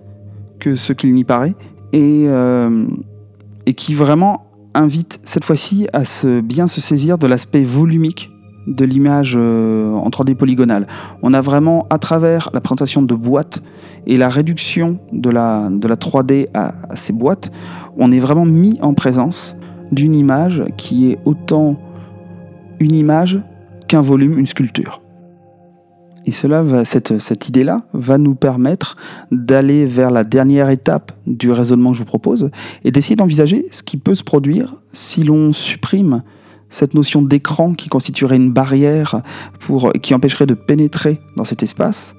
que 0.59 0.75
ce 0.75 0.93
qu'il 0.93 1.13
n'y 1.13 1.23
paraît 1.23 1.55
et, 1.93 2.25
euh, 2.27 2.85
et 3.65 3.73
qui 3.73 3.93
vraiment 3.93 4.45
invite 4.73 5.19
cette 5.23 5.45
fois-ci 5.45 5.87
à 5.93 6.05
se, 6.05 6.41
bien 6.41 6.67
se 6.67 6.81
saisir 6.81 7.17
de 7.17 7.27
l'aspect 7.27 7.63
volumique 7.63 8.29
de 8.67 8.83
l'image 8.83 9.35
euh, 9.37 9.93
en 9.93 10.09
3D 10.09 10.35
polygonale. 10.35 10.87
On 11.21 11.33
a 11.33 11.41
vraiment, 11.41 11.85
à 11.89 11.97
travers 11.97 12.49
la 12.53 12.61
présentation 12.61 13.01
de 13.01 13.13
boîtes 13.13 13.61
et 14.07 14.17
la 14.17 14.29
réduction 14.29 14.99
de 15.11 15.29
la, 15.29 15.69
de 15.69 15.87
la 15.87 15.95
3D 15.95 16.47
à, 16.53 16.73
ces 16.95 17.13
boîtes, 17.13 17.51
on 17.97 18.11
est 18.11 18.19
vraiment 18.19 18.45
mis 18.45 18.79
en 18.81 18.93
présence 18.93 19.55
d'une 19.91 20.15
image 20.15 20.63
qui 20.77 21.11
est 21.11 21.19
autant 21.25 21.79
une 22.79 22.95
image 22.95 23.39
qu'un 23.87 24.01
volume, 24.01 24.39
une 24.39 24.47
sculpture. 24.47 25.01
Et 26.25 26.31
cela 26.31 26.63
va, 26.63 26.85
cette, 26.85 27.47
idée-là 27.47 27.83
va 27.93 28.17
nous 28.17 28.33
permettre 28.33 28.97
d'aller 29.31 29.85
vers 29.85 30.09
la 30.09 30.23
dernière 30.23 30.69
étape 30.69 31.11
du 31.27 31.51
raisonnement 31.51 31.91
que 31.91 31.97
je 31.97 32.01
vous 32.01 32.05
propose 32.05 32.49
et 32.83 32.91
d'essayer 32.91 33.15
d'envisager 33.15 33.67
ce 33.71 33.83
qui 33.83 33.97
peut 33.97 34.15
se 34.15 34.23
produire 34.23 34.73
si 34.91 35.23
l'on 35.23 35.53
supprime 35.53 36.23
cette 36.71 36.95
notion 36.95 37.21
d'écran 37.21 37.73
qui 37.73 37.89
constituerait 37.89 38.37
une 38.37 38.51
barrière 38.51 39.21
pour, 39.59 39.93
qui 40.01 40.13
empêcherait 40.15 40.47
de 40.47 40.55
pénétrer 40.55 41.21
dans 41.37 41.45
cet 41.45 41.61
espace. 41.61 42.15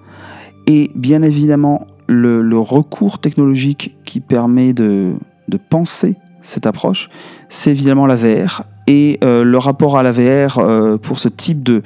Et 0.68 0.90
bien 0.94 1.22
évidemment, 1.22 1.86
le, 2.06 2.58
recours 2.58 3.18
technologique 3.18 3.96
qui 4.04 4.20
permet 4.20 4.72
de, 4.72 5.14
de 5.48 5.56
penser 5.58 6.16
cette 6.42 6.66
approche, 6.66 7.08
c'est 7.48 7.70
évidemment 7.70 8.06
la 8.06 8.16
VR. 8.16 8.62
Et 8.86 9.18
euh, 9.24 9.42
le 9.42 9.58
rapport 9.58 9.98
à 9.98 10.04
la 10.04 10.12
VR 10.12 10.58
euh, 10.58 10.96
pour 10.96 11.18
ce 11.18 11.28
type 11.28 11.62
de, 11.64 11.82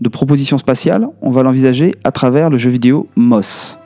de 0.00 0.08
proposition 0.08 0.58
spatiale, 0.58 1.06
on 1.22 1.30
va 1.30 1.42
l'envisager 1.42 1.94
à 2.04 2.10
travers 2.10 2.50
le 2.50 2.58
jeu 2.58 2.70
vidéo 2.70 3.08
Moss. 3.16 3.78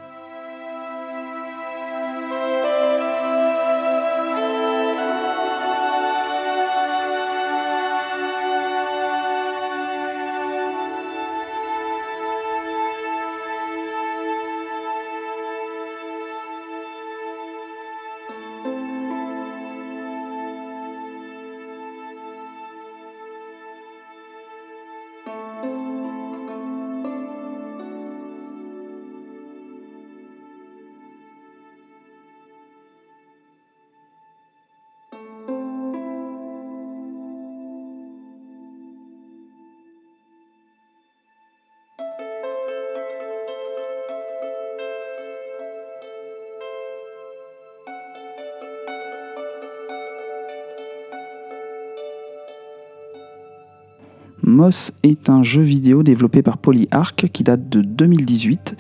Est 55.03 55.31
un 55.31 55.43
jeu 55.43 55.63
vidéo 55.63 56.03
développé 56.03 56.43
par 56.43 56.59
PolyArc 56.59 57.29
qui 57.33 57.43
date 57.43 57.69
de 57.69 57.81
2018 57.81 58.77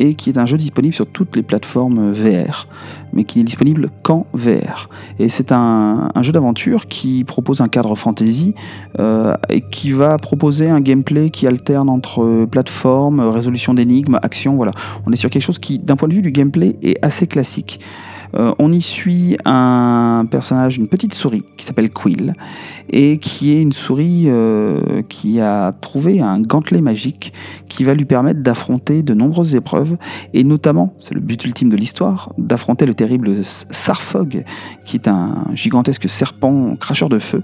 et 0.00 0.14
qui 0.14 0.30
est 0.30 0.38
un 0.38 0.46
jeu 0.46 0.56
disponible 0.56 0.94
sur 0.94 1.06
toutes 1.06 1.36
les 1.36 1.42
plateformes 1.42 2.12
VR, 2.12 2.66
mais 3.12 3.24
qui 3.24 3.38
n'est 3.38 3.44
disponible 3.44 3.90
qu'en 4.02 4.26
VR. 4.32 4.88
Et 5.18 5.28
c'est 5.28 5.52
un, 5.52 6.10
jeu 6.22 6.32
d'aventure 6.32 6.86
qui 6.86 7.24
propose 7.24 7.60
un 7.60 7.68
cadre 7.68 7.94
fantasy 7.94 8.54
euh, 8.98 9.34
et 9.48 9.60
qui 9.60 9.92
va 9.92 10.18
proposer 10.18 10.68
un 10.70 10.80
gameplay 10.80 11.30
qui 11.30 11.46
alterne 11.46 11.88
entre 11.88 12.46
plateforme, 12.46 13.20
résolution 13.20 13.74
d'énigmes, 13.74 14.18
action. 14.22 14.56
Voilà, 14.56 14.72
on 15.06 15.12
est 15.12 15.16
sur 15.16 15.30
quelque 15.30 15.42
chose 15.42 15.58
qui, 15.58 15.78
d'un 15.78 15.96
point 15.96 16.08
de 16.08 16.14
vue 16.14 16.22
du 16.22 16.32
gameplay, 16.32 16.76
est 16.82 16.98
assez 17.04 17.26
classique. 17.26 17.80
Euh, 18.38 18.54
on 18.58 18.72
y 18.72 18.80
suit 18.80 19.36
un 19.44 20.26
personnage, 20.30 20.78
une 20.78 20.88
petite 20.88 21.14
souris 21.14 21.42
qui 21.56 21.64
s'appelle 21.64 21.90
Quill 21.90 22.34
et 22.90 23.18
qui 23.18 23.52
est 23.52 23.62
une 23.62 23.72
souris 23.72 24.24
euh, 24.26 25.02
qui 25.08 25.40
a 25.40 25.72
trouvé 25.72 26.20
un 26.20 26.40
gantelet 26.40 26.80
magique 26.80 27.32
qui 27.68 27.84
va 27.84 27.94
lui 27.94 28.04
permettre 28.04 28.40
d'affronter 28.40 29.02
de 29.02 29.12
nombreuses 29.12 29.54
épreuves 29.54 29.96
et 30.34 30.44
notamment, 30.44 30.94
c'est 31.00 31.14
le 31.14 31.20
but 31.20 31.44
ultime 31.44 31.68
de 31.68 31.76
l'histoire, 31.76 32.32
d'affronter 32.38 32.86
le 32.86 32.94
terrible 32.94 33.30
Sarfog 33.42 34.44
qui 34.84 34.96
est 34.96 35.08
un 35.08 35.46
gigantesque 35.54 36.08
serpent 36.08 36.76
cracheur 36.76 37.08
de 37.08 37.18
feu 37.18 37.42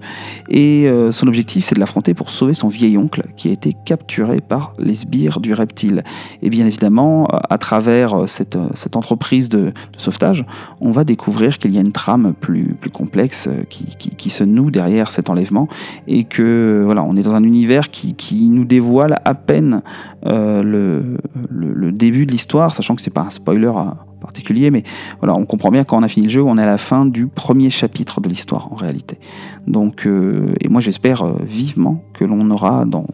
et 0.49 0.87
euh, 0.87 1.11
son 1.11 1.27
objectif 1.27 1.65
c'est 1.65 1.75
de 1.75 1.81
l'affronter 1.81 2.15
pour 2.15 2.31
sauver 2.31 2.55
son 2.55 2.69
vieil 2.69 2.97
oncle 2.97 3.23
qui 3.37 3.49
a 3.49 3.53
été 3.53 3.75
capturé 3.85 4.41
par 4.41 4.75
les 4.79 4.95
sbires 4.95 5.41
du 5.41 5.55
reptile. 5.55 6.05
Et 6.43 6.51
bien 6.51 6.67
évidemment, 6.67 7.27
à 7.27 7.59
travers 7.59 8.29
cette, 8.29 8.57
entreprise 8.95 9.49
de 9.49 9.73
sauvetage, 9.97 10.45
on 10.85 10.93
va 10.93 11.05
découvrir 11.05 11.59
qu'il 11.59 11.73
y 11.73 11.79
a 11.79 11.81
une 11.81 11.93
trame 11.93 12.35
plus, 12.39 12.77
complexe 12.93 13.49
euh, 13.49 13.65
qui, 13.65 14.31
se 14.31 14.45
noue 14.45 14.71
derrière 14.71 15.11
cet 15.11 15.31
enlèvement 15.31 15.67
et 16.07 16.25
que 16.25 16.83
voilà, 16.85 17.03
on 17.03 17.17
est 17.17 17.23
dans 17.23 17.35
un 17.35 17.43
univers 17.43 17.91
qui, 17.91 18.49
nous 18.51 18.67
dévoile 18.67 19.17
à 19.25 19.35
peine 19.35 19.83
euh, 20.27 20.63
le, 20.63 21.93
début 21.93 22.27
de 22.27 22.33
l'histoire, 22.33 22.75
sachant 22.75 22.95
que 22.95 23.03
c'est 23.03 23.11
pas 23.11 23.23
un 23.23 23.31
spoiler 23.31 23.69
euh, 23.69 23.91
particulier, 24.21 24.71
mais 24.71 24.83
voilà, 25.21 25.35
on 25.35 25.47
comprend 25.47 25.71
bien 25.71 25.85
quand 25.85 25.99
on 25.99 26.03
a 26.03 26.09
fini 26.09 26.27
le 26.27 26.33
jeu, 26.33 26.43
on 26.43 26.59
est 26.59 26.63
à 26.63 26.67
la 26.67 26.79
fin 26.79 27.07
du 27.07 27.29
premier 27.29 27.71
chapitre 27.71 28.21
de 28.21 28.29
l'histoire 28.29 28.71
en 28.73 28.77
réalité. 28.77 29.19
Donc, 29.67 30.07
et 30.07 30.69
moi 30.69 30.81
j'espère 30.81 31.25
vivement 31.43 32.03
que 32.13 32.25
l'on 32.25 32.51
aura 32.51 32.85
dans 32.85 33.07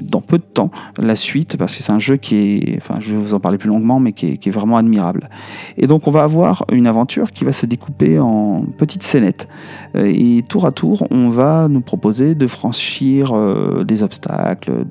dans 0.00 0.20
peu 0.20 0.38
de 0.38 0.42
temps 0.42 0.70
la 0.98 1.16
suite 1.16 1.56
parce 1.56 1.76
que 1.76 1.82
c'est 1.82 1.92
un 1.92 1.98
jeu 1.98 2.16
qui 2.16 2.36
est, 2.36 2.76
enfin 2.76 2.96
je 3.00 3.12
vais 3.12 3.16
vous 3.16 3.34
en 3.34 3.40
parler 3.40 3.58
plus 3.58 3.68
longuement, 3.68 4.00
mais 4.00 4.12
qui 4.12 4.26
est, 4.26 4.50
vraiment 4.50 4.76
admirable. 4.76 5.28
Et 5.76 5.86
donc 5.86 6.06
on 6.06 6.10
va 6.10 6.22
avoir 6.22 6.64
une 6.70 6.86
aventure 6.86 7.32
qui 7.32 7.44
va 7.44 7.52
se 7.52 7.66
découper 7.66 8.18
en 8.18 8.64
petites 8.76 9.02
scénettes 9.02 9.48
euh, 9.96 10.12
et 10.14 10.42
tour 10.42 10.66
à 10.66 10.72
tour 10.72 11.06
on 11.10 11.28
va 11.28 11.68
nous 11.68 11.80
proposer 11.80 12.34
de 12.34 12.46
franchir 12.46 13.32
euh, 13.32 13.84
des 13.84 14.02
obstacles, 14.02 14.84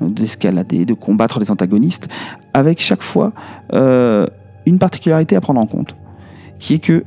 d'escalader, 0.00 0.80
de, 0.80 0.84
de, 0.84 0.94
combattre 0.94 1.38
les 1.40 1.50
antagonistes 1.50 2.08
avec 2.54 2.80
chaque 2.80 3.02
fois 3.02 3.32
euh, 3.74 4.26
une 4.66 4.78
particularité 4.78 5.36
à 5.36 5.40
prendre 5.40 5.60
en 5.60 5.66
compte 5.66 5.96
qui 6.58 6.74
est 6.74 6.78
que 6.78 7.04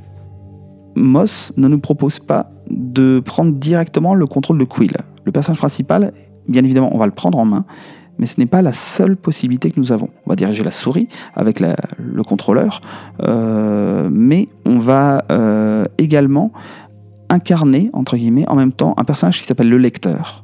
Moss 0.95 1.53
ne 1.57 1.67
nous 1.67 1.79
propose 1.79 2.19
pas 2.19 2.51
de 2.69 3.19
prendre 3.19 3.53
directement 3.53 4.13
le 4.13 4.25
contrôle 4.25 4.57
de 4.57 4.63
Quill. 4.63 4.93
Le 5.23 5.31
personnage 5.31 5.59
principal 5.59 6.11
bien 6.47 6.63
évidemment, 6.63 6.89
on 6.93 6.97
va 6.97 7.05
le 7.05 7.11
prendre 7.11 7.37
en 7.37 7.45
main, 7.45 7.65
mais 8.19 8.27
ce 8.27 8.39
n'est 8.39 8.45
pas 8.45 8.61
la 8.61 8.73
seule 8.73 9.17
possibilité 9.17 9.71
que 9.71 9.79
nous 9.79 9.91
avons. 9.91 10.09
On 10.25 10.29
va 10.29 10.35
diriger 10.35 10.63
la 10.63 10.71
souris 10.71 11.07
avec 11.35 11.59
le 11.59 12.23
contrôleur, 12.23 12.81
euh, 13.21 14.09
mais 14.11 14.47
on 14.65 14.79
va 14.79 15.25
euh, 15.31 15.85
également 15.97 16.51
incarner, 17.29 17.89
entre 17.93 18.17
guillemets, 18.17 18.47
en 18.47 18.55
même 18.55 18.73
temps, 18.73 18.93
un 18.97 19.03
personnage 19.03 19.39
qui 19.39 19.45
s'appelle 19.45 19.69
le 19.69 19.77
lecteur. 19.77 20.43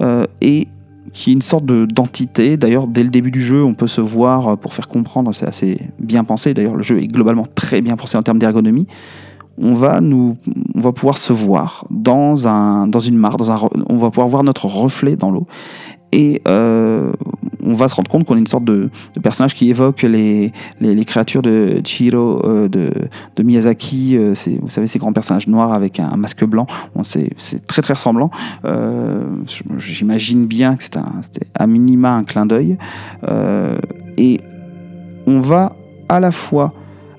Euh, 0.00 0.26
et 0.40 0.68
qui 1.14 1.30
est 1.30 1.32
une 1.32 1.42
sorte 1.42 1.64
d'entité. 1.64 2.56
D'ailleurs, 2.56 2.86
dès 2.86 3.02
le 3.02 3.08
début 3.08 3.30
du 3.30 3.42
jeu, 3.42 3.64
on 3.64 3.74
peut 3.74 3.88
se 3.88 4.02
voir 4.02 4.58
pour 4.58 4.74
faire 4.74 4.86
comprendre, 4.86 5.34
c'est 5.34 5.46
assez 5.46 5.80
bien 5.98 6.22
pensé. 6.22 6.52
D'ailleurs, 6.52 6.76
le 6.76 6.82
jeu 6.82 7.00
est 7.00 7.06
globalement 7.06 7.46
très 7.54 7.80
bien 7.80 7.96
pensé 7.96 8.16
en 8.18 8.22
termes 8.22 8.38
d'ergonomie. 8.38 8.86
On 9.60 9.74
va 9.74 10.00
nous, 10.00 10.36
on 10.74 10.80
va 10.80 10.92
pouvoir 10.92 11.18
se 11.18 11.32
voir 11.32 11.84
dans 11.90 12.46
un, 12.46 12.86
dans 12.86 13.00
une 13.00 13.16
mare, 13.16 13.36
dans 13.36 13.50
un, 13.50 13.58
on 13.88 13.96
va 13.96 14.10
pouvoir 14.10 14.28
voir 14.28 14.44
notre 14.44 14.66
reflet 14.66 15.16
dans 15.16 15.30
l'eau 15.30 15.46
et 16.12 16.42
euh, 16.48 17.12
on 17.62 17.74
va 17.74 17.88
se 17.88 17.94
rendre 17.94 18.10
compte 18.10 18.24
qu'on 18.24 18.36
est 18.36 18.40
une 18.40 18.46
sorte 18.46 18.64
de, 18.64 18.90
personnage 19.22 19.54
qui 19.54 19.68
évoque 19.68 20.02
les, 20.02 20.52
les, 20.80 21.04
créatures 21.04 21.42
de 21.42 21.80
Chihiro 21.84 22.40
euh, 22.44 22.68
de, 22.68 23.42
Miyazaki. 23.42 24.16
Euh, 24.16 24.34
vous 24.62 24.70
savez, 24.70 24.86
ces 24.86 24.98
grands 24.98 25.12
personnages 25.12 25.48
noirs 25.48 25.72
avec 25.72 26.00
un, 26.00 26.16
masque 26.16 26.44
blanc. 26.44 26.66
c'est, 27.02 27.30
très 27.66 27.82
très 27.82 27.94
ressemblant. 27.94 28.30
j'imagine 29.76 30.46
bien 30.46 30.76
que 30.76 30.84
c'était, 30.84 31.00
à 31.54 31.66
minima 31.66 32.14
un 32.14 32.24
clin 32.24 32.46
d'œil. 32.46 32.78
et 34.16 34.40
on 35.26 35.40
va 35.40 35.72
à 36.08 36.20
la 36.20 36.32
fois, 36.32 36.72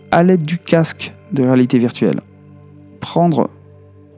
à 0.10 0.24
l'aide 0.24 0.42
du 0.42 0.58
casque 0.58 1.14
de 1.32 1.44
réalité 1.44 1.78
virtuelle, 1.78 2.22
prendre, 3.00 3.50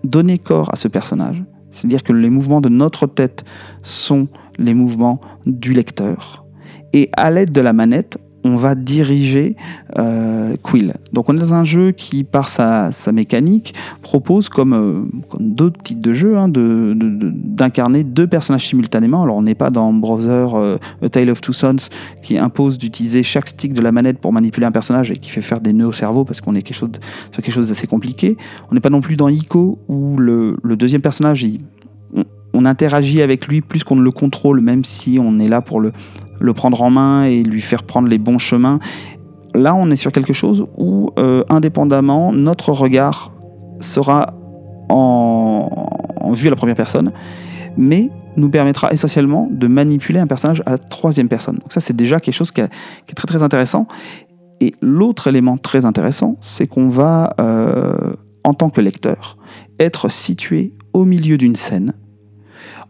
donner 0.03 0.37
corps 0.37 0.73
à 0.73 0.75
ce 0.75 0.87
personnage. 0.87 1.43
C'est-à-dire 1.71 2.03
que 2.03 2.13
les 2.13 2.29
mouvements 2.29 2.61
de 2.61 2.69
notre 2.69 3.07
tête 3.07 3.45
sont 3.81 4.27
les 4.57 4.73
mouvements 4.73 5.21
du 5.45 5.73
lecteur. 5.73 6.45
Et 6.93 7.09
à 7.15 7.31
l'aide 7.31 7.51
de 7.51 7.61
la 7.61 7.73
manette, 7.73 8.17
on 8.43 8.55
va 8.55 8.75
diriger 8.75 9.55
euh, 9.97 10.55
Quill. 10.63 10.93
Donc 11.13 11.29
on 11.29 11.35
est 11.35 11.39
dans 11.39 11.53
un 11.53 11.63
jeu 11.63 11.91
qui, 11.91 12.23
par 12.23 12.49
sa, 12.49 12.91
mécanique, 13.13 13.73
propose 14.01 14.49
comme, 14.49 14.73
euh, 14.73 15.39
d'autres 15.39 15.81
types 15.81 16.01
de 16.01 16.13
jeux, 16.13 16.37
hein, 16.37 16.47
d'incarner 16.49 18.03
deux 18.03 18.27
personnages 18.27 18.67
simultanément. 18.67 19.23
Alors 19.23 19.37
on 19.37 19.43
n'est 19.43 19.55
pas 19.55 19.69
dans 19.69 19.93
Browser 19.93 20.47
euh, 20.53 20.77
A 21.01 21.09
Tale 21.09 21.29
of 21.29 21.41
Two 21.41 21.53
Sons 21.53 21.89
qui 22.23 22.37
impose 22.37 22.77
d'utiliser 22.77 23.23
chaque 23.23 23.47
stick 23.47 23.73
de 23.73 23.81
la 23.81 23.91
manette 23.91 24.19
pour 24.19 24.33
manipuler 24.33 24.65
un 24.65 24.71
personnage 24.71 25.11
et 25.11 25.17
qui 25.17 25.29
fait 25.29 25.41
faire 25.41 25.61
des 25.61 25.73
nœuds 25.73 25.87
au 25.87 25.93
cerveau 25.93 26.25
parce 26.25 26.41
qu'on 26.41 26.55
est 26.55 26.61
quelque 26.61 26.77
chose, 26.77 26.91
sur 27.31 27.41
quelque 27.41 27.53
chose 27.53 27.69
d'assez 27.69 27.87
compliqué. 27.87 28.37
On 28.69 28.75
n'est 28.75 28.81
pas 28.81 28.89
non 28.89 29.01
plus 29.01 29.15
dans 29.15 29.29
Ico 29.29 29.79
où 29.87 30.17
le, 30.17 30.57
deuxième 30.63 31.01
personnage, 31.01 31.45
on 32.53 32.65
interagit 32.65 33.21
avec 33.21 33.47
lui 33.47 33.61
plus 33.61 33.83
qu'on 33.83 33.95
ne 33.95 34.01
le 34.01 34.11
contrôle, 34.11 34.61
même 34.61 34.83
si 34.83 35.19
on 35.21 35.39
est 35.39 35.47
là 35.47 35.61
pour 35.61 35.79
le, 35.79 35.91
le 36.41 36.53
prendre 36.53 36.81
en 36.81 36.89
main 36.89 37.23
et 37.25 37.43
lui 37.43 37.61
faire 37.61 37.83
prendre 37.83 38.07
les 38.07 38.17
bons 38.17 38.39
chemins. 38.39 38.79
Là, 39.53 39.75
on 39.75 39.89
est 39.91 39.95
sur 39.95 40.11
quelque 40.11 40.33
chose 40.33 40.67
où, 40.77 41.09
euh, 41.19 41.43
indépendamment, 41.49 42.31
notre 42.31 42.71
regard 42.71 43.31
sera 43.79 44.33
en, 44.89 45.69
vue 46.33 46.47
à 46.47 46.49
la 46.49 46.55
première 46.55 46.75
personne, 46.75 47.11
mais 47.77 48.09
nous 48.37 48.49
permettra 48.49 48.91
essentiellement 48.91 49.49
de 49.51 49.67
manipuler 49.67 50.19
un 50.19 50.27
personnage 50.27 50.63
à 50.65 50.71
la 50.71 50.77
troisième 50.77 51.27
personne. 51.27 51.55
Donc 51.55 51.73
ça, 51.73 51.81
c'est 51.81 51.95
déjà 51.95 52.19
quelque 52.19 52.33
chose 52.33 52.51
qui, 52.51 52.61
est 52.61 52.69
très 53.15 53.27
très 53.27 53.43
intéressant. 53.43 53.87
Et 54.61 54.73
l'autre 54.81 55.27
élément 55.27 55.57
très 55.57 55.85
intéressant, 55.85 56.37
c'est 56.39 56.67
qu'on 56.67 56.87
va, 56.87 57.33
euh, 57.41 58.13
en 58.43 58.53
tant 58.53 58.69
que 58.69 58.79
lecteur, 58.79 59.37
être 59.79 60.09
situé 60.09 60.73
au 60.93 61.05
milieu 61.05 61.37
d'une 61.37 61.55
scène 61.55 61.93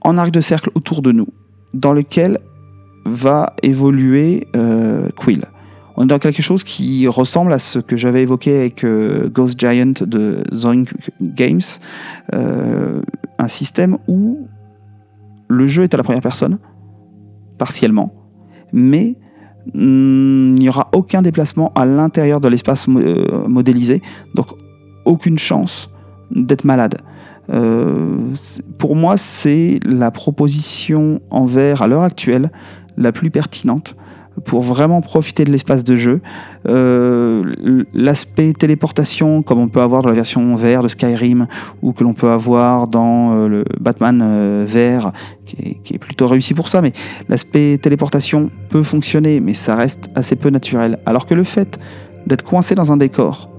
en 0.02 0.18
arc 0.18 0.32
de 0.32 0.42
cercle 0.42 0.70
autour 0.76 1.02
de 1.02 1.12
nous, 1.12 1.28
dans 1.74 1.94
lequel 1.94 2.40
va 3.06 3.56
évoluer 3.64 4.48
euh, 4.56 5.10
Quill. 5.16 5.46
On 5.98 6.04
est 6.04 6.08
dans 6.08 6.20
quelque 6.20 6.42
chose 6.42 6.64
qui 6.64 7.08
ressemble 7.08 7.52
à 7.52 7.60
ce 7.60 7.80
que 7.80 7.98
j'avais 7.98 8.24
évoqué 8.24 8.58
avec 8.58 8.84
euh, 8.84 9.30
Ghost 9.30 9.60
Giant 9.60 9.94
de 10.02 10.38
Zoink 10.54 10.94
Games, 11.22 11.62
euh, 12.34 13.02
un 13.38 13.48
système 13.48 13.98
où 14.08 14.48
le 15.48 15.68
jeu 15.68 15.84
est 15.84 15.94
à 15.94 15.98
la 15.98 16.04
première 16.04 16.22
personne, 16.22 16.60
partiellement, 17.58 18.14
mais 18.72 19.18
mm, 19.74 20.56
il 20.56 20.60
n'y 20.60 20.70
aura 20.70 20.90
aucun 20.94 21.22
déplacement 21.22 21.72
à 21.76 21.86
l'intérieur 21.86 22.40
de 22.40 22.48
l'espace 22.48 22.88
modélisé, 22.88 24.02
donc 24.34 24.48
aucune 25.06 25.38
chance 25.38 25.90
d'être 26.32 26.64
malade. 26.64 26.98
Pour 28.78 28.96
moi, 28.96 29.18
c'est 29.18 29.80
la 29.84 30.10
proposition 30.10 31.22
en 31.32 31.46
vert 31.46 31.82
à 31.82 31.88
l'heure 31.88 32.04
actuelle 32.04 32.50
la 33.02 33.12
plus 33.12 33.32
pertinente 33.32 33.96
pour 34.46 34.62
vraiment 34.62 35.02
profiter 35.02 35.44
de 35.44 35.52
l'espace 35.52 35.84
de 35.84 35.98
jeu. 35.98 36.22
Euh, 36.70 37.84
l'aspect 37.94 38.54
téléportation, 38.54 39.44
comme 39.44 39.60
on 39.60 39.68
peut 39.68 39.82
avoir 39.82 40.02
dans 40.04 40.10
la 40.10 40.16
version 40.16 40.56
vert 40.56 40.84
de 40.84 40.88
Skyrim, 40.88 41.48
ou 41.82 41.92
que 41.92 42.04
l'on 42.04 42.14
peut 42.14 42.30
avoir 42.30 42.88
dans 42.88 43.34
euh, 43.34 43.48
le 43.48 43.64
Batman 43.80 44.64
vert, 44.66 45.12
qui 45.46 45.80
est, 45.94 45.98
plutôt 45.98 46.28
réussi 46.28 46.54
pour 46.54 46.70
ça, 46.70 46.82
mais 46.82 46.94
l'aspect 47.28 47.78
téléportation 47.78 48.50
peut 48.70 48.84
fonctionner, 48.84 49.42
mais 49.42 49.54
ça 49.54 49.76
reste 49.76 50.10
assez 50.16 50.38
peu 50.38 50.50
naturel. 50.50 50.98
Alors 51.06 51.26
que 51.26 51.34
le 51.34 51.44
fait 51.44 51.78
d'être 52.26 52.44
coincé 52.44 52.74
dans 52.74 52.92
un 52.92 52.98
décor 52.98 53.50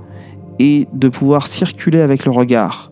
et 0.58 0.86
de 0.92 1.08
pouvoir 1.08 1.46
circuler 1.46 2.00
avec 2.00 2.24
le 2.24 2.30
regard, 2.30 2.91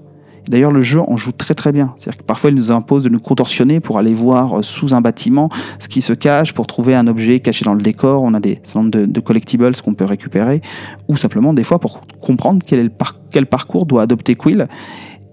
D'ailleurs, 0.50 0.72
le 0.72 0.82
jeu 0.82 1.00
en 1.00 1.16
joue 1.16 1.30
très 1.30 1.54
très 1.54 1.70
bien. 1.70 1.94
C'est-à-dire 1.96 2.18
que 2.18 2.24
parfois, 2.24 2.50
il 2.50 2.56
nous 2.56 2.72
impose 2.72 3.04
de 3.04 3.08
nous 3.08 3.20
contorsionner 3.20 3.78
pour 3.78 3.98
aller 3.98 4.12
voir 4.12 4.58
euh, 4.58 4.62
sous 4.62 4.94
un 4.94 5.00
bâtiment 5.00 5.48
ce 5.78 5.86
qui 5.86 6.02
se 6.02 6.12
cache, 6.12 6.52
pour 6.54 6.66
trouver 6.66 6.96
un 6.96 7.06
objet 7.06 7.38
caché 7.38 7.64
dans 7.64 7.74
le 7.74 7.80
décor. 7.80 8.24
On 8.24 8.34
a 8.34 8.40
des 8.40 8.60
certain 8.64 8.80
nombre 8.80 8.90
de, 8.90 9.20
collectibles 9.20 9.70
qu'on 9.80 9.94
peut 9.94 10.04
récupérer, 10.04 10.60
ou 11.06 11.16
simplement 11.16 11.54
des 11.54 11.62
fois 11.62 11.78
pour 11.78 12.00
comprendre 12.20 12.64
quel, 12.66 13.46
parcours 13.46 13.86
doit 13.86 14.02
adopter 14.02 14.34
Quill. 14.34 14.66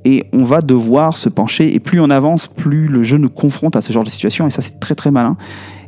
Et 0.05 0.25
on 0.33 0.43
va 0.43 0.61
devoir 0.61 1.17
se 1.17 1.29
pencher, 1.29 1.73
et 1.73 1.79
plus 1.79 1.99
on 1.99 2.11
avance, 2.11 2.45
plus 2.45 2.87
le 2.87 3.03
jeu 3.03 3.17
nous 3.17 3.31
confronte 3.31 3.75
à 3.75 3.81
ce 3.81 3.91
genre 3.91 4.03
de 4.03 4.09
situation, 4.09 4.45
et 4.45 4.51
ça 4.51 4.61
c'est 4.61 4.79
très 4.79 4.93
très 4.93 5.09
malin. 5.09 5.35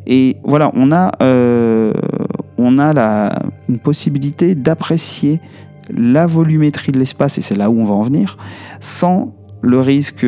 Et 0.08 0.38
voilà, 0.44 0.72
on 0.74 0.92
a, 0.92 1.12
euh, 1.22 1.94
on 2.58 2.80
a 2.80 2.94
la, 2.94 3.32
une 3.70 3.78
possibilité 3.78 4.56
d'apprécier 4.56 5.40
la 5.96 6.28
volumétrie 6.28 6.92
de 6.92 7.00
l'espace, 7.00 7.38
et 7.38 7.42
c'est 7.42 7.56
là 7.56 7.70
où 7.70 7.80
on 7.80 7.86
va 7.86 7.94
en 7.94 8.04
venir, 8.04 8.38
sans 8.80 9.36
le 9.62 9.80
risque 9.82 10.26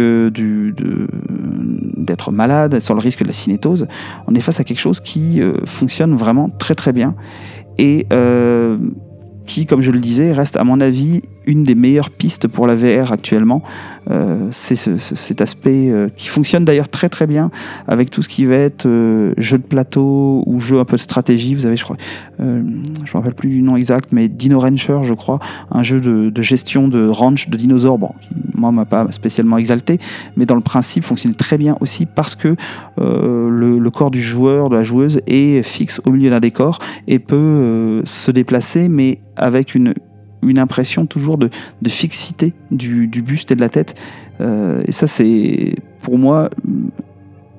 d'être 1.97 2.32
malade, 2.32 2.80
sans 2.80 2.93
le 2.93 2.99
risque 2.99 3.22
de 3.22 3.28
la 3.28 3.34
cinétose, 3.34 3.88
on 4.28 4.36
est 4.36 4.41
face 4.41 4.59
à 4.59 4.64
quelque 4.64 4.80
chose 4.80 4.99
qui 4.99 5.41
euh, 5.41 5.53
fonctionne 5.66 6.16
vraiment 6.16 6.49
très 6.49 6.76
très 6.76 6.91
bien. 6.91 7.16
Et 7.78 8.07
euh, 8.12 8.78
qui, 9.45 9.66
comme 9.66 9.82
je 9.82 9.91
le 9.91 9.99
disais, 9.99 10.34
reste 10.34 10.57
à 10.57 10.64
mon 10.64 10.82
avis 10.82 11.22
une 11.45 11.63
des 11.63 11.75
meilleures 11.75 12.09
pistes 12.09 12.47
pour 12.47 12.67
la 12.67 12.75
VR 12.75 13.11
actuellement. 13.11 13.63
Euh, 14.09 14.47
c'est 14.51 14.75
cet 14.75 15.41
aspect 15.41 15.89
euh, 15.89 16.09
qui 16.15 16.27
fonctionne 16.27 16.65
d'ailleurs 16.65 16.89
très 16.89 17.07
très 17.07 17.27
bien 17.27 17.51
avec 17.87 18.09
tout 18.09 18.23
ce 18.23 18.29
qui 18.29 18.45
va 18.45 18.55
être 18.55 18.87
euh, 18.87 19.33
jeu 19.37 19.57
de 19.57 19.63
plateau 19.63 20.43
ou 20.47 20.59
jeu 20.59 20.79
un 20.79 20.85
peu 20.85 20.95
de 20.95 21.01
stratégie. 21.01 21.55
Vous 21.55 21.65
avez, 21.65 21.77
je 21.77 21.83
crois, 21.83 21.97
je 22.39 22.43
me 22.43 23.13
rappelle 23.13 23.35
plus 23.35 23.49
du 23.49 23.61
nom 23.61 23.75
exact, 23.75 24.09
mais 24.11 24.27
Dino 24.27 24.59
Rancher, 24.59 24.99
je 25.03 25.13
crois, 25.13 25.39
un 25.71 25.83
jeu 25.83 25.99
de, 25.99 26.41
gestion 26.41 26.87
de 26.87 27.07
ranch 27.07 27.49
de 27.49 27.57
dinosaures. 27.57 27.99
Bon, 27.99 28.11
moi, 28.55 28.71
m'a 28.71 28.85
pas 28.85 29.11
spécialement 29.11 29.57
exalté, 29.57 29.99
mais 30.35 30.45
dans 30.45 30.55
le 30.55 30.61
principe 30.61 31.03
fonctionne 31.03 31.35
très 31.35 31.57
bien 31.57 31.75
aussi 31.81 32.05
parce 32.07 32.35
que 32.35 32.55
le, 32.97 33.77
le, 33.77 33.91
corps 33.91 34.11
du 34.11 34.21
joueur, 34.21 34.69
de 34.69 34.75
la 34.75 34.83
joueuse, 34.83 35.21
est 35.27 35.61
fixe 35.61 36.01
au 36.05 36.11
milieu 36.11 36.29
d'un 36.29 36.39
décor 36.39 36.79
et 37.07 37.19
peut 37.19 38.01
se 38.05 38.31
déplacer, 38.31 38.89
mais 38.89 39.19
avec 39.37 39.75
une, 39.75 39.93
une 40.41 40.59
impression 40.59 41.05
toujours 41.05 41.37
de, 41.37 41.49
fixité 41.87 42.53
du, 42.71 43.07
buste 43.21 43.51
et 43.51 43.55
de 43.55 43.61
la 43.61 43.69
tête. 43.69 43.95
Euh, 44.39 44.81
et 44.87 44.91
ça, 44.91 45.07
c'est 45.07 45.75
pour 46.01 46.17
moi 46.17 46.49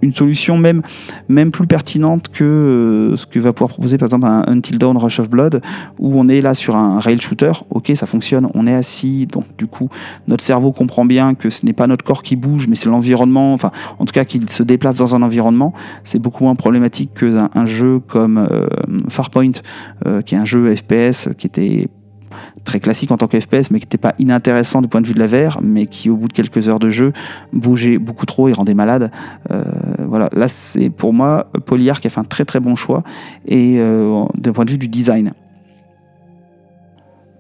une 0.02 0.12
solution 0.12 0.58
même, 0.58 0.82
même 1.28 1.52
plus 1.52 1.66
pertinente 1.66 2.28
que 2.28 2.44
euh, 2.44 3.16
ce 3.16 3.24
que 3.24 3.38
va 3.38 3.52
pouvoir 3.52 3.70
proposer 3.70 3.98
par 3.98 4.06
exemple 4.06 4.26
un 4.26 4.42
Until 4.48 4.78
Dawn 4.78 4.96
Rush 4.96 5.20
of 5.20 5.30
Blood, 5.30 5.62
où 5.98 6.18
on 6.18 6.28
est 6.28 6.40
là 6.40 6.54
sur 6.54 6.76
un 6.76 6.98
rail 6.98 7.20
shooter, 7.20 7.52
ok 7.70 7.92
ça 7.94 8.06
fonctionne, 8.06 8.48
on 8.54 8.66
est 8.66 8.74
assis, 8.74 9.26
donc 9.26 9.44
du 9.56 9.68
coup 9.68 9.88
notre 10.26 10.42
cerveau 10.42 10.72
comprend 10.72 11.04
bien 11.04 11.34
que 11.34 11.50
ce 11.50 11.64
n'est 11.64 11.72
pas 11.72 11.86
notre 11.86 12.04
corps 12.04 12.24
qui 12.24 12.34
bouge, 12.34 12.66
mais 12.66 12.74
c'est 12.74 12.88
l'environnement, 12.88 13.54
enfin 13.54 13.70
en 14.00 14.04
tout 14.04 14.12
cas 14.12 14.24
qu'il 14.24 14.50
se 14.50 14.64
déplace 14.64 14.96
dans 14.96 15.14
un 15.14 15.22
environnement, 15.22 15.72
c'est 16.02 16.18
beaucoup 16.18 16.42
moins 16.44 16.56
problématique 16.56 17.14
qu'un 17.14 17.48
un 17.54 17.66
jeu 17.66 18.00
comme 18.00 18.38
euh, 18.38 18.66
Farpoint, 19.08 19.52
qui 20.26 20.34
est 20.34 20.38
un 20.38 20.44
jeu 20.44 20.74
FPS 20.74 21.28
qui 21.38 21.46
était 21.46 21.88
très 22.64 22.80
classique 22.80 23.10
en 23.10 23.16
tant 23.16 23.26
que 23.26 23.38
FPS, 23.38 23.70
mais 23.70 23.80
qui 23.80 23.86
n'était 23.86 23.98
pas 23.98 24.14
inintéressant 24.18 24.82
du 24.82 24.88
point 24.88 25.00
de 25.00 25.06
vue 25.06 25.14
de 25.14 25.18
la 25.18 25.26
VR, 25.26 25.60
mais 25.62 25.86
qui 25.86 26.10
au 26.10 26.16
bout 26.16 26.28
de 26.28 26.32
quelques 26.32 26.68
heures 26.68 26.78
de 26.78 26.90
jeu 26.90 27.12
bougeait 27.52 27.98
beaucoup 27.98 28.26
trop 28.26 28.48
et 28.48 28.52
rendait 28.52 28.74
malade. 28.74 29.10
Euh, 29.50 29.62
voilà, 30.06 30.28
là 30.32 30.48
c'est 30.48 30.90
pour 30.90 31.12
moi 31.12 31.48
Polyar 31.66 32.00
qui 32.00 32.06
a 32.06 32.10
fait 32.10 32.20
un 32.20 32.24
très 32.24 32.44
très 32.44 32.60
bon 32.60 32.76
choix 32.76 33.02
et 33.46 33.76
euh, 33.78 34.24
d'un 34.36 34.52
point 34.52 34.64
de 34.64 34.70
vue 34.70 34.78
du 34.78 34.88
design. 34.88 35.32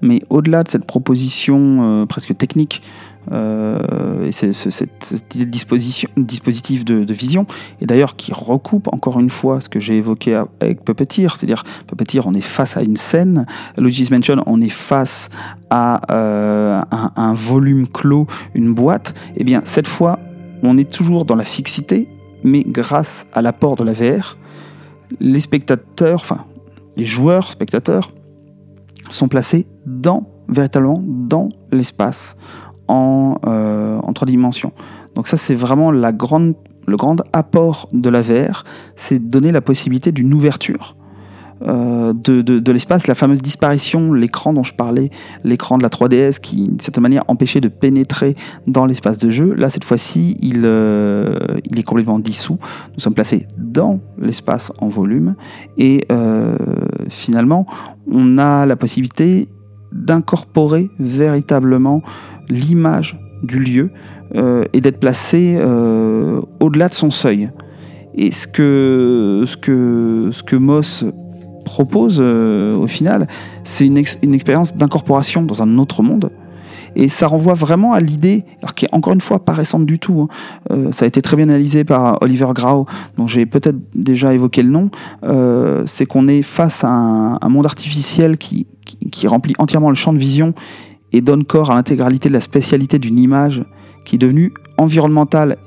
Mais 0.00 0.20
au-delà 0.30 0.64
de 0.64 0.68
cette 0.68 0.84
proposition 0.84 2.02
euh, 2.02 2.06
presque 2.06 2.36
technique 2.36 2.82
et 3.30 4.32
c'est, 4.32 4.52
cette 4.52 5.14
dispositif 5.36 6.84
de, 6.84 7.12
vision, 7.12 7.46
et 7.80 7.86
d'ailleurs 7.86 8.16
qui 8.16 8.32
recoupe 8.32 8.88
encore 8.92 9.20
une 9.20 9.30
fois 9.30 9.60
ce 9.60 9.68
que 9.68 9.80
j'ai 9.80 9.96
évoqué 9.96 10.42
avec 10.60 10.84
Puppeteer, 10.84 11.36
c'est-à-dire 11.36 11.62
Puppeteer, 11.86 12.26
on 12.26 12.34
est 12.34 12.40
face 12.40 12.76
à 12.76 12.82
une 12.82 12.96
scène, 12.96 13.46
Luigi's 13.78 14.10
Mansion, 14.10 14.42
on 14.46 14.60
est 14.60 14.68
face 14.68 15.28
à 15.70 16.00
euh, 16.12 16.80
un, 16.90 17.34
volume 17.34 17.86
clos, 17.86 18.26
une 18.54 18.74
boîte, 18.74 19.14
et 19.34 19.38
eh 19.40 19.44
bien 19.44 19.62
cette 19.64 19.88
fois, 19.88 20.18
on 20.62 20.78
est 20.78 20.90
toujours 20.90 21.24
dans 21.24 21.36
la 21.36 21.44
fixité, 21.44 22.08
mais 22.44 22.64
grâce 22.66 23.26
à 23.32 23.42
l'apport 23.42 23.76
de 23.76 23.84
la 23.84 23.92
VR, 23.92 24.36
les 25.20 25.40
spectateurs, 25.40 26.20
enfin 26.20 26.44
les 26.96 27.04
joueurs, 27.04 27.52
spectateurs, 27.52 28.12
sont 29.08 29.28
placés 29.28 29.66
dans 29.86 30.28
véritablement 30.48 31.02
dans 31.04 31.48
l'espace 31.70 32.36
en, 32.92 33.36
euh, 33.46 33.98
trois 34.14 34.26
dimensions. 34.26 34.72
Donc 35.14 35.26
ça, 35.26 35.36
c'est 35.36 35.54
vraiment 35.54 35.90
le 35.90 36.12
grand 36.96 37.16
apport 37.32 37.88
de 37.92 38.08
la 38.10 38.20
VR, 38.20 38.64
c'est 38.96 39.18
donner 39.18 39.50
la 39.50 39.62
possibilité 39.62 40.12
d'une 40.12 40.34
ouverture 40.34 40.96
euh, 41.66 42.12
de, 42.12 42.72
l'espace, 42.72 43.06
la 43.06 43.14
fameuse 43.14 43.40
disparition, 43.40 44.12
l'écran 44.12 44.52
dont 44.52 44.64
je 44.64 44.74
parlais, 44.74 45.10
l'écran 45.44 45.78
de 45.78 45.82
la 45.82 45.88
3DS 45.88 46.40
qui, 46.40 46.68
d'une 46.68 46.80
certaine 46.80 47.02
manière, 47.02 47.22
empêchait 47.28 47.60
de 47.60 47.68
pénétrer 47.68 48.34
dans 48.66 48.84
l'espace 48.84 49.18
de 49.18 49.30
jeu. 49.30 49.54
Là, 49.54 49.70
cette 49.70 49.84
fois-ci, 49.84 50.36
il, 50.40 50.62
euh, 50.64 51.38
est 51.74 51.82
complètement 51.84 52.18
dissous. 52.18 52.58
Nous 52.94 53.00
sommes 53.00 53.14
placés 53.14 53.46
dans 53.56 54.00
l'espace 54.18 54.72
en 54.78 54.88
volume 54.88 55.34
et 55.78 56.06
finalement, 57.08 57.66
on 58.10 58.38
a 58.38 58.66
la 58.66 58.76
possibilité 58.76 59.48
d'incorporer 59.92 60.90
véritablement 60.98 62.02
l'image 62.48 63.18
du 63.42 63.58
lieu 63.58 63.90
et 64.72 64.80
d'être 64.80 64.98
placé 64.98 65.58
au-delà 66.60 66.88
de 66.88 66.94
son 66.94 67.10
seuil. 67.10 67.50
Et 68.14 68.30
ce 68.30 68.46
que, 68.46 69.44
ce 69.46 69.56
que, 69.56 70.30
ce 70.32 70.42
que 70.42 70.56
Moss 70.56 71.04
propose 71.64 72.18
euh, 72.20 72.76
au 72.76 72.86
final, 72.86 73.26
c'est 73.64 73.86
une, 73.86 74.02
une 74.22 74.34
expérience 74.34 74.76
d'incorporation 74.76 75.42
dans 75.42 75.62
un 75.62 75.78
autre 75.78 76.02
monde. 76.02 76.30
Et 76.94 77.08
ça 77.08 77.26
renvoie 77.26 77.54
vraiment 77.54 77.94
à 77.94 78.00
l'idée, 78.00 78.44
qui 78.76 78.84
est 78.84 78.88
encore 78.92 79.14
une 79.14 79.22
fois 79.22 79.42
pas 79.42 79.54
récente 79.54 79.86
du 79.86 79.98
tout, 79.98 80.20
hein. 80.20 80.28
euh, 80.70 80.92
ça 80.92 81.06
a 81.06 81.08
été 81.08 81.22
très 81.22 81.36
bien 81.36 81.48
analysé 81.48 81.84
par 81.84 82.18
Oliver 82.20 82.48
Grau, 82.54 82.84
dont 83.16 83.26
j'ai 83.26 83.46
peut-être 83.46 83.78
déjà 83.94 84.34
évoqué 84.34 84.62
le 84.62 84.68
nom, 84.68 84.90
euh, 85.24 85.84
c'est 85.86 86.04
qu'on 86.04 86.28
est 86.28 86.42
face 86.42 86.84
à 86.84 86.90
un, 86.90 87.48
monde 87.48 87.64
artificiel 87.64 88.36
qui, 88.36 88.66
qui, 89.10 89.26
remplit 89.26 89.54
entièrement 89.58 89.88
le 89.88 89.94
champ 89.94 90.12
de 90.12 90.18
vision 90.18 90.52
et 91.12 91.20
donne 91.20 91.44
corps 91.44 91.70
à 91.70 91.74
l'intégralité 91.74 92.28
de 92.28 92.34
la 92.34 92.40
spécialité 92.40 92.98
d'une 92.98 93.18
image 93.18 93.62
qui 94.04 94.16
est 94.16 94.18
devenue 94.18 94.52
environnementale 94.78 95.58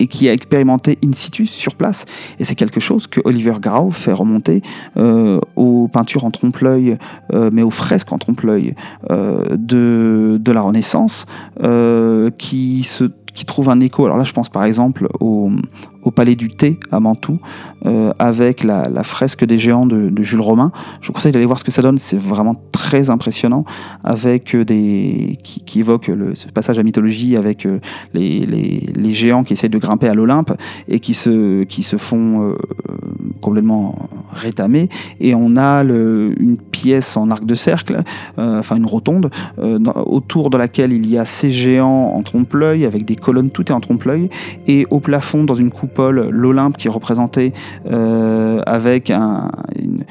et 0.00 0.06
qui 0.06 0.28
a 0.28 0.32
expérimenté 0.32 0.98
in 1.04 1.12
situ 1.12 1.46
sur 1.46 1.74
place. 1.74 2.06
Et 2.38 2.44
c'est 2.44 2.54
quelque 2.54 2.80
chose 2.80 3.06
que 3.06 3.20
Oliver 3.24 3.56
Grau 3.60 3.90
fait 3.90 4.12
remonter 4.12 4.62
euh, 4.96 5.38
aux 5.56 5.88
peintures 5.88 6.24
en 6.24 6.30
trompe-l'œil, 6.30 6.96
euh, 7.34 7.50
mais 7.52 7.62
aux 7.62 7.70
fresques 7.70 8.10
en 8.10 8.18
trompe-l'œil 8.18 8.74
euh, 9.10 9.44
de, 9.58 10.38
de, 10.40 10.52
la 10.52 10.62
Renaissance, 10.62 11.26
qui 12.38 12.82
se 12.82 13.04
qui 13.34 13.44
trouve 13.44 13.68
un 13.68 13.80
écho. 13.80 14.04
Alors 14.04 14.18
là, 14.18 14.24
je 14.24 14.32
pense 14.32 14.48
par 14.48 14.64
exemple 14.64 15.06
au, 15.20 15.50
au 16.02 16.10
Palais 16.10 16.34
du 16.34 16.48
Thé 16.48 16.78
à 16.90 17.00
Mantoue, 17.00 17.38
euh, 17.86 18.12
avec 18.18 18.64
la, 18.64 18.88
fresque 19.04 19.44
des 19.44 19.58
géants 19.58 19.86
de, 19.86 20.22
Jules 20.22 20.40
Romain. 20.40 20.72
Je 21.00 21.08
vous 21.08 21.12
conseille 21.12 21.32
d'aller 21.32 21.46
voir 21.46 21.58
ce 21.58 21.64
que 21.64 21.70
ça 21.70 21.82
donne, 21.82 21.98
c'est 21.98 22.18
vraiment 22.18 22.60
très 22.72 23.10
impressionnant, 23.10 23.64
avec 24.04 24.54
euh, 24.54 24.64
des 24.64 25.38
qui, 25.42 25.80
évoque 25.80 26.08
le, 26.08 26.34
ce 26.34 26.48
passage 26.48 26.78
à 26.78 26.82
mythologie 26.82 27.36
avec 27.36 27.64
euh, 27.64 27.80
les, 28.12 28.46
les, 28.46 29.12
géants 29.14 29.44
qui 29.44 29.54
essayent 29.54 29.70
de 29.70 29.78
grimper 29.78 30.08
à 30.08 30.14
l'Olympe 30.14 30.52
et 30.88 31.00
qui 31.00 31.14
se, 31.14 31.64
qui 31.64 31.82
se 31.82 31.96
font 31.96 32.54
complètement 33.40 34.08
rétamer. 34.32 34.88
Et 35.20 35.34
on 35.34 35.56
a 35.56 35.82
une 35.82 36.58
pièce 36.70 37.16
en 37.16 37.30
arc 37.30 37.44
de 37.44 37.54
cercle, 37.54 38.02
enfin 38.36 38.76
une 38.76 38.86
rotonde, 38.86 39.30
autour 39.58 40.50
de 40.50 40.56
laquelle 40.56 40.92
il 40.92 41.08
y 41.10 41.18
a 41.18 41.24
ces 41.24 41.50
géants 41.50 42.12
en 42.14 42.22
trompe-l'œil, 42.22 42.84
avec 42.84 43.04
des 43.04 43.16
colonnes, 43.16 43.50
tout 43.50 43.66
est 43.66 43.72
en 43.74 43.80
trompe-l'œil, 43.80 44.28
et 44.66 44.86
au 44.90 45.00
plafond, 45.00 45.44
dans 45.44 45.54
une 45.54 45.70
coupe 45.70 45.89
Paul, 45.94 46.28
l'Olympe 46.30 46.76
qui 46.76 46.88
est 46.88 46.90
représenté 46.90 47.52
euh, 47.90 48.60
avec 48.66 49.10
une, 49.10 50.04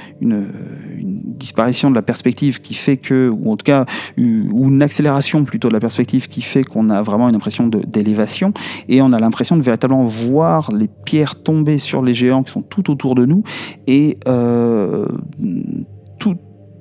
disparition 1.39 1.89
de 1.89 1.95
la 1.95 2.01
perspective 2.01 2.59
qui 2.59 2.73
fait 2.73 2.97
que, 2.97 3.29
ou 3.29 3.51
en 3.51 3.55
tout 3.55 3.63
cas, 3.63 3.85
ou 4.17 4.67
une 4.67 4.81
accélération 4.81 5.45
plutôt 5.45 5.69
de 5.69 5.73
la 5.73 5.79
perspective 5.79 6.27
qui 6.27 6.41
fait 6.41 6.63
qu'on 6.63 6.89
a 6.89 7.01
vraiment 7.01 7.29
une 7.29 7.35
impression 7.35 7.67
d'élévation. 7.67 8.53
Et 8.89 9.01
on 9.01 9.13
a 9.13 9.19
l'impression 9.19 9.55
de 9.55 9.61
véritablement 9.61 10.03
voir 10.03 10.69
les 10.73 10.89
pierres 11.05 11.41
tomber 11.41 11.79
sur 11.79 12.01
les 12.01 12.13
géants 12.13 12.43
qui 12.43 12.51
sont 12.51 12.61
tout 12.61 12.91
autour 12.91 13.15
de 13.15 13.25
nous. 13.25 13.43
Et 13.87 14.17
euh, 14.27 15.05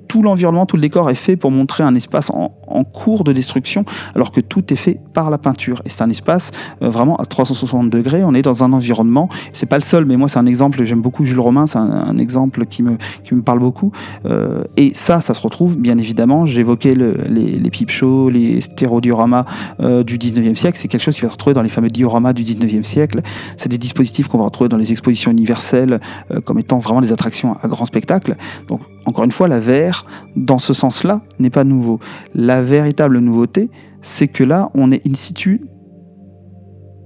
tout, 0.09 0.23
l'environnement, 0.23 0.67
tout 0.67 0.77
le 0.77 0.83
décor 0.83 1.11
est 1.11 1.15
fait 1.15 1.37
pour 1.37 1.51
montrer 1.51 1.85
un 1.85 1.95
espace 1.95 2.31
en, 2.31 2.49
cours 2.85 3.25
de 3.25 3.33
destruction, 3.33 3.85
alors 4.15 4.33
que 4.33 4.41
tout 4.41 4.73
est 4.73 4.77
fait 4.77 4.99
par 5.13 5.31
la 5.31 5.39
peinture. 5.39 5.83
Et 5.85 5.91
c'est 5.91 6.03
un 6.03 6.11
espace 6.11 6.51
euh, 6.83 6.91
vraiment 6.91 7.17
à 7.17 7.27
360 7.27 7.91
degrés. 7.91 8.25
On 8.25 8.35
est 8.35 8.43
dans 8.43 8.63
un 8.63 8.73
environnement. 8.73 9.29
C'est 9.53 9.67
pas 9.67 9.77
le 9.77 9.83
seul, 9.83 10.05
mais 10.05 10.17
moi 10.17 10.29
c'est 10.29 10.39
un 10.39 10.47
exemple. 10.47 10.83
J'aime 10.85 11.01
beaucoup 11.01 11.25
Jules 11.25 11.41
Romain. 11.41 11.67
C'est 11.67 11.79
un, 11.79 12.19
exemple 12.19 12.67
qui 12.67 12.83
me 12.83 12.97
qui 13.25 13.35
me 13.35 13.43
parle 13.43 13.59
beaucoup. 13.59 13.93
Euh, 14.27 14.65
et 14.77 14.93
ça, 14.95 15.21
ça 15.21 15.35
se 15.35 15.41
retrouve 15.41 15.77
bien 15.77 15.99
évidemment. 15.99 16.47
J'évoquais 16.47 16.95
le, 16.95 17.17
les, 17.29 17.59
les 17.59 17.71
shows, 17.89 18.29
les 18.29 18.61
stéréodioramas 18.61 19.45
euh, 19.81 20.03
du 20.03 20.19
19e 20.19 20.57
siècle. 20.57 20.79
C'est 20.81 20.89
quelque 20.89 21.03
chose 21.03 21.17
qui 21.17 21.23
va 21.23 21.29
se 21.29 21.33
retrouver 21.33 21.55
dans 21.55 21.63
les 21.63 21.69
fameux 21.69 21.91
dioramas 21.91 22.33
du 22.33 22.43
19e 22.43 22.85
siècle. 22.85 23.21
C'est 23.57 23.69
des 23.69 23.79
dispositifs 23.79 24.29
qu'on 24.29 24.39
va 24.39 24.45
retrouver 24.45 24.69
dans 24.69 24.77
les 24.77 24.91
expositions 24.91 25.31
universelles 25.31 26.01
comme 26.45 26.59
étant 26.59 26.79
vraiment 26.79 27.01
des 27.01 27.13
attractions 27.13 27.57
à 27.63 27.69
grand 27.69 27.87
spectacle. 27.87 28.37
Donc 28.69 28.81
encore 29.05 29.25
une 29.25 29.33
fois, 29.33 29.49
la 29.49 29.61
VR, 29.61 30.05
dans 30.37 30.59
ce 30.59 30.73
sens-là, 30.73 31.23
n'est 31.39 31.51
pas 31.51 31.65
nouveau. 31.65 31.99
La 32.35 32.63
véritable 32.63 33.19
nouveauté, 33.19 33.71
c'est 34.03 34.29
que 34.29 34.45
là, 34.45 34.71
on 34.75 34.93
est 34.93 35.07
in 35.09 35.15
situ 35.15 35.63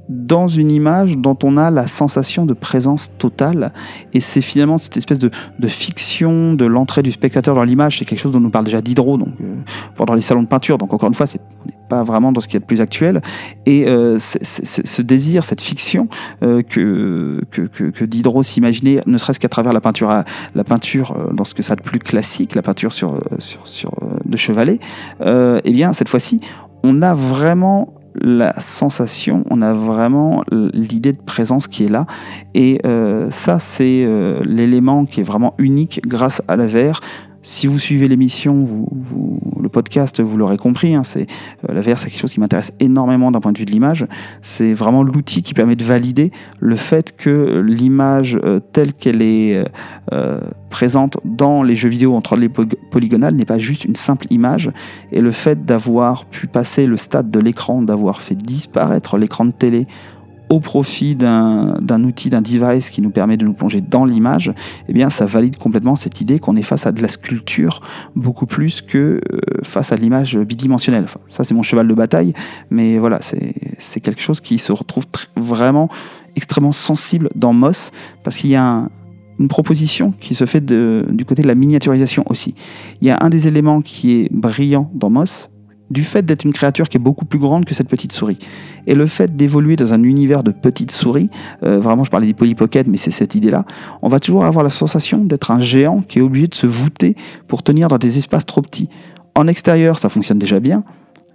dans 0.08 0.48
une 0.48 0.70
image 0.70 1.16
dont 1.16 1.38
on 1.42 1.56
a 1.56 1.70
la 1.70 1.86
sensation 1.86 2.44
de 2.44 2.54
présence 2.54 3.10
totale. 3.18 3.72
Et 4.12 4.20
c'est 4.20 4.42
finalement 4.42 4.78
cette 4.78 4.96
espèce 4.96 5.18
de, 5.18 5.30
fiction 5.68 6.54
de 6.54 6.64
l'entrée 6.64 7.02
du 7.02 7.12
spectateur 7.12 7.54
dans 7.54 7.64
l'image. 7.64 7.98
C'est 7.98 8.04
quelque 8.04 8.18
chose 8.18 8.32
dont 8.32 8.40
nous 8.40 8.50
parle 8.50 8.64
déjà 8.64 8.80
Diderot 8.80 9.18
euh, 9.18 9.24
pendant 9.96 10.14
les 10.14 10.22
salons 10.22 10.42
de 10.42 10.48
peinture. 10.48 10.78
Donc 10.78 10.92
encore 10.92 11.08
une 11.08 11.14
fois, 11.14 11.26
on 11.34 11.66
n'est 11.66 11.74
pas 11.88 12.02
vraiment 12.02 12.32
dans 12.32 12.40
ce 12.40 12.48
qui 12.48 12.56
est 12.56 12.60
le 12.60 12.66
plus 12.66 12.80
actuel. 12.80 13.22
Et 13.64 13.86
euh, 13.86 14.18
ce 14.18 15.02
désir, 15.02 15.44
cette 15.44 15.60
fiction 15.60 16.08
euh, 16.42 16.62
que, 16.62 18.04
Diderot 18.04 18.42
s'imaginait, 18.42 19.02
ne 19.06 19.18
serait-ce 19.18 19.40
qu'à 19.40 19.48
travers 19.48 19.72
la 19.72 19.80
peinture, 19.80 20.24
la 20.54 20.64
peinture 20.64 21.16
dans 21.32 21.44
ce 21.44 21.54
que 21.54 21.62
ça 21.62 21.76
de 21.76 21.82
plus 21.82 21.98
classique, 21.98 22.54
la 22.54 22.62
peinture 22.62 22.92
sur 22.92 23.20
de 24.24 24.36
chevalet, 24.36 24.78
eh 25.24 25.72
bien 25.72 25.92
cette 25.92 26.08
fois-ci, 26.08 26.40
on 26.82 27.02
a 27.02 27.14
vraiment 27.14 27.94
la 28.20 28.58
sensation, 28.60 29.44
on 29.50 29.62
a 29.62 29.74
vraiment 29.74 30.44
l'idée 30.50 31.12
de 31.12 31.20
présence 31.20 31.68
qui 31.68 31.84
est 31.84 31.88
là. 31.88 32.06
Et 32.54 32.80
euh, 32.86 33.30
ça, 33.30 33.58
c'est 33.58 34.04
euh, 34.04 34.42
l'élément 34.44 35.04
qui 35.04 35.20
est 35.20 35.24
vraiment 35.24 35.54
unique 35.58 36.00
grâce 36.06 36.42
à 36.48 36.56
la 36.56 36.66
VR. 36.66 37.00
Si 37.42 37.66
vous 37.66 37.78
suivez 37.78 38.06
l'émission, 38.06 38.62
vous, 38.62 39.40
le 39.60 39.68
podcast, 39.68 40.20
vous 40.20 40.36
l'aurez 40.36 40.58
compris, 40.58 40.94
hein, 40.94 41.02
c'est, 41.04 41.26
euh, 41.68 41.74
la 41.74 41.80
VR, 41.80 41.98
c'est 41.98 42.08
quelque 42.08 42.20
chose 42.20 42.32
qui 42.32 42.40
m'intéresse 42.40 42.72
énormément 42.78 43.32
d'un 43.32 43.40
point 43.40 43.52
de 43.52 43.58
vue 43.58 43.64
de 43.64 43.70
l'image. 43.72 44.06
C'est 44.42 44.74
vraiment 44.74 45.02
l'outil 45.02 45.42
qui 45.42 45.52
permet 45.52 45.74
de 45.74 45.84
valider 45.84 46.30
le 46.60 46.76
fait 46.76 47.16
que 47.16 47.64
l'image 47.66 48.38
euh, 48.44 48.60
telle 48.60 48.92
qu'elle 48.94 49.22
est 49.22 49.64
euh, 50.12 50.40
présente 50.70 51.18
dans 51.24 51.62
les 51.62 51.74
jeux 51.74 51.88
vidéo 51.88 52.14
en 52.14 52.20
3D 52.20 52.48
polygonal 52.90 53.34
n'est 53.34 53.44
pas 53.44 53.58
juste 53.58 53.84
une 53.84 53.96
simple 53.96 54.26
image. 54.30 54.70
Et 55.10 55.20
le 55.20 55.32
fait 55.32 55.64
d'avoir 55.64 56.24
pu 56.26 56.46
passer 56.46 56.86
le 56.86 56.96
stade 56.96 57.30
de 57.30 57.40
l'écran, 57.40 57.82
d'avoir 57.82 58.20
fait 58.20 58.36
disparaître 58.36 59.18
l'écran 59.18 59.44
de 59.44 59.52
télé 59.52 59.86
au 60.52 60.60
profit 60.60 61.16
d'un 61.16 62.04
outil, 62.04 62.28
d'un 62.28 62.42
device 62.42 62.90
qui 62.90 63.00
nous 63.00 63.08
permet 63.08 63.38
de 63.38 63.44
nous 63.46 63.54
plonger 63.54 63.80
dans 63.80 64.04
l'image, 64.04 64.52
eh 64.86 64.92
bien, 64.92 65.08
ça 65.08 65.24
valide 65.24 65.56
complètement 65.56 65.96
cette 65.96 66.20
idée 66.20 66.38
qu'on 66.38 66.56
est 66.56 66.62
face 66.62 66.86
à 66.86 66.92
de 66.92 67.00
la 67.00 67.08
sculpture 67.08 67.80
beaucoup 68.16 68.44
plus 68.44 68.82
que 68.82 68.98
euh, 68.98 69.40
face 69.62 69.92
à 69.92 69.96
l'image 69.96 70.36
bidimensionnelle. 70.36 71.06
ça, 71.28 71.44
c'est 71.44 71.54
mon 71.54 71.62
cheval 71.62 71.88
de 71.88 71.94
bataille, 71.94 72.34
mais 72.68 72.98
voilà, 72.98 73.20
c'est 73.22 74.00
quelque 74.00 74.20
chose 74.20 74.42
qui 74.42 74.58
se 74.58 74.72
retrouve 74.72 75.06
vraiment 75.36 75.88
extrêmement 76.36 76.72
sensible 76.72 77.30
dans 77.34 77.54
Moss 77.54 77.90
parce 78.22 78.36
qu'il 78.36 78.50
y 78.50 78.56
a 78.56 78.90
une 79.38 79.48
proposition 79.48 80.12
qui 80.20 80.34
se 80.34 80.44
fait 80.44 80.62
du 80.62 81.24
côté 81.24 81.40
de 81.40 81.48
la 81.48 81.54
miniaturisation 81.54 82.24
aussi. 82.28 82.54
Il 83.00 83.08
y 83.08 83.10
a 83.10 83.16
un 83.22 83.30
des 83.30 83.48
éléments 83.48 83.80
qui 83.80 84.20
est 84.20 84.28
brillant 84.30 84.90
dans 84.92 85.08
Moss, 85.08 85.48
du 85.92 86.04
fait 86.04 86.24
d'être 86.24 86.44
une 86.44 86.52
créature 86.52 86.88
qui 86.88 86.96
est 86.96 87.00
beaucoup 87.00 87.24
plus 87.24 87.38
grande 87.38 87.64
que 87.64 87.74
cette 87.74 87.88
petite 87.88 88.12
souris. 88.12 88.38
Et 88.86 88.94
le 88.94 89.06
fait 89.06 89.36
d'évoluer 89.36 89.76
dans 89.76 89.92
un 89.92 90.02
univers 90.02 90.42
de 90.42 90.50
petites 90.50 90.90
souris, 90.90 91.30
euh, 91.62 91.78
vraiment 91.78 92.04
je 92.04 92.10
parlais 92.10 92.26
des 92.26 92.34
polypockets, 92.34 92.86
mais 92.88 92.96
c'est 92.96 93.10
cette 93.10 93.34
idée-là, 93.34 93.64
on 94.00 94.08
va 94.08 94.18
toujours 94.18 94.44
avoir 94.44 94.64
la 94.64 94.70
sensation 94.70 95.24
d'être 95.24 95.50
un 95.50 95.60
géant 95.60 96.02
qui 96.02 96.18
est 96.18 96.22
obligé 96.22 96.48
de 96.48 96.54
se 96.54 96.66
voûter 96.66 97.14
pour 97.46 97.62
tenir 97.62 97.88
dans 97.88 97.98
des 97.98 98.18
espaces 98.18 98.46
trop 98.46 98.62
petits. 98.62 98.88
En 99.34 99.46
extérieur, 99.46 99.98
ça 99.98 100.08
fonctionne 100.08 100.38
déjà 100.38 100.60
bien, 100.60 100.84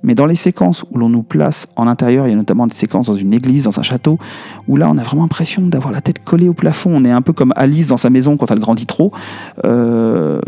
mais 0.03 0.16
dans 0.16 0.26
les 0.26 0.36
séquences 0.36 0.86
où 0.91 0.97
l'on 0.97 1.10
nous 1.10 1.24
place 1.24 1.68
en 1.76 1.88
intérieur, 1.88 2.28
il 2.28 2.32
y 2.32 2.34
a 2.34 2.36
notamment 2.36 2.68
des 2.68 2.76
séquences 2.76 3.08
dans 3.08 3.16
une 3.16 3.34
église, 3.34 3.64
dans 3.64 3.80
un 3.80 3.84
château, 3.84 4.20
où 4.68 4.78
là 4.78 4.89
on 4.89 4.97
a 4.97 5.03
vraiment 5.03 5.24
l'impression 5.24 5.66
d'avoir 5.66 5.91
la 5.91 6.01
tête 6.01 6.24
collée 6.24 6.47
au 6.49 6.53
plafond. 6.53 6.91
On 6.93 7.03
est 7.03 7.12
un 7.12 7.22
peu 7.22 7.34
comme 7.34 7.53
Alice 7.55 7.88
dans 7.88 7.97
sa 7.97 8.10
maison 8.10 8.38
quand 8.38 8.51
elle 8.51 8.60
grandit 8.60 8.86
trop. 8.86 9.12
Euh, 9.66 10.39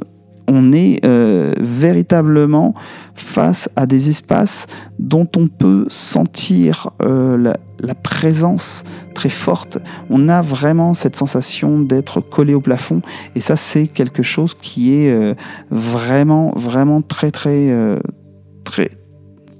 on 0.49 0.73
est 0.73 1.05
euh, 1.05 1.53
véritablement 1.59 2.73
face 3.13 3.69
à 3.75 3.85
des 3.85 4.09
espaces 4.09 4.65
dont 4.97 5.27
on 5.37 5.47
peut 5.47 5.85
sentir 5.89 6.89
euh, 7.01 7.37
la, 7.37 7.95
présence 7.95 8.83
très 9.13 9.29
forte. 9.29 9.77
On 10.09 10.27
a 10.27 10.41
vraiment 10.41 10.93
cette 10.93 11.15
sensation 11.15 11.79
d'être 11.79 12.19
collé 12.19 12.53
au 12.53 12.61
plafond 12.61 13.01
et 13.35 13.41
ça 13.41 13.55
c'est 13.55 13.87
quelque 13.87 14.23
chose 14.23 14.55
qui 14.59 14.93
est 14.95 15.11
euh, 15.11 15.35
vraiment 15.69 16.51
vraiment 16.55 17.01
très 17.01 17.31
très 17.31 17.69
très, 18.63 18.89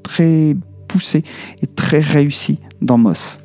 très 0.04 0.56
poussé 0.88 1.24
et 1.62 1.68
très 1.68 2.00
réussi 2.00 2.60
dans 2.82 2.98
Moss. 2.98 3.40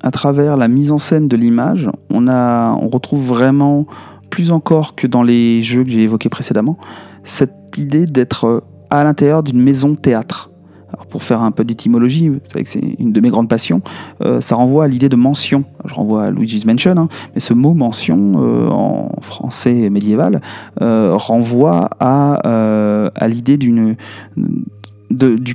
À 0.00 0.10
travers 0.12 0.56
la 0.56 0.68
mise 0.68 0.92
en 0.92 0.98
scène 0.98 1.26
de 1.26 1.36
l'image, 1.36 1.88
on, 2.10 2.28
on 2.28 2.88
retrouve 2.88 3.26
vraiment, 3.26 3.86
plus 4.30 4.52
encore 4.52 4.94
que 4.94 5.06
dans 5.06 5.22
les 5.22 5.62
jeux 5.62 5.84
que 5.84 5.90
j'ai 5.90 6.02
évoqués 6.02 6.28
précédemment, 6.28 6.78
cette 7.24 7.76
idée 7.76 8.06
d'être 8.06 8.64
à 8.90 9.04
l'intérieur 9.04 9.42
d'une 9.42 9.62
maison 9.62 9.94
théâtre. 9.94 10.50
Alors 10.92 11.06
pour 11.06 11.22
faire 11.22 11.42
un 11.42 11.50
peu 11.50 11.64
d'étymologie, 11.64 12.32
c'est 12.64 12.80
une 12.98 13.12
de 13.12 13.20
mes 13.20 13.28
grandes 13.28 13.48
passions, 13.48 13.82
euh, 14.22 14.40
ça 14.40 14.56
renvoie 14.56 14.84
à 14.84 14.88
l'idée 14.88 15.10
de 15.10 15.16
mention. 15.16 15.64
Je 15.84 15.92
renvoie 15.92 16.24
à 16.24 16.30
Luigi's 16.30 16.64
Mansion, 16.64 16.96
hein, 16.96 17.08
mais 17.34 17.40
ce 17.40 17.52
mot 17.52 17.74
mention 17.74 18.36
euh, 18.38 18.68
en 18.70 19.10
français 19.20 19.90
médiéval 19.90 20.40
euh, 20.80 21.12
renvoie 21.14 21.90
à, 22.00 23.10
l'idée 23.28 23.58
du 23.58 23.96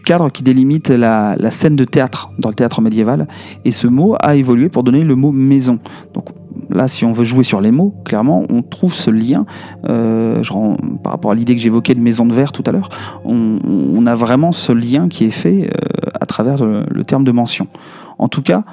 cadre 0.06 0.30
qui 0.30 0.44
délimite 0.44 0.90
la, 0.90 1.36
scène 1.50 1.76
de 1.76 1.84
théâtre 1.84 2.30
dans 2.38 2.50
le 2.50 2.56
théâtre 2.56 2.82
médiéval. 2.82 3.28
Et 3.66 3.72
ce 3.72 3.88
mot 3.88 4.16
a 4.20 4.36
évolué 4.36 4.70
pour 4.70 4.84
donner 4.84 5.04
le 5.04 5.16
mot 5.16 5.32
maison. 5.32 5.80
Là, 6.70 6.88
si 6.88 7.06
on 7.06 7.14
veut 7.14 7.26
jouer 7.26 7.44
sur 7.44 7.62
les 7.62 7.72
mots, 7.72 7.96
clairement, 8.06 8.44
on 8.50 8.62
trouve 8.62 8.94
ce 8.94 9.10
lien, 9.10 9.46
euh, 9.90 10.42
par 11.04 11.14
rapport 11.14 11.32
à 11.32 11.36
l'idée 11.36 11.56
que 11.56 11.62
j'évoquais 11.62 11.96
de 11.96 12.00
maison 12.00 12.26
de 12.26 12.34
verre 12.34 12.52
tout 12.52 12.64
à 12.66 12.72
l'heure, 12.72 12.90
on, 13.26 14.06
a 14.06 14.16
vraiment 14.16 14.52
ce 14.52 14.74
lien 14.74 15.08
qui 15.08 15.24
est 15.24 15.32
fait 15.32 15.62
euh, 15.62 16.10
à 16.20 16.26
travers 16.26 16.58
le, 16.64 17.04
terme 17.06 17.24
de 17.24 17.32
mention. 17.32 17.68
En 18.20 18.28
tout 18.28 18.42
cas, 18.42 18.66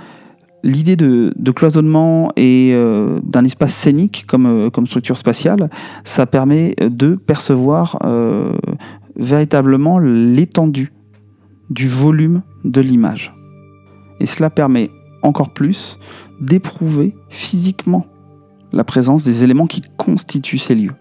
l'idée 0.65 0.97
de, 0.97 1.51
cloisonnement 1.53 2.31
et 2.37 2.73
euh, 2.75 3.21
d'un 3.23 3.45
espace 3.45 3.73
scénique 3.75 4.25
comme, 4.27 4.71
comme 4.73 4.89
structure 4.89 5.17
spatiale, 5.17 5.71
ça 6.03 6.27
permet 6.27 6.75
de 6.81 7.15
percevoir 7.15 7.97
véritablement 9.17 10.01
l'étendue 10.01 10.93
du 11.71 11.87
volume 11.87 12.43
de 12.65 12.81
l'image. 12.81 13.33
Et 14.19 14.27
cela 14.27 14.51
permet 14.51 14.91
encore 15.23 15.53
plus 15.53 15.99
d'éprouver 16.41 17.15
physiquement 17.29 18.07
la 18.73 18.85
présence 18.85 19.25
des 19.25 19.43
éléments 19.43 19.67
qui 19.67 19.83
constituent 19.97 20.59
ces 20.59 20.75
lieux. 20.75 20.95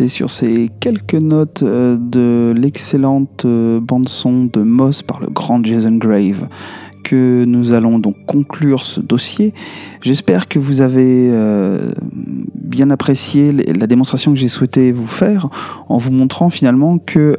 C'est 0.00 0.08
sur 0.08 0.30
ces 0.30 0.70
quelques 0.80 1.12
notes 1.12 1.62
euh, 1.62 1.98
de 2.00 2.54
l'excellente 2.58 3.44
euh, 3.44 3.80
bande-son 3.80 4.46
de 4.46 4.62
Moss 4.62 5.02
par 5.02 5.20
le 5.20 5.26
grand 5.26 5.62
Jason 5.62 5.94
Grave 5.98 6.48
que 7.04 7.44
nous 7.44 7.74
allons 7.74 7.98
donc 7.98 8.16
conclure 8.24 8.82
ce 8.82 9.00
dossier. 9.00 9.52
J'espère 10.00 10.48
que 10.48 10.58
vous 10.58 10.80
avez 10.80 11.28
euh, 11.30 11.92
bien 12.54 12.88
apprécié 12.88 13.52
la 13.52 13.86
démonstration 13.86 14.32
que 14.32 14.38
j'ai 14.38 14.48
souhaité 14.48 14.90
vous 14.90 15.06
faire 15.06 15.50
en 15.90 15.98
vous 15.98 16.12
montrant 16.12 16.48
finalement 16.48 16.96
que 16.96 17.36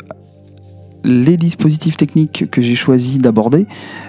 les 1.04 1.38
dispositifs 1.38 1.97
techniques 1.97 2.49
que 2.52 2.62
j'ai 2.62 2.76
choisi 2.76 3.18
d'aborder, 3.18 3.66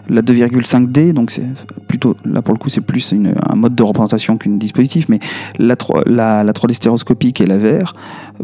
la 0.08 0.22
2,5D, 0.22 1.12
donc 1.12 1.30
c'est 1.30 1.46
plutôt, 1.88 2.16
là 2.24 2.42
pour 2.42 2.54
le 2.54 2.58
coup 2.58 2.68
c'est 2.68 2.80
plus 2.80 3.14
un 3.14 3.56
mode 3.56 3.74
de 3.74 3.82
représentation 3.82 4.36
qu'une 4.36 4.58
dispositif, 4.58 5.08
mais 5.08 5.18
la, 5.58 5.76
3, 5.76 6.02
la, 6.06 6.44
3D 6.44 6.74
stéréoscopique 6.74 7.40
et 7.40 7.46
la 7.46 7.58
VR 7.58 7.94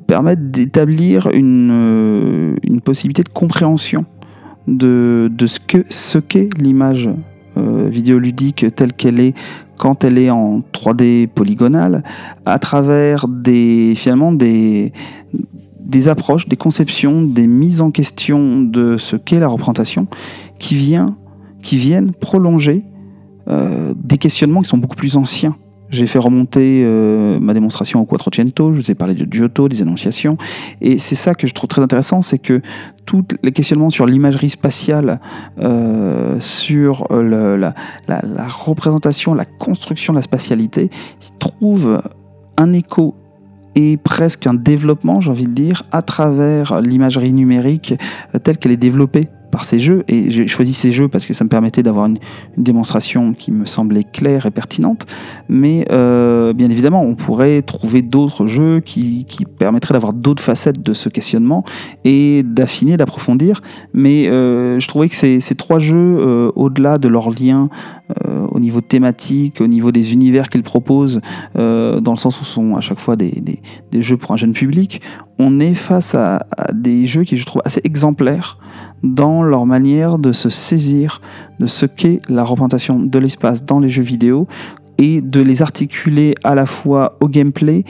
permettent 0.07 0.51
d'établir 0.51 1.29
une, 1.33 1.71
euh, 1.73 2.57
une, 2.63 2.81
possibilité 2.81 3.23
de 3.23 3.29
compréhension 3.29 4.07
de, 4.67 5.31
de 5.33 5.47
ce 5.47 5.59
qu'est 5.61 5.91
ce 5.93 6.19
l'image 6.59 7.11
euh, 7.57 7.89
vidéoludique 7.89 8.67
telle 8.75 8.93
qu'elle 8.93 9.21
est 9.21 9.35
quand 9.79 10.05
elle 10.05 10.19
est 10.19 10.31
en 10.31 10.61
3D 10.73 11.29
polygonale, 11.29 12.03
à 12.45 12.59
travers 12.59 13.29
des, 13.29 13.95
finalement 13.97 14.33
des, 14.33 14.93
des 15.81 16.09
approches, 16.09 16.49
des 16.49 16.57
conceptions, 16.57 17.23
des 17.23 17.47
mises 17.47 17.81
en 17.81 17.91
question 17.91 18.63
de 18.63 18.97
ce 18.99 19.17
qu'est 19.17 19.41
la 19.41 19.49
représentation 19.49 20.07
qui, 20.59 20.75
viennent 20.75 22.13
prolonger 22.13 22.85
euh, 23.49 23.95
des 23.97 24.19
questionnements 24.19 24.63
qui 24.63 24.69
sont 24.69 24.79
beaucoup 24.79 24.97
plus 24.97 25.17
anciens. 25.17 25.57
J'ai 25.91 26.07
fait 26.07 26.19
remonter 26.19 26.83
euh, 26.85 27.39
ma 27.41 27.55
démonstration 27.55 28.01
au 28.01 28.05
Quattrocento, 28.05 28.75
je 28.75 28.81
vous 28.81 28.91
ai 28.91 28.95
parlé 28.95 29.15
de 29.15 29.27
Giotto, 29.33 29.71
des 29.71 29.81
annonciations, 29.81 30.37
et 30.83 30.99
c'est 30.99 31.15
ça 31.15 31.35
que 31.35 31.47
je 31.47 31.55
trouve 31.55 31.69
très 31.69 31.81
intéressant, 31.81 32.21
c'est 32.21 32.39
que 32.39 32.61
tous 33.07 33.25
les 33.43 33.53
questionnements 33.53 33.89
sur 33.89 34.05
l'imagerie 34.05 34.51
spatiale, 34.51 35.19
euh, 35.61 36.39
sur 36.41 37.07
la, 37.11 37.73
la, 38.07 38.49
représentation, 38.49 39.33
la 39.33 39.47
construction 39.47 40.13
de 40.13 40.19
la 40.19 40.23
spatialité, 40.23 40.91
trouvent 41.39 42.03
un 42.59 42.75
écho 42.75 43.15
et 43.79 43.97
presque 43.97 44.49
un 44.49 44.55
développement, 44.55 45.21
j'ai 45.21 45.31
envie 45.31 45.47
de 45.47 45.53
dire, 45.53 45.85
à 45.93 46.03
travers 46.03 46.81
l'imagerie 46.81 47.33
numérique 47.33 47.95
euh, 48.35 48.41
telle 48.41 48.59
qu'elle 48.59 48.73
est 48.73 48.77
développée 48.77 49.29
par 49.51 49.65
ces 49.65 49.79
jeux. 49.79 50.05
Et 50.09 50.31
j'ai 50.31 50.47
choisi 50.47 50.75
ces 50.75 50.93
jeux 50.93 51.09
parce 51.09 51.27
que 51.27 51.35
ça 51.35 51.45
me 51.45 51.49
permettait 51.49 51.83
d'avoir 51.83 52.07
une, 52.07 52.19
démonstration 52.57 53.35
qui 53.35 53.53
me 53.53 53.65
semblait 53.65 54.05
claire 54.05 54.47
et 54.47 54.51
pertinente. 54.51 55.07
Mais 55.49 55.87
euh, 55.91 56.53
bien 56.53 56.71
évidemment, 56.71 57.03
on 57.03 57.15
pourrait 57.15 57.63
trouver 57.63 58.03
d'autres 58.03 58.47
jeux 58.47 58.81
qui, 58.81 59.27
permettraient 59.59 59.95
d'avoir 59.95 60.13
d'autres 60.13 60.43
facettes 60.43 60.83
de 60.83 60.95
ce 60.95 61.09
questionnement 61.09 61.65
et 62.05 62.43
d'affiner, 62.45 62.97
d'approfondir. 62.97 63.63
Mais 63.93 64.29
euh, 64.29 64.79
je 64.79 64.89
trouvais 64.89 65.09
que 65.09 65.17
ces, 65.17 65.41
trois 65.57 65.79
jeux, 65.79 66.51
au-delà 66.55 66.99
de 66.99 67.09
leur 67.09 67.31
lien 67.31 67.69
au 68.51 68.61
niveau 68.61 68.81
thématique, 68.81 69.61
au 69.61 69.67
niveau 69.67 69.93
des 69.93 70.13
univers 70.13 70.49
qu'ils 70.49 70.63
proposent, 70.63 71.21
dans 71.55 72.13
le 72.13 72.17
sens 72.17 72.41
où 72.41 72.45
sont 72.45 72.77
à 72.77 72.81
chaque 72.81 73.01
fois 73.01 73.17
des, 73.17 73.61
jeux 74.01 74.17
pour 74.17 74.33
un 74.33 74.37
jeune 74.37 74.53
public, 74.53 75.01
on 75.39 75.61
est 75.61 75.75
face 75.75 76.15
à, 76.15 76.47
des 76.73 77.07
jeux 77.07 77.25
qui 77.25 77.37
je 77.37 77.47
trouve 77.47 77.63
assez 77.65 77.81
exemplaires 77.85 78.59
dans 79.03 79.43
leur 79.43 79.67
manière 79.67 80.19
de 80.19 80.33
se 80.33 80.49
saisir 80.49 81.21
de 81.61 81.67
ce 81.67 81.87
qu'est 81.87 82.21
la 82.29 82.45
représentation 82.45 83.01
de 83.01 83.19
l'espace 83.19 83.65
dans 83.65 83.81
les 83.81 83.91
jeux 83.91 84.03
vidéo 84.03 84.47
et 84.99 85.21
de 85.21 85.41
les 85.41 85.63
articuler 85.63 86.35
à 86.45 86.55
la 86.55 86.67
fois 86.67 87.17
au 87.21 87.29
gameplay 87.29 87.85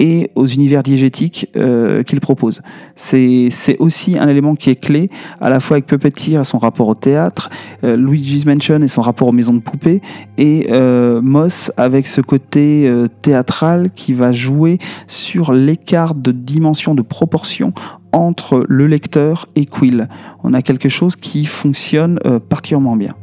et 0.00 0.30
aux 0.34 0.46
univers 0.46 0.82
diégétiques 0.82 1.48
euh, 1.56 2.02
qu'il 2.02 2.20
propose. 2.20 2.62
C'est 2.96 3.50
aussi 3.78 4.18
un 4.18 4.28
élément 4.28 4.54
qui 4.54 4.70
est 4.70 4.80
clé, 4.80 5.10
à 5.42 5.50
la 5.50 5.60
fois 5.60 5.76
avec 5.76 5.86
Puppeteer 5.86 6.40
et 6.40 6.44
son 6.44 6.58
rapport 6.58 6.88
au 6.88 6.94
théâtre, 6.94 7.50
euh, 7.84 7.96
Luigi's 7.96 8.46
Mansion 8.46 8.80
et 8.80 8.88
son 8.88 9.02
rapport 9.02 9.28
aux 9.28 9.32
maisons 9.32 9.52
de 9.52 9.60
poupées, 9.60 10.00
et 10.38 10.68
euh, 10.70 11.20
Moss 11.20 11.70
avec 11.76 12.06
ce 12.06 12.22
côté 12.22 12.88
euh, 12.88 13.08
théâtral 13.20 13.90
qui 13.90 14.14
va 14.14 14.32
jouer 14.32 14.78
sur 15.06 15.52
l'écart 15.52 16.14
de 16.14 16.32
dimension, 16.32 16.94
de 16.94 17.02
proportion 17.02 17.74
entre 18.12 18.64
le 18.68 18.86
lecteur 18.86 19.48
et 19.56 19.66
Quill. 19.66 20.08
On 20.42 20.54
a 20.54 20.62
quelque 20.62 20.88
chose 20.88 21.16
qui 21.16 21.46
fonctionne 21.46 22.18
particulièrement 22.48 22.96
bien. 22.96 23.14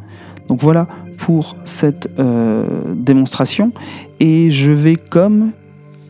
Donc 0.48 0.62
voilà 0.62 0.88
pour 1.18 1.56
cette 1.66 2.10
démonstration, 2.96 3.72
et 4.20 4.52
je 4.52 4.72
vais 4.72 4.96
comme 4.96 5.52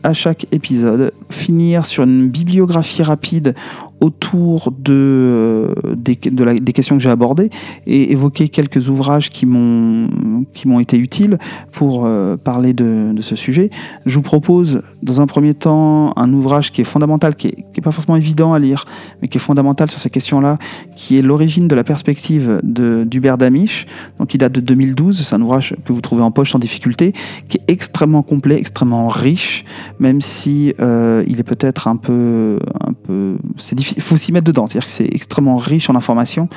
à 0.02 0.12
chaque 0.12 0.46
épisode 0.52 1.12
finir 1.30 1.86
sur 1.86 2.04
une 2.04 2.28
bibliographie 2.28 3.02
rapide 3.02 3.54
autour 4.00 4.72
de, 4.72 4.92
euh, 4.92 5.74
des, 5.96 6.16
questions 6.72 6.96
que 6.96 7.02
j'ai 7.02 7.10
abordées 7.10 7.50
et 7.86 8.12
évoquer 8.12 8.48
quelques 8.48 8.88
ouvrages 8.88 9.30
qui 9.30 9.46
m'ont 9.46 10.80
été 10.80 10.96
utiles 10.96 11.38
pour 11.72 12.04
euh, 12.04 12.36
parler 12.36 12.72
de, 12.72 13.14
ce 13.20 13.34
sujet. 13.34 13.70
Je 14.06 14.14
vous 14.14 14.22
propose 14.22 14.82
dans 15.02 15.20
un 15.20 15.26
premier 15.26 15.54
temps 15.54 16.12
un 16.16 16.32
ouvrage 16.32 16.70
qui 16.70 16.80
est 16.80 16.84
fondamental, 16.84 17.34
qui 17.34 17.48
est, 17.48 17.80
pas 17.82 17.90
forcément 17.92 18.16
évident 18.16 18.52
à 18.52 18.58
lire, 18.58 18.84
mais 19.20 19.28
qui 19.28 19.38
est 19.38 19.40
fondamental 19.40 19.90
sur 19.90 19.98
ces 19.98 20.10
questions-là, 20.10 20.58
qui 20.94 21.18
est 21.18 21.22
l'origine 21.22 21.66
de 21.66 21.74
la 21.74 21.84
perspective 21.84 22.60
d'Hubert 22.62 23.38
Damisch, 23.38 23.86
donc 24.18 24.28
qui 24.28 24.38
date 24.38 24.52
de 24.52 24.60
2012. 24.60 25.20
C'est 25.22 25.34
un 25.34 25.42
ouvrage 25.42 25.74
que 25.84 25.92
vous 25.92 26.00
trouvez 26.00 26.22
en 26.22 26.30
poche 26.30 26.52
sans 26.52 26.58
difficulté, 26.60 27.12
qui 27.48 27.58
est 27.58 27.72
extrêmement 27.72 28.22
complet, 28.22 28.56
extrêmement 28.56 29.08
riche, 29.08 29.64
même 29.98 30.20
si 30.20 30.74
euh, 30.80 31.17
il 31.26 31.40
est 31.40 31.44
peut-être 31.44 31.88
un 31.88 31.96
peu 31.96 32.58
un 32.86 32.92
peu 32.92 33.36
c'est 33.56 33.74
difficile 33.74 33.98
il 33.98 34.02
faut 34.02 34.16
s'y 34.16 34.32
mettre 34.32 34.46
dedans. 34.46 34.66
C'est-à-dire 34.66 34.86
que 34.86 34.92
c'est 34.92 35.08
extrêmement 35.12 35.56
riche 35.56 35.90
en 35.90 35.96
informations. 35.96 36.48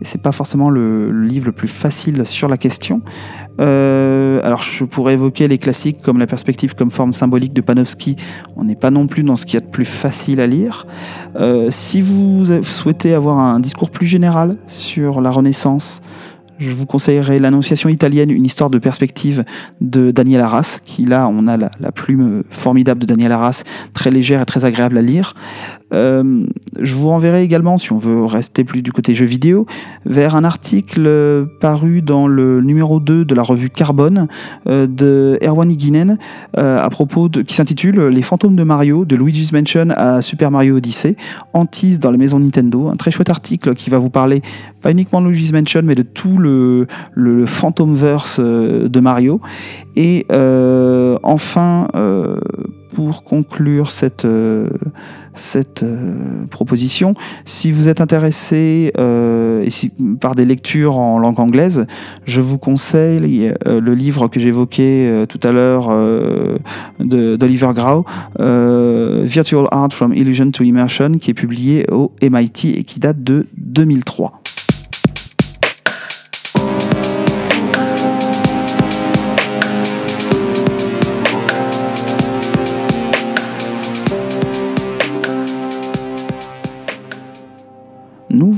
Et 0.00 0.04
c'est 0.04 0.20
pas 0.20 0.32
forcément 0.32 0.68
le, 0.68 1.10
livre 1.10 1.46
le 1.46 1.52
plus 1.52 1.68
facile 1.68 2.26
sur 2.26 2.48
la 2.48 2.58
question. 2.58 3.00
Euh, 3.58 4.40
alors 4.44 4.60
je 4.60 4.84
pourrais 4.84 5.14
évoquer 5.14 5.48
les 5.48 5.56
classiques 5.56 6.02
comme 6.02 6.18
la 6.18 6.26
perspective 6.26 6.74
comme 6.74 6.90
forme 6.90 7.14
symbolique 7.14 7.54
de 7.54 7.62
Panofsky. 7.62 8.16
On 8.56 8.64
n'est 8.64 8.76
pas 8.76 8.90
non 8.90 9.06
plus 9.06 9.22
dans 9.22 9.36
ce 9.36 9.46
qu'il 9.46 9.54
y 9.54 9.56
a 9.56 9.60
de 9.60 9.70
plus 9.70 9.86
facile 9.86 10.40
à 10.40 10.46
lire. 10.46 10.86
Euh, 11.36 11.70
si 11.70 12.02
vous 12.02 12.62
souhaitez 12.62 13.14
avoir 13.14 13.38
un 13.38 13.58
discours 13.58 13.88
plus 13.88 14.06
général 14.06 14.58
sur 14.66 15.22
la 15.22 15.30
Renaissance, 15.30 16.02
je 16.58 16.70
vous 16.72 16.86
conseillerais 16.86 17.38
l'Annonciation 17.38 17.88
italienne, 17.88 18.30
une 18.30 18.46
histoire 18.46 18.70
de 18.70 18.78
perspective 18.78 19.44
de 19.80 20.10
Daniel 20.10 20.40
Arras, 20.40 20.78
qui 20.84 21.04
là, 21.04 21.28
on 21.28 21.46
a 21.48 21.56
la, 21.56 21.70
la 21.80 21.92
plume 21.92 22.44
formidable 22.50 23.00
de 23.00 23.06
Daniel 23.06 23.32
Arras, 23.32 23.64
très 23.92 24.10
légère 24.10 24.40
et 24.40 24.46
très 24.46 24.64
agréable 24.64 24.98
à 24.98 25.02
lire. 25.02 25.34
Euh, 25.92 26.44
je 26.80 26.94
vous 26.94 27.08
renverrai 27.08 27.42
également, 27.42 27.78
si 27.78 27.92
on 27.92 27.98
veut 27.98 28.24
rester 28.24 28.64
plus 28.64 28.82
du 28.82 28.92
côté 28.92 29.14
jeux 29.14 29.26
vidéo, 29.26 29.66
vers 30.04 30.34
un 30.34 30.44
article 30.44 31.46
paru 31.60 32.02
dans 32.02 32.26
le 32.26 32.60
numéro 32.60 33.00
2 33.00 33.24
de 33.24 33.34
la 33.34 33.42
revue 33.42 33.70
Carbone 33.70 34.28
euh, 34.68 34.86
de 34.86 35.38
Erwan 35.42 35.70
Higinen 35.70 36.18
euh, 36.58 36.84
à 36.84 36.90
propos 36.90 37.28
de, 37.28 37.42
qui 37.42 37.54
s'intitule 37.54 38.08
Les 38.08 38.22
fantômes 38.22 38.56
de 38.56 38.64
Mario, 38.64 39.04
de 39.04 39.16
Luigi's 39.16 39.52
Mansion 39.52 39.88
à 39.90 40.22
Super 40.22 40.50
Mario 40.50 40.76
Odyssey, 40.76 41.16
Antise 41.52 42.00
dans 42.00 42.10
la 42.10 42.18
maison 42.18 42.40
Nintendo. 42.40 42.88
Un 42.88 42.96
très 42.96 43.10
chouette 43.10 43.30
article 43.30 43.74
qui 43.74 43.90
va 43.90 43.98
vous 43.98 44.10
parler 44.10 44.42
pas 44.82 44.90
uniquement 44.90 45.20
de 45.20 45.28
Luigi's 45.28 45.52
Mansion, 45.52 45.82
mais 45.84 45.94
de 45.94 46.02
tout 46.02 46.38
le, 46.38 46.86
le, 47.14 47.36
le 47.36 47.46
Phantomverse 47.46 48.40
de 48.40 49.00
Mario. 49.00 49.40
Et 49.96 50.26
enfin, 51.22 51.88
pour 52.96 53.24
conclure 53.24 53.90
cette, 53.90 54.24
euh, 54.24 54.70
cette 55.36 55.82
euh, 55.82 56.46
proposition, 56.50 57.14
si 57.44 57.70
vous 57.70 57.88
êtes 57.88 58.00
intéressé 58.00 58.92
euh, 58.98 59.64
par 60.20 60.34
des 60.34 60.44
lectures 60.44 60.96
en 60.96 61.18
langue 61.18 61.40
anglaise, 61.40 61.86
je 62.24 62.40
vous 62.40 62.58
conseille 62.58 63.52
le 63.64 63.94
livre 63.94 64.28
que 64.28 64.40
j'évoquais 64.40 65.26
tout 65.28 65.40
à 65.42 65.52
l'heure 65.52 65.94
d'Oliver 66.98 67.70
Grau, 67.74 68.04
Virtual 68.38 69.66
Art 69.70 69.92
from 69.92 70.12
Illusion 70.14 70.50
to 70.50 70.64
Immersion, 70.64 71.18
qui 71.18 71.30
est 71.30 71.34
publié 71.34 71.86
au 71.90 72.12
MIT 72.22 72.76
et 72.76 72.84
qui 72.84 73.00
date 73.00 73.22
de 73.22 73.46
2003. 73.56 74.40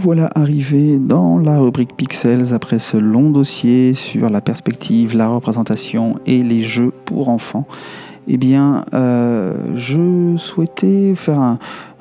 Voilà 0.08 0.30
arrivés 0.34 0.98
dans 0.98 1.38
la 1.38 1.58
rubrique 1.58 1.94
Pixels 1.94 2.54
après 2.54 2.78
ce 2.78 2.96
long 2.96 3.28
dossier 3.28 3.92
sur 3.92 4.30
la 4.30 4.40
perspective, 4.40 5.14
la 5.14 5.28
représentation 5.28 6.18
et 6.24 6.42
les 6.42 6.62
jeux 6.62 6.92
pour 7.04 7.28
enfants. 7.28 7.66
Eh 8.30 8.36
bien, 8.36 8.84
euh, 8.92 9.54
je 9.74 10.36
souhaitais 10.36 11.14
faire 11.14 11.56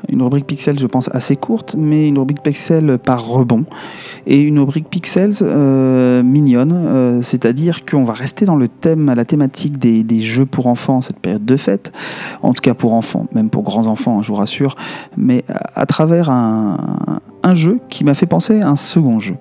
une 0.09 0.21
rubrique 0.21 0.45
Pixels, 0.45 0.78
je 0.78 0.86
pense, 0.86 1.09
assez 1.13 1.38
courte, 1.38 1.75
mais 1.78 2.09
une 2.09 2.19
rubrique 2.19 2.43
Pixels 2.43 2.97
par 2.97 3.25
rebond. 3.25 3.63
Et 4.25 4.41
une 4.41 4.59
rubrique 4.59 4.89
Pixels 4.89 5.36
euh, 5.41 6.21
mignonne, 6.23 6.73
euh, 6.73 7.21
c'est-à-dire 7.21 7.86
qu'on 7.86 8.03
va 8.03 8.11
rester 8.11 8.43
dans 8.43 8.57
le 8.57 8.67
thème, 8.67 9.13
la 9.15 9.23
thématique 9.23 9.78
des, 9.78 10.21
jeux 10.21 10.45
pour 10.45 10.67
enfants, 10.67 11.01
cette 11.01 11.19
période 11.19 11.45
de 11.45 11.55
fête, 11.55 11.93
en 12.41 12.53
tout 12.53 12.61
cas 12.61 12.73
pour 12.73 12.93
enfants, 12.93 13.28
même 13.34 13.49
pour 13.49 13.63
grands 13.63 13.88
enfants, 13.88 14.21
je 14.21 14.28
vous 14.28 14.36
rassure, 14.36 14.75
mais 15.15 15.45
à, 15.75 15.86
travers 15.86 16.30
un 16.30 17.55
jeu 17.55 17.80
qui 17.89 18.03
m'a 18.03 18.15
fait 18.15 18.25
penser 18.25 18.61
à 18.61 18.69
un 18.69 18.75
second 18.75 19.19
jeu. 19.19 19.36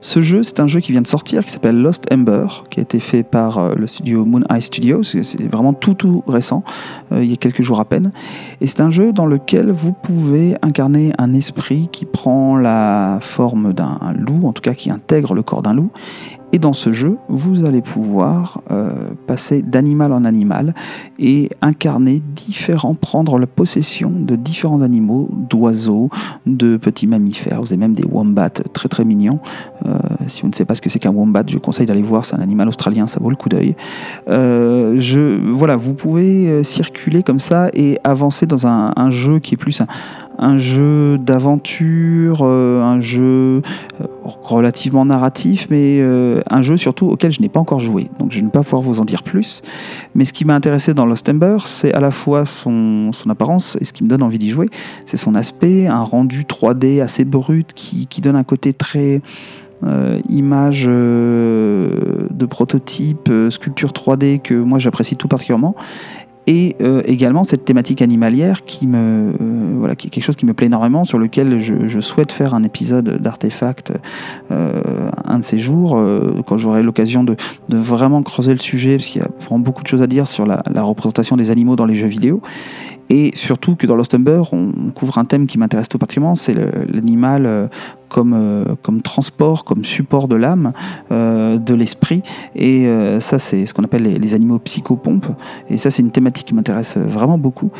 Ce 0.00 0.22
jeu, 0.22 0.44
c'est 0.44 0.60
un 0.60 0.68
jeu 0.68 0.78
qui 0.78 0.92
vient 0.92 1.00
de 1.00 1.08
sortir, 1.08 1.44
qui 1.44 1.50
s'appelle 1.50 1.82
Lost 1.82 2.04
Ember, 2.12 2.46
qui 2.70 2.78
a 2.78 2.82
été 2.82 3.00
fait 3.00 3.24
par 3.24 3.58
euh, 3.58 3.74
le 3.74 3.88
studio 3.88 4.24
Moon 4.24 4.42
Eye 4.48 4.62
Studios. 4.62 5.02
C'est 5.02 5.42
vraiment 5.50 5.72
tout 5.72 5.94
tout 5.94 6.22
récent, 6.28 6.62
euh, 7.10 7.24
il 7.24 7.30
y 7.30 7.32
a 7.32 7.36
quelques 7.36 7.62
jours 7.62 7.80
à 7.80 7.84
peine. 7.84 8.12
Et 8.60 8.68
c'est 8.68 8.80
un 8.80 8.90
jeu 8.90 9.12
dans 9.12 9.26
lequel 9.26 9.72
vous 9.72 9.92
pouvez 9.92 10.54
incarner 10.62 11.12
un 11.18 11.34
esprit 11.34 11.88
qui 11.90 12.04
prend 12.04 12.56
la 12.56 13.18
forme 13.20 13.72
d'un 13.72 13.98
loup, 14.16 14.46
en 14.46 14.52
tout 14.52 14.62
cas 14.62 14.74
qui 14.74 14.88
intègre 14.88 15.34
le 15.34 15.42
corps 15.42 15.62
d'un 15.62 15.74
loup, 15.74 15.90
et 16.52 16.58
dans 16.58 16.72
ce 16.72 16.92
jeu, 16.92 17.18
vous 17.28 17.66
allez 17.66 17.82
pouvoir 17.82 18.62
euh, 18.70 19.10
passer 19.26 19.60
d'animal 19.60 20.12
en 20.12 20.24
animal 20.24 20.74
et 21.18 21.50
incarner 21.60 22.22
différents, 22.36 22.94
prendre 22.94 23.38
la 23.38 23.46
possession 23.46 24.10
de 24.10 24.34
différents 24.34 24.80
animaux, 24.80 25.28
d'oiseaux, 25.32 26.08
de 26.46 26.78
petits 26.78 27.06
mammifères. 27.06 27.60
Vous 27.60 27.68
avez 27.68 27.76
même 27.76 27.92
des 27.92 28.04
wombats 28.04 28.48
très 28.48 28.88
très 28.88 29.04
mignons. 29.04 29.40
Euh, 29.86 29.98
si 30.26 30.42
vous 30.42 30.48
ne 30.48 30.54
savez 30.54 30.64
pas 30.64 30.74
ce 30.74 30.80
que 30.80 30.88
c'est 30.88 30.98
qu'un 30.98 31.12
wombat, 31.12 31.44
je 31.46 31.58
conseille 31.58 31.86
d'aller 31.86 32.02
voir. 32.02 32.24
C'est 32.24 32.36
un 32.36 32.40
animal 32.40 32.68
australien, 32.68 33.06
ça 33.06 33.20
vaut 33.20 33.30
le 33.30 33.36
coup 33.36 33.50
d'œil. 33.50 33.76
Euh, 34.28 35.40
voilà, 35.50 35.76
vous 35.76 35.92
pouvez 35.92 36.64
circuler 36.64 37.22
comme 37.22 37.40
ça 37.40 37.68
et 37.74 37.98
avancer 38.04 38.46
dans 38.46 38.66
un, 38.66 38.92
un 38.96 39.10
jeu 39.10 39.38
qui 39.38 39.54
est 39.54 39.58
plus 39.58 39.82
un, 39.82 39.86
un 40.38 40.56
jeu 40.58 41.18
d'aventure, 41.18 42.38
euh, 42.42 42.82
un 42.82 43.00
jeu 43.00 43.62
euh, 44.00 44.06
relativement 44.22 45.04
narratif, 45.04 45.66
mais 45.70 45.98
euh, 46.00 46.40
un 46.48 46.62
jeu 46.62 46.76
surtout 46.76 47.06
auquel 47.06 47.32
je 47.32 47.40
n'ai 47.40 47.48
pas 47.48 47.60
encore 47.60 47.80
joué. 47.80 48.06
Donc 48.18 48.32
je 48.32 48.40
ne 48.40 48.44
vais 48.44 48.50
pas 48.52 48.62
pouvoir 48.62 48.82
vous 48.82 49.00
en 49.00 49.04
dire 49.04 49.22
plus. 49.22 49.62
Mais 50.14 50.24
ce 50.24 50.32
qui 50.32 50.44
m'a 50.44 50.54
intéressé 50.54 50.94
dans 50.94 51.06
Lost 51.06 51.28
Ember, 51.28 51.58
c'est 51.66 51.92
à 51.92 52.00
la 52.00 52.12
fois 52.12 52.46
son, 52.46 53.10
son, 53.12 53.30
apparence 53.30 53.76
et 53.80 53.84
ce 53.84 53.92
qui 53.92 54.04
me 54.04 54.08
donne 54.08 54.22
envie 54.22 54.38
d'y 54.38 54.50
jouer, 54.50 54.68
c'est 55.06 55.16
son 55.16 55.34
aspect, 55.34 55.86
un 55.86 56.02
rendu 56.02 56.44
3D 56.44 57.02
assez 57.02 57.24
brut 57.24 57.72
qui, 57.74 58.06
qui 58.06 58.20
donne 58.20 58.36
un 58.36 58.44
côté 58.44 58.72
très... 58.72 59.20
Euh, 59.84 60.18
image 60.28 60.86
euh, 60.88 62.26
de 62.30 62.46
prototype, 62.46 63.28
euh, 63.28 63.48
sculpture 63.48 63.92
3D 63.92 64.40
que 64.40 64.54
moi 64.54 64.80
j'apprécie 64.80 65.14
tout 65.14 65.28
particulièrement 65.28 65.76
et 66.48 66.76
euh, 66.80 67.02
également 67.04 67.44
cette 67.44 67.66
thématique 67.66 68.00
animalière 68.00 68.64
qui 68.64 68.86
me 68.86 68.96
euh, 68.98 69.74
voilà 69.76 69.94
qui 69.94 70.06
est 70.06 70.10
quelque 70.10 70.24
chose 70.24 70.34
qui 70.34 70.46
me 70.46 70.54
plaît 70.54 70.66
énormément 70.66 71.04
sur 71.04 71.18
lequel 71.18 71.60
je, 71.60 72.00
souhaite 72.00 72.32
faire 72.32 72.54
un 72.54 72.62
épisode 72.62 73.18
d'artefact 73.20 73.92
euh, 74.50 74.80
un 75.26 75.40
de 75.40 75.44
ces 75.44 75.58
jours 75.58 76.02
quand 76.46 76.56
j'aurai 76.56 76.82
l'occasion 76.82 77.22
de, 77.22 77.36
vraiment 77.68 78.22
creuser 78.22 78.52
le 78.52 78.58
sujet 78.58 78.96
parce 78.96 79.06
qu'il 79.06 79.20
y 79.20 79.24
a 79.24 79.28
vraiment 79.40 79.58
beaucoup 79.58 79.82
de 79.82 79.88
choses 79.88 80.00
à 80.00 80.06
dire 80.06 80.26
sur 80.26 80.46
la 80.46 80.82
représentation 80.82 81.36
des 81.36 81.50
animaux 81.50 81.76
dans 81.76 81.84
les 81.84 81.96
jeux 81.96 82.06
vidéo 82.06 82.40
et 83.10 83.34
surtout 83.34 83.74
que 83.74 83.86
dans 83.86 83.96
Lost 83.96 84.14
Ember, 84.14 84.42
on 84.52 84.90
couvre 84.94 85.18
un 85.18 85.24
thème 85.24 85.46
qui 85.46 85.58
m'intéresse 85.58 85.88
tout 85.88 85.98
particulièrement, 85.98 86.36
c'est 86.36 86.54
l'animal 86.54 87.46
euh, 87.46 87.66
comme, 88.08 88.34
euh, 88.34 88.64
comme 88.82 89.02
transport, 89.02 89.64
comme 89.64 89.84
support 89.84 90.28
de 90.28 90.36
l'âme, 90.36 90.72
euh, 91.10 91.58
de 91.58 91.74
l'esprit. 91.74 92.22
Et 92.54 92.88
ça, 93.20 93.38
c'est 93.38 93.66
ce 93.66 93.74
qu'on 93.74 93.84
appelle 93.84 94.02
les, 94.02 94.34
animaux 94.34 94.58
psychopompes. 94.58 95.26
Et 95.70 95.78
ça, 95.78 95.90
c'est 95.90 96.02
une 96.02 96.10
thématique 96.10 96.46
qui 96.46 96.54
m'intéresse 96.54 96.96
vraiment 96.96 97.38
beaucoup 97.38 97.70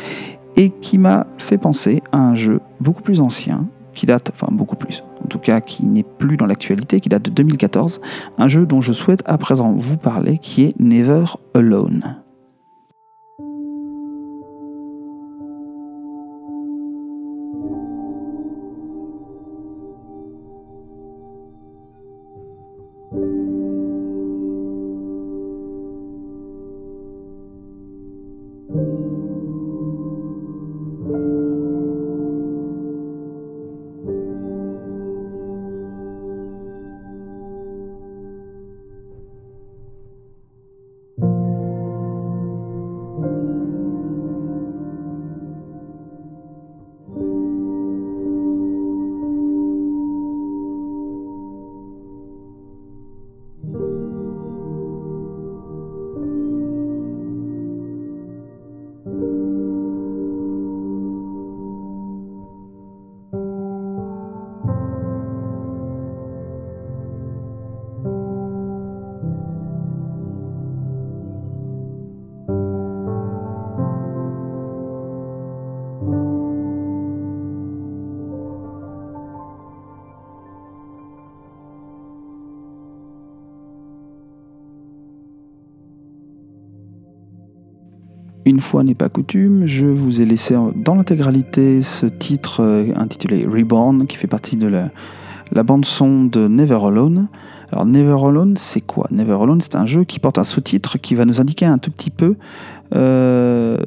et 0.55 0.69
qui 0.69 0.97
m'a 0.97 1.27
fait 1.37 1.57
penser 1.57 2.01
à 2.11 2.19
un 2.19 2.35
jeu 2.35 2.59
beaucoup 2.81 3.01
plus 3.01 3.19
ancien, 3.19 3.67
qui 3.93 4.05
date, 4.05 4.31
enfin 4.33 4.47
beaucoup 4.51 4.75
plus, 4.75 5.03
en 5.23 5.27
tout 5.27 5.39
cas 5.39 5.61
qui 5.61 5.85
n'est 5.85 6.03
plus 6.03 6.37
dans 6.37 6.45
l'actualité, 6.45 6.99
qui 6.99 7.09
date 7.09 7.23
de 7.23 7.29
2014, 7.29 8.01
un 8.37 8.47
jeu 8.47 8.65
dont 8.65 8.81
je 8.81 8.93
souhaite 8.93 9.21
à 9.25 9.37
présent 9.37 9.73
vous 9.73 9.97
parler, 9.97 10.37
qui 10.37 10.63
est 10.63 10.79
Never 10.79 11.25
Alone. 11.53 12.17
N'est 88.77 88.95
pas 88.95 89.09
coutume, 89.09 89.65
je 89.65 89.85
vous 89.85 90.21
ai 90.21 90.25
laissé 90.25 90.55
dans 90.75 90.95
l'intégralité 90.95 91.81
ce 91.81 92.05
titre 92.05 92.61
euh, 92.61 92.93
intitulé 92.95 93.45
Reborn, 93.45 94.05
qui 94.05 94.15
fait 94.15 94.27
partie 94.27 94.57
de 94.57 94.67
la, 94.67 95.63
bande-son 95.63 96.25
de 96.25 96.47
Never 96.47 96.77
Alone. 96.85 97.27
Alors 97.71 97.85
Never 97.85 98.17
Alone, 98.23 98.55
c'est 98.57 98.81
quoi? 98.81 99.07
Never 99.11 99.37
Alone, 99.41 99.61
c'est 99.61 99.75
un 99.75 99.85
jeu 99.85 100.03
qui 100.03 100.19
porte 100.19 100.37
un 100.37 100.43
sous-titre 100.43 100.97
qui 100.99 101.15
va 101.15 101.25
nous 101.25 101.41
indiquer 101.41 101.65
un 101.65 101.79
tout 101.79 101.91
petit 101.91 102.11
peu 102.11 102.35
euh, 102.95 103.77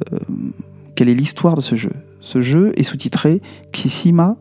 quelle 0.95 1.09
est 1.09 1.15
l'histoire 1.15 1.55
de 1.55 1.61
ce 1.61 1.75
jeu. 1.75 1.91
Ce 2.19 2.41
jeu 2.41 2.71
est 2.75 2.83
sous-titré 2.83 3.41
Kishima 3.71 4.35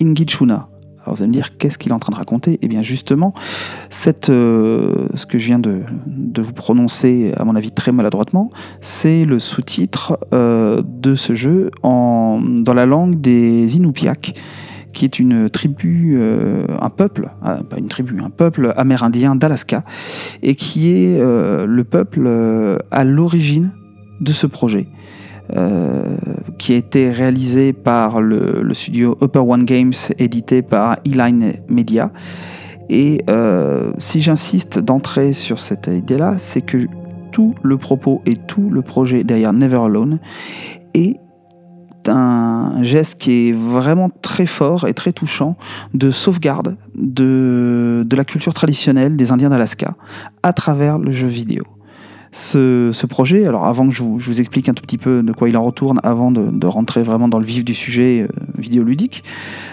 Ingichuna. 0.00 0.68
Vous 1.16 1.22
allez 1.22 1.28
me 1.28 1.32
dire, 1.32 1.56
qu'est-ce 1.56 1.78
qu'il 1.78 1.92
est 1.92 1.94
en 1.94 1.98
train 1.98 2.12
de 2.12 2.18
raconter 2.18 2.58
Eh 2.60 2.68
bien 2.68 2.82
justement, 2.82 3.32
euh, 4.28 5.08
ce 5.14 5.24
que 5.24 5.38
je 5.38 5.46
viens 5.46 5.58
de, 5.58 5.80
vous 6.36 6.52
prononcer, 6.52 7.32
à 7.38 7.44
mon 7.46 7.56
avis 7.56 7.70
très 7.70 7.90
maladroitement, 7.90 8.50
c'est 8.82 9.24
le 9.24 9.38
sous-titre 9.38 10.18
euh, 10.34 10.82
de 10.84 11.14
ce 11.14 11.34
jeu 11.34 11.70
en, 11.82 12.42
dans 12.42 12.74
la 12.74 12.84
langue 12.84 13.18
des 13.18 13.76
Inupiaq, 13.76 14.38
qui 14.92 15.06
est 15.06 15.18
une 15.18 15.48
tribu, 15.48 16.16
euh, 16.18 16.66
un 16.82 16.90
peuple, 16.90 17.30
pas 17.40 17.78
une 17.78 17.88
tribu, 17.88 18.20
un 18.20 18.28
peuple 18.28 18.74
amérindien 18.76 19.36
d'Alaska, 19.36 19.84
et 20.42 20.54
qui 20.54 20.92
est 20.92 21.18
le 21.18 21.84
peuple 21.84 22.28
à 22.90 23.04
l'origine 23.04 23.70
de 24.20 24.32
ce 24.32 24.46
projet. 24.46 24.86
Euh, 25.54 26.16
qui 26.58 26.72
a 26.72 26.76
été 26.76 27.10
réalisé 27.10 27.72
par 27.72 28.20
le, 28.20 28.68
studio 28.72 29.16
Upper 29.22 29.40
One 29.40 29.64
Games, 29.64 29.92
édité 30.18 30.62
par 30.62 30.96
E-Line 31.06 31.52
Media. 31.68 32.10
Et 32.88 33.22
euh, 33.30 33.92
si 33.98 34.22
j'insiste 34.22 34.78
d'entrer 34.80 35.34
sur 35.34 35.60
cette 35.60 35.86
idée-là, 35.86 36.36
c'est 36.38 36.62
que 36.62 36.88
tout 37.30 37.54
le 37.62 37.76
propos 37.76 38.22
et 38.26 38.34
tout 38.36 38.70
le 38.70 38.82
projet 38.82 39.22
derrière 39.22 39.52
Never 39.52 39.76
Alone 39.76 40.18
est 40.94 41.20
un 42.08 42.82
geste 42.82 43.18
qui 43.18 43.48
est 43.48 43.52
vraiment 43.52 44.10
très 44.22 44.46
fort 44.46 44.88
et 44.88 44.94
très 44.94 45.12
touchant 45.12 45.56
de 45.94 46.10
sauvegarde 46.10 46.76
de, 46.94 48.04
de 48.06 48.16
la 48.16 48.24
culture 48.24 48.54
traditionnelle 48.54 49.16
des 49.16 49.30
Indiens 49.30 49.50
d'Alaska 49.50 49.94
à 50.42 50.52
travers 50.52 50.98
le 50.98 51.12
jeu 51.12 51.26
vidéo 51.26 51.64
ce, 52.36 53.06
projet. 53.06 53.46
Alors 53.46 53.64
avant 53.64 53.88
que 53.88 53.94
je 53.94 54.02
vous, 54.02 54.40
explique 54.40 54.68
un 54.68 54.74
tout 54.74 54.82
petit 54.82 54.98
peu 54.98 55.22
de 55.22 55.32
quoi 55.32 55.48
il 55.48 55.56
en 55.56 55.64
retourne, 55.64 56.00
avant 56.02 56.30
de, 56.30 56.66
rentrer 56.66 57.02
vraiment 57.02 57.28
dans 57.28 57.38
le 57.38 57.46
vif 57.46 57.64
du 57.64 57.74
sujet 57.74 58.22
euh, 58.22 58.28
vidéoludique, 58.58 59.24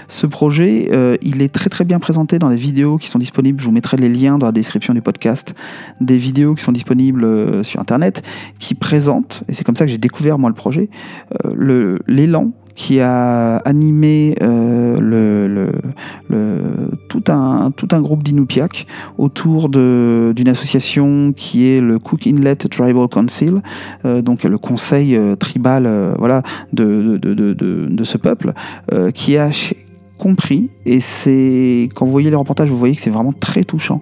ce 0.07 0.28
projet, 0.28 0.89
euh, 0.91 1.18
il 1.22 1.41
est 1.41 1.51
très 1.51 1.70
très 1.70 1.84
bien 1.84 1.99
présenté 1.99 2.39
dans 2.39 2.49
les 2.49 2.57
vidéos 2.57 2.97
qui 2.97 3.09
sont 3.09 3.20
disponibles. 3.20 3.59
Je 3.59 3.66
vous 3.66 3.72
mettrai 3.72 3.97
les 3.97 4.09
liens 4.09 4.38
dans 4.38 4.45
la 4.45 4.51
description 4.51 4.93
du 4.93 5.01
podcast, 5.01 5.53
des 5.99 6.18
vidéos 6.18 6.55
qui 6.55 6.64
sont 6.64 6.72
disponibles 6.72 7.26
euh, 7.26 7.64
sur 7.64 7.80
Internet, 7.80 8.22
qui 8.59 8.76
présentent, 8.76 9.43
et 9.49 9.53
c'est 9.53 9.64
comme 9.64 9.76
ça 9.76 9.86
que 9.86 9.91
j'ai 9.91 9.97
découvert 9.97 10.39
moi 10.39 10.49
le 10.49 10.55
projet, 10.55 10.89
l'élan 12.07 12.51
qui 12.76 13.00
a 13.00 13.58
animé 13.58 14.36
euh, 14.42 15.72
tout, 17.10 17.24
un, 17.28 17.72
tout 17.72 17.88
un 17.92 18.02
groupe 18.02 18.24
d'Inupiaq 18.24 18.88
autour 19.18 19.70
d'une 19.70 20.48
association 20.48 21.34
qui 21.34 21.68
est 21.68 21.82
le 21.82 22.00
Cook 22.00 22.26
Inlet 22.28 22.56
Tribal 22.56 23.08
Council, 23.08 23.62
euh, 24.06 24.22
donc 24.22 24.44
le 24.44 24.58
conseil 24.58 25.16
euh, 25.16 25.36
tribal 25.36 25.88
voilà, 26.18 26.42
de, 26.72 27.18
de, 27.18 27.34
de, 27.34 27.54
de, 27.54 28.04
ce 28.04 28.18
peuple, 28.18 28.54
qui 29.14 29.38
a 29.38 29.50
compris, 30.18 30.70
et 30.86 31.02
c'est 31.02 31.90
quand 31.96 32.06
vous 32.06 32.12
voyez 32.12 32.30
les 32.30 32.36
reportages, 32.36 32.70
vous 32.70 32.78
voyez 32.78 32.96
que 32.96 33.02
c'est 33.02 33.10
vraiment 33.10 33.34
très 33.34 33.64
touchant, 33.64 34.02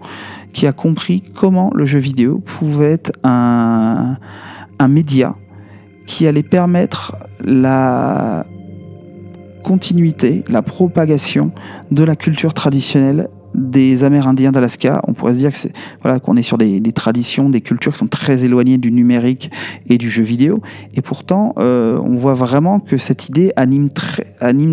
qui 0.53 0.67
a 0.67 0.71
compris 0.71 1.23
comment 1.35 1.71
le 1.73 1.85
jeu 1.85 1.99
vidéo 1.99 2.39
pouvait 2.39 2.91
être 2.91 3.11
un, 3.23 4.17
un 4.79 4.87
média 4.87 5.35
qui 6.05 6.27
allait 6.27 6.43
permettre 6.43 7.15
la 7.43 8.45
continuité, 9.61 10.43
la 10.49 10.61
propagation 10.61 11.51
de 11.91 12.03
la 12.03 12.15
culture 12.15 12.53
traditionnelle 12.53 13.27
des 13.53 14.03
Amérindiens 14.03 14.51
d'Alaska. 14.51 15.01
On 15.07 15.13
pourrait 15.13 15.33
se 15.33 15.39
dire 15.39 15.51
que 15.51 15.67
voilà 16.01 16.19
qu'on 16.19 16.37
est 16.37 16.43
sur 16.43 16.57
des, 16.57 16.81
traditions, 16.93 17.49
des 17.49 17.61
cultures 17.61 17.93
qui 17.93 17.99
sont 17.99 18.07
très 18.07 18.43
éloignées 18.43 18.77
du 18.77 18.91
numérique 18.91 19.51
et 19.87 19.97
du 19.97 20.09
jeu 20.09 20.23
vidéo. 20.23 20.61
Et 20.95 21.01
pourtant, 21.01 21.53
euh, 21.57 21.99
on 22.03 22.15
voit 22.15 22.33
vraiment 22.33 22.79
que 22.79 22.97
cette 22.97 23.29
idée 23.29 23.51
anime, 23.55 23.89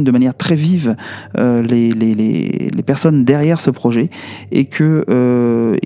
de 0.04 0.10
manière 0.10 0.36
très 0.36 0.54
vive 0.54 0.96
euh, 1.38 1.62
les, 1.62 2.82
personnes 2.86 3.24
derrière 3.24 3.60
ce 3.60 3.70
projet 3.70 4.08
et 4.50 4.64
que 4.64 5.04
euh, 5.10 5.76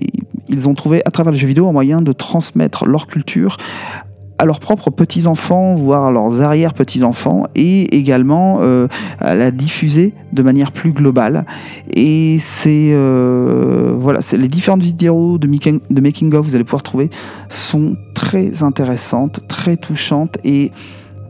ils 0.47 0.69
ont 0.69 0.73
trouvé 0.73 1.01
à 1.05 1.11
travers 1.11 1.33
le 1.33 1.37
jeu 1.37 1.47
vidéo 1.47 1.67
un 1.67 1.73
moyen 1.73 2.01
de 2.01 2.13
transmettre 2.13 2.85
leur 2.85 3.07
culture 3.07 3.57
à 4.43 4.45
leurs 4.45 4.59
propres 4.59 4.89
petits-enfants, 4.89 5.73
voire 5.75 6.11
leurs 6.11 6.41
arrière-petits-enfants, 6.41 7.47
et 7.55 7.95
également 7.95 8.57
euh, 8.59 8.89
à 9.19 9.35
la 9.35 9.51
diffuser 9.51 10.13
de 10.33 10.43
manière 10.43 10.73
plus 10.73 10.91
globale. 10.91 11.45
Et 11.93 12.39
c'est 12.41 12.89
euh, 12.91 13.93
voilà, 13.97 14.21
c'est 14.21 14.35
les 14.35 14.49
différentes 14.49 14.83
vidéos 14.83 15.37
de 15.37 15.47
making, 15.47 16.33
of, 16.33 16.45
vous 16.45 16.55
allez 16.55 16.65
pouvoir 16.65 16.83
trouver, 16.83 17.09
sont 17.47 17.95
très 18.15 18.63
intéressantes, 18.63 19.39
très 19.47 19.77
touchantes 19.77 20.37
et 20.43 20.71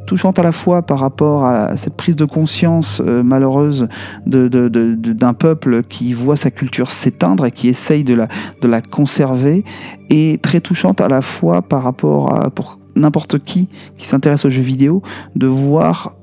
touchantes 0.07 0.39
à 0.39 0.43
la 0.43 0.51
fois 0.51 0.81
par 0.81 0.97
rapport 0.97 1.45
à 1.45 1.77
cette 1.77 1.95
prise 1.95 2.15
de 2.15 2.25
conscience 2.25 2.99
euh, 3.05 3.21
malheureuse 3.21 3.89
d'un 4.25 4.47
de, 4.49 5.31
peuple 5.33 5.83
qui 5.83 6.13
voit 6.13 6.35
sa 6.35 6.49
culture 6.49 6.89
s'éteindre 6.89 7.45
et 7.45 7.51
qui 7.51 7.67
essaye 7.67 8.03
de 8.03 8.15
la, 8.15 8.27
de 8.61 8.67
la 8.67 8.81
conserver, 8.81 9.63
et 10.09 10.39
très 10.41 10.61
touchante 10.61 10.99
à 10.99 11.07
la 11.07 11.21
fois 11.21 11.61
par 11.61 11.83
rapport 11.83 12.33
à, 12.33 12.49
pour 12.49 12.79
n'importe 12.95 13.39
qui 13.39 13.69
qui 13.97 14.07
s'intéresse 14.07 14.45
aux 14.45 14.49
jeux 14.49 14.61
vidéo 14.61 15.01
de 15.35 15.47
voir 15.47 16.15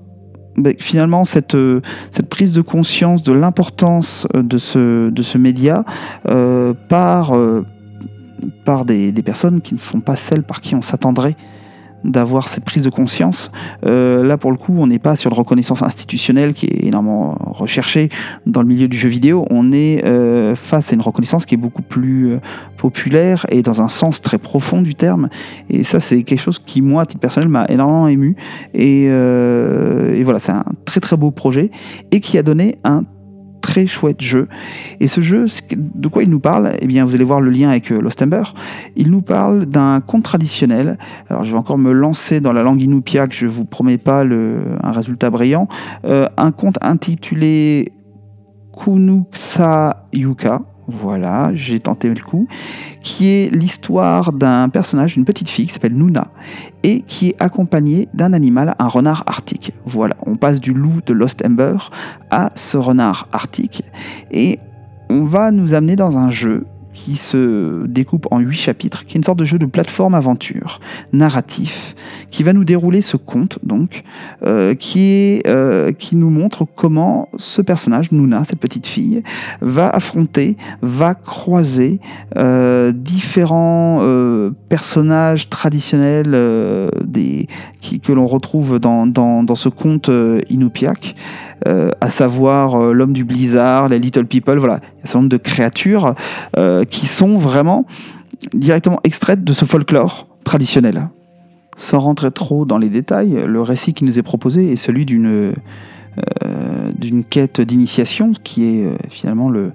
ben, 0.56 0.74
finalement 0.78 1.24
cette, 1.24 1.54
euh, 1.54 1.80
cette 2.10 2.28
prise 2.28 2.52
de 2.52 2.60
conscience 2.60 3.22
de 3.22 3.32
l'importance 3.32 4.26
euh, 4.34 4.42
de 4.42 4.58
ce, 4.58 5.08
de 5.08 5.22
ce 5.22 5.38
média 5.38 5.84
euh, 6.28 6.74
par, 6.88 7.32
par 8.64 8.84
des, 8.84 9.12
des, 9.12 9.22
personnes 9.22 9.60
qui 9.60 9.74
ne 9.74 9.78
sont 9.78 10.00
pas 10.00 10.16
celles 10.16 10.42
par 10.42 10.60
qui 10.60 10.74
on 10.74 10.82
s'attendrait 10.82 11.36
d'avoir 12.04 12.48
cette 12.48 12.64
prise 12.64 12.82
de 12.82 12.90
conscience. 12.90 13.50
Euh, 13.86 14.24
là, 14.24 14.38
pour 14.38 14.50
le 14.50 14.56
coup, 14.56 14.74
on 14.76 14.86
n'est 14.86 14.98
pas 14.98 15.16
sur 15.16 15.30
la 15.30 15.36
reconnaissance 15.36 15.82
institutionnelle 15.82 16.54
qui 16.54 16.66
est 16.66 16.86
énormément 16.86 17.36
recherchée 17.40 18.08
dans 18.46 18.62
le 18.62 18.68
milieu 18.68 18.88
du 18.88 18.96
jeu 18.96 19.08
vidéo. 19.08 19.46
On 19.50 19.72
est 19.72 20.04
euh, 20.04 20.56
face 20.56 20.92
à 20.92 20.94
une 20.94 21.02
reconnaissance 21.02 21.46
qui 21.46 21.54
est 21.54 21.58
beaucoup 21.58 21.82
plus 21.82 22.32
euh, 22.32 22.40
populaire 22.76 23.46
et 23.50 23.62
dans 23.62 23.82
un 23.82 23.88
sens 23.88 24.20
très 24.20 24.38
profond 24.38 24.82
du 24.82 24.94
terme. 24.94 25.28
Et 25.68 25.84
ça, 25.84 26.00
c'est 26.00 26.22
quelque 26.22 26.40
chose 26.40 26.58
qui, 26.58 26.82
moi, 26.82 27.02
à 27.02 27.06
titre 27.06 27.20
personnel, 27.20 27.48
m'a 27.48 27.66
énormément 27.68 28.08
ému. 28.08 28.36
Et, 28.74 29.04
et 29.04 30.24
voilà, 30.24 30.40
c'est 30.40 30.52
un 30.52 30.64
très 30.84 31.00
très 31.00 31.16
beau 31.16 31.30
projet 31.30 31.70
et 32.10 32.20
qui 32.20 32.38
a 32.38 32.42
donné 32.42 32.76
un 32.84 33.04
très 33.60 33.86
chouette 33.86 34.20
jeu. 34.20 34.48
Et 35.00 35.08
ce 35.08 35.20
jeu, 35.20 35.46
de 35.76 36.08
quoi 36.08 36.22
il 36.22 36.30
nous 36.30 36.40
parle 36.40 36.72
Eh 36.80 36.86
bien, 36.86 37.04
vous 37.04 37.14
allez 37.14 37.24
voir 37.24 37.40
le 37.40 37.50
lien 37.50 37.70
avec 37.70 37.90
euh, 37.92 38.00
Lost 38.00 38.22
Ember. 38.22 38.42
Il 38.96 39.10
nous 39.10 39.22
parle 39.22 39.66
d'un 39.66 40.00
conte 40.00 40.24
traditionnel. 40.24 40.98
Alors, 41.28 41.44
je 41.44 41.52
vais 41.52 41.58
encore 41.58 41.78
me 41.78 41.92
lancer 41.92 42.40
dans 42.40 42.52
la 42.52 42.62
langue 42.62 42.82
inupiaq, 42.82 43.32
je 43.32 43.46
vous 43.46 43.64
promets 43.64 43.98
pas 43.98 44.24
le, 44.24 44.58
un 44.82 44.92
résultat 44.92 45.30
brillant. 45.30 45.68
Euh, 46.04 46.26
un 46.36 46.50
conte 46.50 46.78
intitulé 46.82 47.92
Kunuksa 48.72 50.06
Yuka. 50.12 50.62
Voilà, 50.90 51.50
j'ai 51.54 51.80
tenté 51.80 52.08
le 52.08 52.20
coup. 52.20 52.46
Qui 53.02 53.28
est 53.28 53.54
l'histoire 53.54 54.32
d'un 54.32 54.68
personnage, 54.68 55.14
d'une 55.14 55.24
petite 55.24 55.48
fille 55.48 55.66
qui 55.66 55.72
s'appelle 55.72 55.94
Nuna 55.94 56.26
et 56.82 57.02
qui 57.02 57.28
est 57.28 57.36
accompagnée 57.38 58.08
d'un 58.12 58.32
animal, 58.32 58.74
un 58.78 58.88
renard 58.88 59.24
arctique. 59.26 59.72
Voilà, 59.86 60.16
on 60.26 60.36
passe 60.36 60.60
du 60.60 60.74
loup 60.74 61.00
de 61.06 61.12
Lost 61.12 61.44
Ember 61.44 61.76
à 62.30 62.50
ce 62.54 62.76
renard 62.76 63.28
arctique 63.32 63.82
et 64.30 64.58
on 65.08 65.24
va 65.24 65.50
nous 65.50 65.74
amener 65.74 65.96
dans 65.96 66.18
un 66.18 66.30
jeu 66.30 66.66
qui 66.92 67.16
se 67.16 67.86
découpe 67.86 68.26
en 68.30 68.38
huit 68.40 68.56
chapitres, 68.56 69.04
qui 69.06 69.14
est 69.14 69.18
une 69.18 69.24
sorte 69.24 69.38
de 69.38 69.44
jeu 69.44 69.58
de 69.58 69.66
plateforme 69.66 70.14
aventure 70.14 70.80
narratif, 71.12 71.94
qui 72.30 72.42
va 72.42 72.52
nous 72.52 72.64
dérouler 72.64 73.02
ce 73.02 73.16
conte 73.16 73.58
donc, 73.62 74.02
euh, 74.44 74.74
qui, 74.74 75.00
est, 75.00 75.46
euh, 75.46 75.92
qui 75.92 76.16
nous 76.16 76.30
montre 76.30 76.64
comment 76.64 77.28
ce 77.36 77.62
personnage, 77.62 78.12
Nuna, 78.12 78.44
cette 78.44 78.60
petite 78.60 78.86
fille, 78.86 79.22
va 79.60 79.88
affronter, 79.88 80.56
va 80.82 81.14
croiser 81.14 82.00
euh, 82.36 82.92
différents 82.92 84.00
personnages 84.68 85.48
traditionnels 85.48 86.90
des, 87.04 87.46
qui, 87.80 88.00
que 88.00 88.12
l'on 88.12 88.26
retrouve 88.26 88.78
dans, 88.78 89.06
dans, 89.06 89.42
dans, 89.42 89.54
ce 89.54 89.68
conte 89.68 90.10
Inupiaq. 90.48 91.14
Euh, 91.68 91.90
à 92.00 92.08
savoir 92.08 92.74
euh, 92.74 92.92
l'homme 92.92 93.12
du 93.12 93.24
blizzard, 93.24 93.88
les 93.88 93.98
little 93.98 94.26
people, 94.26 94.58
voilà, 94.58 94.80
il 94.82 94.86
y 94.86 95.00
a 95.00 95.02
un 95.02 95.06
certain 95.06 95.18
nombre 95.18 95.30
de 95.30 95.36
créatures 95.36 96.14
euh, 96.56 96.84
qui 96.84 97.06
sont 97.06 97.36
vraiment 97.36 97.86
directement 98.54 98.98
extraites 99.04 99.44
de 99.44 99.52
ce 99.52 99.66
folklore 99.66 100.26
traditionnel. 100.44 101.08
Sans 101.76 102.00
rentrer 102.00 102.30
trop 102.30 102.64
dans 102.64 102.78
les 102.78 102.88
détails, 102.88 103.42
le 103.46 103.60
récit 103.60 103.92
qui 103.92 104.04
nous 104.04 104.18
est 104.18 104.22
proposé 104.22 104.72
est 104.72 104.76
celui 104.76 105.04
d'une 105.06 105.54
d'une 106.98 107.24
quête 107.24 107.60
d'initiation, 107.60 108.32
qui 108.42 108.64
est 108.64 108.88
finalement 109.08 109.48
le, 109.48 109.72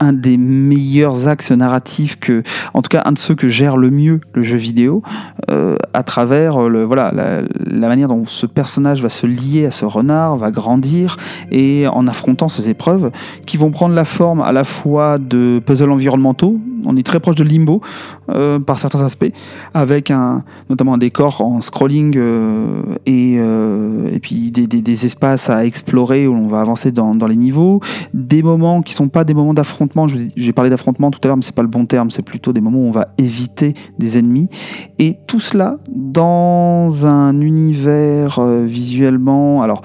un 0.00 0.12
des 0.12 0.36
meilleurs 0.36 1.28
axes 1.28 1.50
narratifs 1.50 2.18
que, 2.18 2.42
en 2.74 2.82
tout 2.82 2.88
cas, 2.88 3.02
un 3.04 3.12
de 3.12 3.18
ceux 3.18 3.34
que 3.34 3.48
gère 3.48 3.76
le 3.76 3.90
mieux 3.90 4.20
le 4.34 4.42
jeu 4.42 4.56
vidéo, 4.56 5.02
euh, 5.50 5.76
à 5.94 6.02
travers 6.02 6.68
le, 6.68 6.84
voilà, 6.84 7.12
la, 7.12 7.88
manière 7.88 8.08
dont 8.08 8.26
ce 8.26 8.46
personnage 8.46 9.02
va 9.02 9.08
se 9.08 9.26
lier 9.26 9.66
à 9.66 9.70
ce 9.70 9.84
renard, 9.84 10.36
va 10.36 10.50
grandir, 10.50 11.16
et 11.50 11.86
en 11.88 12.06
affrontant 12.06 12.48
ces 12.48 12.68
épreuves, 12.68 13.10
qui 13.46 13.56
vont 13.56 13.70
prendre 13.70 13.94
la 13.94 14.04
forme 14.04 14.40
à 14.42 14.52
la 14.52 14.64
fois 14.64 15.18
de 15.18 15.60
puzzles 15.64 15.90
environnementaux, 15.90 16.58
on 16.84 16.96
est 16.96 17.02
très 17.02 17.20
proche 17.20 17.36
de 17.36 17.44
Limbo 17.44 17.80
euh, 18.30 18.58
par 18.58 18.78
certains 18.78 19.04
aspects, 19.04 19.32
avec 19.74 20.10
un, 20.10 20.44
notamment 20.68 20.94
un 20.94 20.98
décor 20.98 21.40
en 21.40 21.60
scrolling 21.60 22.14
euh, 22.16 22.82
et, 23.06 23.34
et 23.34 24.20
puis 24.20 24.50
des, 24.50 25.06
espaces 25.06 25.50
à 25.50 25.66
explorer 25.66 26.26
où 26.26 26.34
on 26.34 26.48
va 26.48 26.60
avancer 26.60 26.90
dans, 26.90 27.14
dans 27.14 27.26
les 27.26 27.36
niveaux, 27.36 27.80
des 28.14 28.42
moments 28.42 28.80
qui 28.82 28.94
sont 28.94 29.08
pas 29.08 29.24
des 29.24 29.34
moments 29.34 29.54
d'affrontement, 29.54 30.06
j'ai 30.08 30.52
parlé 30.52 30.70
d'affrontement 30.70 31.10
tout 31.10 31.20
à 31.22 31.26
l'heure, 31.26 31.36
mais 31.36 31.42
c'est 31.42 31.54
pas 31.54 31.62
le 31.62 31.68
bon 31.68 31.86
terme, 31.86 32.10
c'est 32.10 32.24
plutôt 32.24 32.52
des 32.52 32.60
moments 32.60 32.78
où 32.78 32.88
on 32.88 32.92
va 32.92 33.08
éviter 33.18 33.74
des 33.98 34.18
ennemis. 34.18 34.48
Et 34.98 35.18
tout 35.26 35.40
cela 35.40 35.78
dans 35.88 37.06
un 37.06 37.40
univers 37.40 38.38
euh, 38.38 38.64
visuellement. 38.64 39.62
Alors, 39.62 39.82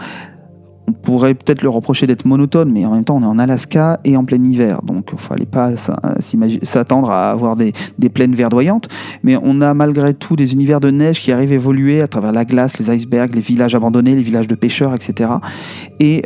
on 0.87 0.93
pourrait 0.93 1.33
peut-être 1.33 1.61
le 1.61 1.69
reprocher 1.69 2.07
d'être 2.07 2.25
monotone, 2.25 2.71
mais 2.71 2.85
en 2.85 2.91
même 2.91 3.03
temps, 3.03 3.17
on 3.17 3.21
est 3.21 3.25
en 3.25 3.39
Alaska 3.39 3.99
et 4.03 4.17
en 4.17 4.25
plein 4.25 4.43
hiver. 4.43 4.81
Donc, 4.83 5.09
il 5.11 5.15
ne 5.15 5.19
fallait 5.19 5.45
pas 5.45 5.71
s'attendre 5.77 7.09
à 7.09 7.31
avoir 7.31 7.55
des, 7.55 7.73
plaines 8.13 8.35
verdoyantes. 8.35 8.87
Mais 9.23 9.37
on 9.41 9.61
a 9.61 9.73
malgré 9.73 10.13
tout 10.13 10.35
des 10.35 10.53
univers 10.53 10.79
de 10.79 10.91
neige 10.91 11.21
qui 11.21 11.31
arrivent 11.31 11.51
à 11.51 11.55
évoluer 11.55 12.01
à 12.01 12.07
travers 12.07 12.31
la 12.31 12.45
glace, 12.45 12.77
les 12.77 12.93
icebergs, 12.93 13.33
les 13.33 13.41
villages 13.41 13.75
abandonnés, 13.75 14.15
les 14.15 14.21
villages 14.21 14.47
de 14.47 14.55
pêcheurs, 14.55 14.93
etc. 14.93 15.29
Et 15.99 16.23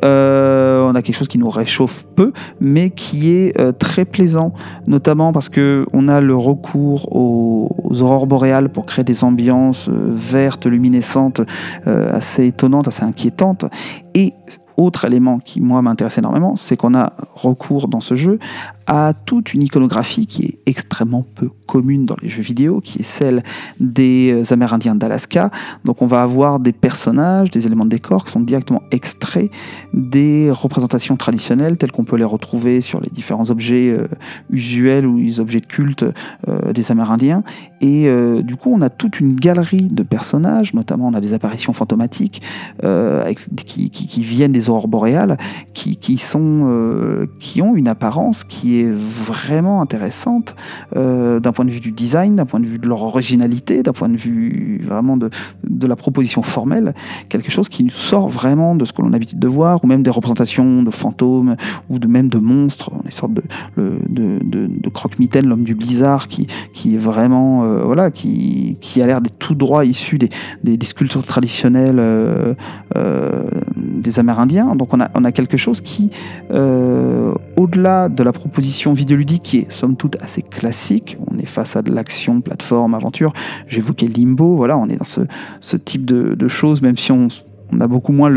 on 0.88 0.96
a 0.96 1.02
quelque 1.02 1.16
chose 1.16 1.28
qui 1.28 1.38
nous 1.38 1.50
réchauffe 1.50 2.06
peu, 2.16 2.32
mais 2.60 2.90
qui 2.90 3.32
est 3.32 3.60
euh, 3.60 3.72
très 3.72 4.06
plaisant, 4.06 4.54
notamment 4.88 5.32
parce 5.34 5.50
qu'on 5.50 6.08
a 6.08 6.22
le 6.22 6.36
recours 6.36 7.16
aux, 7.16 7.70
aurores 8.02 8.28
boréales 8.28 8.70
pour 8.70 8.86
créer 8.86 9.04
des 9.04 9.24
ambiances 9.24 9.90
euh, 9.90 9.94
vertes, 10.10 10.66
luminescentes, 10.66 11.42
assez 11.86 12.48
étonnantes, 12.48 12.88
assez 12.88 13.04
inquiétantes. 13.04 13.66
Et 14.14 14.34
autre 14.78 15.06
élément 15.06 15.40
qui, 15.40 15.62
moi, 15.62 15.82
m'intéresse 15.82 16.18
énormément, 16.18 16.56
c'est 16.56 16.78
qu'on 16.78 16.96
a 16.96 17.14
recours 17.36 17.88
dans 17.88 18.02
ce 18.02 18.16
jeu 18.16 18.40
à 18.88 19.14
toute 19.14 19.54
une 19.54 19.64
iconographie 19.64 20.28
qui 20.28 20.46
est 20.46 20.60
extrêmement 20.66 21.26
peu 21.36 21.50
commune 21.66 22.06
dans 22.06 22.16
les 22.22 22.30
jeux 22.30 22.44
vidéo, 22.44 22.82
qui 22.82 23.00
est 23.00 23.04
celle 23.04 23.42
des 23.80 24.32
euh, 24.32 24.54
Amérindiens 24.54 24.96
d'Alaska. 24.96 25.50
Donc 25.84 26.02
on 26.02 26.08
va 26.08 26.22
avoir 26.22 26.60
des 26.60 26.72
personnages, 26.72 27.50
des 27.50 27.66
éléments 27.66 27.86
de 27.86 27.90
décor 27.90 28.26
qui 28.26 28.32
sont 28.32 28.40
directement 28.40 28.84
extraits 28.92 29.52
des 29.94 30.52
représentations 30.52 31.18
traditionnelles 31.18 31.78
telles 31.78 31.92
qu'on 31.92 32.04
peut 32.04 32.16
les 32.16 32.24
retrouver 32.24 32.82
sur 32.82 33.02
les 33.02 33.10
différents 33.10 33.50
objets 33.50 33.90
euh, 33.90 34.08
usuels 34.52 35.08
ou 35.08 35.18
les 35.18 35.40
objets 35.40 35.62
de 35.62 35.66
culte 35.66 36.06
euh, 36.48 36.72
des 36.72 36.92
Amérindiens. 36.92 37.44
Et 37.82 38.10
du 38.42 38.56
coup, 38.56 38.72
on 38.74 38.82
a 38.82 38.90
toute 38.90 39.20
une 39.20 39.36
galerie 39.36 39.90
de 39.90 40.02
personnages, 40.02 40.74
notamment 40.74 41.08
on 41.08 41.14
a 41.14 41.22
des 41.22 41.34
apparitions 41.34 41.72
fantomatiques 41.72 42.42
qui, 42.82 43.90
qui, 43.92 44.24
viennent 44.24 44.52
des 44.52 44.65
aurores 44.70 44.88
boréales, 44.88 45.38
qui, 45.74 45.98
qui, 45.98 46.18
sont, 46.18 47.28
qui 47.40 47.62
ont 47.62 47.76
une 47.76 47.88
apparence 47.88 48.44
qui 48.44 48.80
est 48.80 48.92
vraiment 48.92 49.82
intéressante 49.82 50.56
euh, 50.96 51.40
d'un 51.40 51.52
point 51.52 51.66
de 51.66 51.72
vue 51.72 51.80
du 51.80 51.92
design, 51.92 52.36
d'un 52.36 52.46
point 52.46 52.60
de 52.60 52.66
vue 52.66 52.80
de 52.80 52.88
leur 52.88 53.02
originalité, 53.04 53.84
d'un 53.84 53.92
point 53.92 54.10
de 54.10 54.18
vue 54.18 54.82
vraiment 54.86 55.18
de, 55.18 55.30
de, 55.64 55.88
la 55.88 55.96
proposition 55.96 56.42
formelle, 56.42 56.94
quelque 57.30 57.52
chose 57.52 57.70
qui 57.70 57.90
sort 57.90 58.30
vraiment 58.30 58.76
de 58.76 58.86
ce 58.86 58.94
que 58.94 59.02
l'on 59.02 59.10
a 59.10 59.12
l'habitude 59.12 59.40
de 59.40 59.48
voir, 59.48 59.84
ou 59.84 59.88
même 59.88 60.04
des 60.04 60.10
représentations 60.10 60.84
de 60.84 60.92
fantômes, 60.92 61.56
ou 61.90 62.00
de 62.00 62.08
même 62.08 62.30
de 62.30 62.38
monstres, 62.38 62.92
une 63.04 63.12
sorte 63.12 63.34
de, 63.34 63.44
de, 63.78 64.40
de, 64.44 64.90
croque-mitaine, 64.90 65.48
l'homme 65.48 65.64
du 65.64 65.76
blizzard, 65.76 66.28
qui, 66.28 66.48
qui 66.74 66.96
est 66.96 67.00
vraiment, 67.00 67.64
euh, 67.64 67.84
voilà, 67.84 68.12
qui, 68.12 68.78
qui 68.80 69.02
a 69.02 69.08
l'air 69.08 69.22
d'être 69.22 69.38
tout 69.38 69.56
droit 69.56 69.86
issu 69.86 70.18
des, 70.18 70.30
des, 70.64 70.86
sculptures 70.86 71.26
traditionnelles 71.26 71.98
euh, 72.00 72.54
des 73.76 74.20
Amérindiens. 74.20 74.55
Donc 74.76 74.94
on 74.94 75.00
a, 75.00 75.32
quelque 75.32 75.58
chose 75.58 75.82
qui, 75.82 76.12
au-delà 76.50 78.10
de 78.10 78.24
la 78.24 78.32
proposition 78.32 78.94
vidéoludique 78.94 79.44
qui 79.44 79.58
est 79.60 79.72
somme 79.72 79.96
toute 79.96 80.22
assez 80.22 80.42
classique. 80.42 81.18
On 81.30 81.38
est 81.38 81.46
face 81.46 81.76
à 81.76 81.82
de 81.82 81.92
l'action, 81.92 82.42
plateforme, 82.42 82.94
aventure. 82.96 83.34
J'évoquais 83.68 84.08
Limbo, 84.08 84.56
voilà, 84.56 84.78
on 84.78 84.88
est 84.88 84.98
dans 84.98 85.06
ce, 85.06 85.22
ce 85.62 85.78
type 85.78 86.06
de, 86.06 86.36
de 86.36 86.48
choses, 86.48 86.82
même 86.82 86.98
si 86.98 87.12
on 87.12 87.28
on 87.74 87.80
a 87.82 87.88
beaucoup 87.88 88.12
moins 88.12 88.32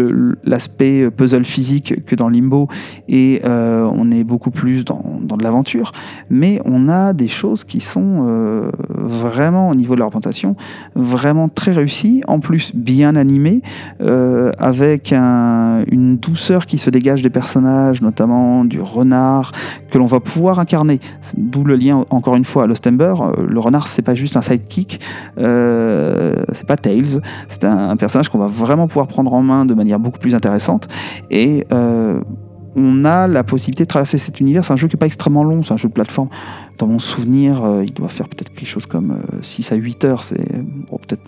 l'aspect 0.44 1.10
puzzle 1.10 1.44
physique 1.44 2.04
que 2.06 2.14
dans 2.14 2.28
Limbo 2.28 2.68
et 3.08 3.42
euh, 3.44 3.88
on 3.92 4.10
est 4.10 4.24
beaucoup 4.24 4.50
plus 4.50 4.84
dans, 4.84 5.18
de 5.20 5.42
l'aventure. 5.42 5.92
Mais 6.30 6.60
on 6.64 6.88
a 6.88 7.12
des 7.12 7.28
choses 7.28 7.64
qui 7.64 7.80
sont 7.80 8.26
euh, 8.26 8.70
vraiment 8.88 9.68
au 9.68 9.74
niveau 9.74 9.94
de 9.94 10.00
la 10.00 10.06
représentation 10.06 10.56
vraiment 10.94 11.48
très 11.48 11.72
réussies, 11.72 12.22
en 12.26 12.40
plus 12.40 12.74
bien 12.74 13.16
animées, 13.16 13.62
euh, 14.00 14.52
avec 14.58 15.12
une 15.12 16.16
douceur 16.16 16.66
qui 16.66 16.78
se 16.78 16.90
dégage 16.90 17.22
des 17.22 17.30
personnages, 17.30 18.02
notamment 18.02 18.64
du 18.64 18.80
renard 18.80 19.52
que 19.90 19.98
l'on 19.98 20.06
va 20.06 20.20
pouvoir 20.20 20.58
incarner. 20.58 21.00
D'où 21.36 21.64
le 21.64 21.76
lien 21.76 22.04
encore 22.10 22.36
une 22.36 22.44
fois 22.44 22.64
à 22.64 22.66
Lostember. 22.66 23.14
Le 23.46 23.60
renard 23.60 23.88
c'est 23.88 24.02
pas 24.02 24.14
juste 24.14 24.36
un 24.36 24.42
sidekick, 24.42 25.00
c'est 25.36 26.66
pas 26.66 26.76
Tails, 26.76 27.20
c'est 27.48 27.64
un, 27.64 27.90
un 27.90 27.96
personnage 27.96 28.28
qu'on 28.28 28.38
va 28.38 28.48
vraiment 28.48 28.86
pouvoir 28.86 29.06
prendre 29.06 29.27
en 29.32 29.42
main 29.42 29.64
de 29.64 29.74
manière 29.74 29.98
beaucoup 29.98 30.18
plus 30.18 30.34
intéressante. 30.34 30.88
Et 31.30 31.66
euh, 31.72 32.20
on 32.76 33.04
a 33.04 33.26
la 33.26 33.42
possibilité 33.44 33.84
de 33.84 33.88
traverser 33.88 34.18
cet 34.18 34.40
univers. 34.40 34.64
C'est 34.64 34.72
un 34.72 34.76
jeu 34.76 34.88
qui 34.88 34.94
n'est 34.94 35.00
pas 35.00 35.06
extrêmement 35.06 35.42
long, 35.42 35.62
c'est 35.62 35.72
un 35.72 35.78
jeu 35.78 35.88
de 35.88 35.94
plateforme. 35.94 36.28
Dans 36.78 36.86
mon 36.86 36.98
souvenir, 36.98 37.64
euh, 37.64 37.84
il 37.84 37.92
doit 37.92 38.08
faire 38.08 38.28
peut-être 38.28 38.54
quelque 38.54 38.68
chose 38.68 38.86
comme 38.86 39.20
6 39.42 39.72
euh, 39.72 39.74
à 39.74 39.78
8 39.78 40.04
heures. 40.04 40.22
C'est 40.22 40.36
peut-être 40.36 41.22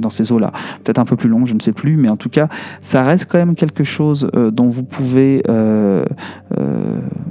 dans 0.00 0.10
ces 0.10 0.32
eaux-là. 0.32 0.52
Peut-être 0.82 0.98
un 0.98 1.04
peu 1.04 1.16
plus 1.16 1.28
long, 1.28 1.44
je 1.46 1.54
ne 1.54 1.60
sais 1.60 1.72
plus. 1.72 1.96
Mais 1.96 2.08
en 2.08 2.16
tout 2.16 2.30
cas, 2.30 2.48
ça 2.80 3.02
reste 3.04 3.26
quand 3.30 3.38
même 3.38 3.54
quelque 3.54 3.84
chose 3.84 4.28
dont 4.52 4.68
vous 4.68 4.82
pouvez, 4.82 5.42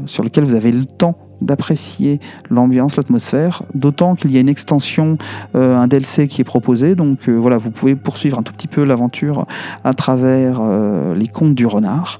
sur 0.05 0.23
lequel 0.23 0.45
vous 0.45 0.55
avez 0.55 0.71
le 0.71 0.85
temps 0.85 1.17
d'apprécier 1.45 2.19
l'ambiance, 2.49 2.97
l'atmosphère, 2.97 3.63
d'autant 3.73 4.15
qu'il 4.15 4.31
y 4.31 4.37
a 4.37 4.39
une 4.39 4.49
extension, 4.49 5.17
euh, 5.55 5.77
un 5.77 5.87
DLC 5.87 6.27
qui 6.27 6.41
est 6.41 6.45
proposé, 6.45 6.95
donc 6.95 7.29
euh, 7.29 7.33
voilà, 7.33 7.57
vous 7.57 7.71
pouvez 7.71 7.95
poursuivre 7.95 8.39
un 8.39 8.43
tout 8.43 8.53
petit 8.53 8.67
peu 8.67 8.83
l'aventure 8.83 9.45
à 9.83 9.93
travers 9.93 10.59
euh, 10.61 11.15
les 11.15 11.27
contes 11.27 11.55
du 11.55 11.65
renard. 11.65 12.19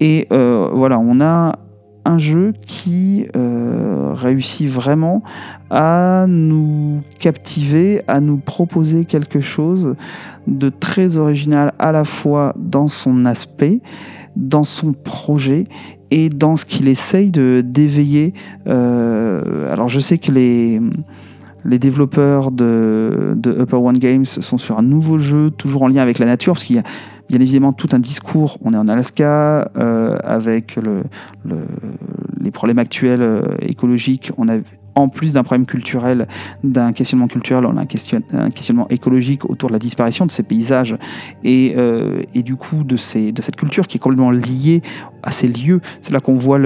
Et 0.00 0.28
voilà, 0.30 0.98
on 0.98 1.22
a 1.22 1.52
un 2.04 2.18
jeu 2.18 2.52
qui 2.66 3.26
réussit 3.34 4.68
vraiment 4.68 5.22
à 5.70 6.26
nous 6.28 7.00
captiver, 7.18 8.02
à 8.06 8.20
nous 8.20 8.36
proposer 8.36 9.06
quelque 9.06 9.40
chose 9.40 9.94
de 10.46 10.68
très 10.68 11.16
original 11.16 11.72
à 11.78 11.92
la 11.92 12.04
fois 12.04 12.52
dans 12.58 12.88
son 12.88 13.24
aspect, 13.24 13.80
dans 14.36 14.64
son 14.64 14.92
projet 14.92 15.66
et 16.10 16.28
dans 16.28 16.56
ce 16.56 16.64
qu'il 16.64 16.88
essaye 16.88 17.30
de 17.30 17.62
d'éveiller. 17.64 18.34
Euh, 18.68 19.72
alors 19.72 19.88
je 19.88 20.00
sais 20.00 20.18
que 20.18 20.30
les 20.30 20.80
les 21.66 21.78
développeurs 21.78 22.52
de, 22.52 23.36
Upper 23.44 23.76
One 23.76 23.98
Games 23.98 24.24
sont 24.24 24.58
sur 24.58 24.78
un 24.78 24.82
nouveau 24.82 25.18
jeu, 25.18 25.50
toujours 25.50 25.82
en 25.82 25.88
lien 25.88 26.00
avec 26.00 26.18
la 26.18 26.26
nature, 26.26 26.54
parce 26.54 26.64
qu'il 26.64 26.76
y 26.76 26.78
a 26.78 26.84
bien 27.28 27.40
évidemment 27.40 27.72
tout 27.72 27.88
un 27.92 27.98
discours. 27.98 28.58
On 28.62 28.72
est 28.72 28.76
en 28.76 28.86
Alaska, 28.86 29.70
euh, 29.76 30.16
avec 30.22 30.76
le, 30.76 31.02
les 32.40 32.50
problèmes 32.52 32.78
actuels 32.78 33.22
euh, 33.22 33.42
écologiques. 33.60 34.30
On 34.36 34.48
a 34.48 34.58
en 34.96 35.08
plus 35.08 35.34
d'un 35.34 35.44
problème 35.44 35.66
culturel, 35.66 36.26
d'un 36.64 36.92
questionnement 36.92 37.28
culturel, 37.28 37.66
on 37.66 37.76
a 37.76 37.82
un, 37.82 38.50
questionnement 38.50 38.88
écologique 38.88 39.48
autour 39.48 39.68
de 39.68 39.74
la 39.74 39.78
disparition 39.78 40.26
de 40.26 40.30
ces 40.30 40.42
paysages 40.42 40.96
et, 41.44 41.74
euh, 41.76 42.22
du 42.34 42.56
coup 42.56 42.82
de, 42.82 42.94
de 42.94 43.42
cette 43.42 43.56
culture 43.56 43.86
qui 43.86 43.98
est 43.98 44.00
complètement 44.00 44.30
liée 44.30 44.82
à 45.26 45.32
ces 45.32 45.48
lieux. 45.48 45.80
C'est 46.02 46.12
là 46.12 46.20
qu'on 46.20 46.34
voit 46.34 46.58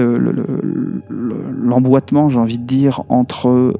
l'emboîtement, 1.09 2.29
j'ai 2.29 2.37
envie 2.37 2.59
de 2.59 2.63
dire, 2.63 3.03
entre 3.09 3.49
euh, 3.49 3.73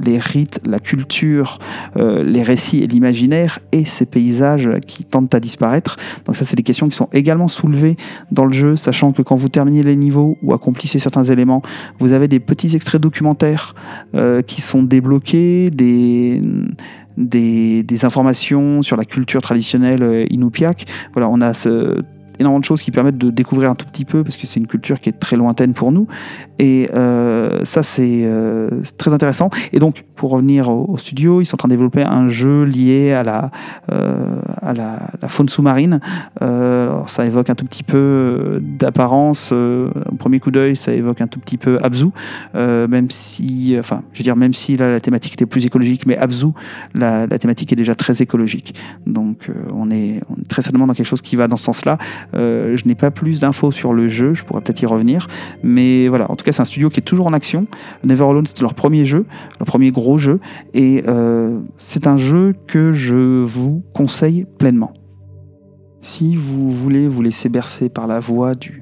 les 0.00 0.18
rites, 0.18 0.60
la 0.64 0.78
culture, 0.78 1.58
euh, 1.96 2.22
les 2.22 2.42
récits 2.42 2.82
et 2.82 2.86
l'imaginaire 2.86 3.58
et 3.72 3.84
ces 3.84 4.06
paysages 4.06 4.70
qui 4.86 5.04
tentent 5.04 5.34
à 5.34 5.40
disparaître. 5.40 5.96
Donc 6.24 6.36
ça, 6.36 6.44
c'est 6.44 6.56
des 6.56 6.62
questions 6.62 6.88
qui 6.88 6.96
sont 6.96 7.08
également 7.12 7.48
soulevées 7.48 7.96
dans 8.30 8.44
le 8.44 8.52
jeu, 8.52 8.76
sachant 8.76 9.12
que 9.12 9.22
quand 9.22 9.36
vous 9.36 9.48
terminez 9.48 9.82
les 9.82 9.96
niveaux 9.96 10.38
ou 10.40 10.54
accomplissez 10.54 11.00
certains 11.00 11.24
éléments, 11.24 11.62
vous 11.98 12.12
avez 12.12 12.28
des 12.28 12.38
petits 12.40 12.76
extraits 12.76 13.00
documentaires 13.00 13.74
euh, 14.14 14.40
qui 14.40 14.60
sont 14.62 14.82
débloqués, 14.82 15.70
des... 15.70 16.40
Des, 17.18 17.84
informations 18.04 18.80
sur 18.80 18.96
la 18.96 19.04
culture 19.04 19.42
traditionnelle 19.42 20.26
inupiaq. 20.30 20.86
Voilà, 21.12 21.28
on 21.28 21.42
a 21.42 21.52
ce, 21.52 22.00
énormément 22.42 22.60
de 22.60 22.64
choses 22.64 22.82
qui 22.82 22.90
permettent 22.90 23.18
de 23.18 23.30
découvrir 23.30 23.70
un 23.70 23.74
tout 23.74 23.86
petit 23.86 24.04
peu, 24.04 24.22
parce 24.22 24.36
que 24.36 24.46
c'est 24.46 24.60
une 24.60 24.66
culture 24.66 25.00
qui 25.00 25.08
est 25.08 25.18
très 25.18 25.36
lointaine 25.36 25.72
pour 25.72 25.90
nous. 25.90 26.06
Et 26.58 26.88
ça, 27.64 27.82
c'est 27.82 28.28
très 28.98 29.12
intéressant. 29.12 29.50
Et 29.72 29.78
donc, 29.78 30.04
pour 30.16 30.30
revenir 30.30 30.68
au, 30.68 30.96
studio, 30.98 31.40
ils 31.40 31.46
sont 31.46 31.56
en 31.56 31.58
train 31.58 31.68
de 31.68 31.74
développer 31.74 32.02
un 32.02 32.28
jeu 32.28 32.64
lié 32.64 33.12
à 33.12 33.22
la, 33.22 33.50
à 33.88 34.72
la, 34.72 35.28
faune 35.28 35.48
sous-marine. 35.48 36.00
alors, 36.40 37.08
ça 37.08 37.24
évoque 37.24 37.50
un 37.50 37.54
tout 37.54 37.64
petit 37.64 37.82
peu 37.82 38.60
d'apparence. 38.62 39.52
au 39.52 40.14
premier 40.18 40.40
coup 40.40 40.50
d'œil, 40.50 40.76
ça 40.76 40.92
évoque 40.92 41.20
un 41.20 41.26
tout 41.26 41.40
petit 41.40 41.58
peu 41.58 41.78
Abzu, 41.82 42.06
même 42.54 43.10
si, 43.10 43.76
enfin, 43.78 44.02
je 44.12 44.18
veux 44.18 44.24
dire, 44.24 44.36
même 44.36 44.54
si 44.54 44.76
là, 44.76 44.90
la 44.90 45.00
thématique 45.00 45.34
était 45.34 45.46
plus 45.46 45.66
écologique, 45.66 46.06
mais 46.06 46.16
Abzu, 46.16 46.48
la, 46.94 47.26
thématique 47.38 47.72
est 47.72 47.76
déjà 47.76 47.94
très 47.94 48.22
écologique. 48.22 48.74
Donc 49.06 49.48
euh, 49.48 49.52
on, 49.74 49.90
est, 49.90 50.20
très 50.48 50.62
certainement 50.62 50.86
dans 50.86 50.94
quelque 50.94 51.06
chose 51.06 51.22
qui 51.22 51.36
va 51.36 51.48
dans 51.48 51.56
ce 51.56 51.64
sens-là. 51.64 51.98
Euh, 52.34 52.76
je 52.76 52.86
n'ai 52.86 52.94
pas 52.94 53.10
plus 53.10 53.40
d'infos 53.40 53.72
sur 53.72 53.92
le 53.92 54.08
jeu, 54.08 54.34
je 54.34 54.44
pourrais 54.44 54.60
peut-être 54.60 54.82
y 54.82 54.86
revenir. 54.86 55.26
Mais 55.62 56.08
voilà, 56.08 56.30
en 56.30 56.36
tout 56.36 56.44
cas 56.44 56.51
c'est 56.52 56.62
un 56.62 56.66
studio 56.66 56.88
qui 56.90 57.00
est 57.00 57.04
toujours 57.04 57.26
en 57.26 57.32
action. 57.32 57.66
Never 58.04 58.24
Alone 58.24 58.46
c'était 58.46 58.62
leur 58.62 58.74
premier 58.74 59.06
jeu, 59.06 59.26
leur 59.58 59.66
premier 59.66 59.90
gros 59.90 60.18
jeu. 60.18 60.40
Et 60.74 61.04
euh, 61.08 61.58
c'est 61.76 62.06
un 62.06 62.16
jeu 62.16 62.54
que 62.66 62.92
je 62.92 63.42
vous 63.42 63.82
conseille 63.94 64.46
pleinement. 64.58 64.92
Si 66.00 66.34
vous 66.34 66.70
voulez 66.70 67.06
vous 67.08 67.22
laisser 67.22 67.48
bercer 67.48 67.88
par 67.88 68.06
la 68.06 68.18
voix 68.18 68.54
du, 68.54 68.81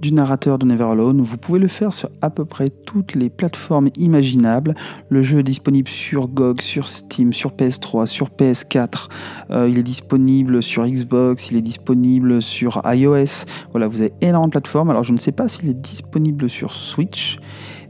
du 0.00 0.12
narrateur 0.12 0.58
de 0.58 0.66
Never 0.66 0.84
Alone. 0.84 1.20
Vous 1.20 1.36
pouvez 1.36 1.58
le 1.58 1.68
faire 1.68 1.92
sur 1.92 2.08
à 2.22 2.30
peu 2.30 2.44
près 2.44 2.68
toutes 2.68 3.14
les 3.14 3.30
plateformes 3.30 3.90
imaginables. 3.96 4.74
Le 5.08 5.22
jeu 5.22 5.40
est 5.40 5.44
disponible 5.44 5.88
sur 5.88 6.28
GOG, 6.28 6.60
sur 6.60 6.88
Steam, 6.88 7.32
sur 7.32 7.52
PS3, 7.52 8.06
sur 8.06 8.28
PS4. 8.28 9.08
Euh, 9.50 9.68
il 9.68 9.78
est 9.78 9.82
disponible 9.82 10.62
sur 10.62 10.86
Xbox, 10.86 11.50
il 11.50 11.56
est 11.56 11.62
disponible 11.62 12.42
sur 12.42 12.82
iOS. 12.84 13.44
Voilà, 13.72 13.88
vous 13.88 14.00
avez 14.00 14.12
énormément 14.20 14.46
de 14.46 14.50
plateformes. 14.50 14.90
Alors 14.90 15.04
je 15.04 15.12
ne 15.12 15.18
sais 15.18 15.32
pas 15.32 15.48
s'il 15.48 15.68
est 15.68 15.74
disponible 15.74 16.48
sur 16.48 16.74
Switch. 16.74 17.38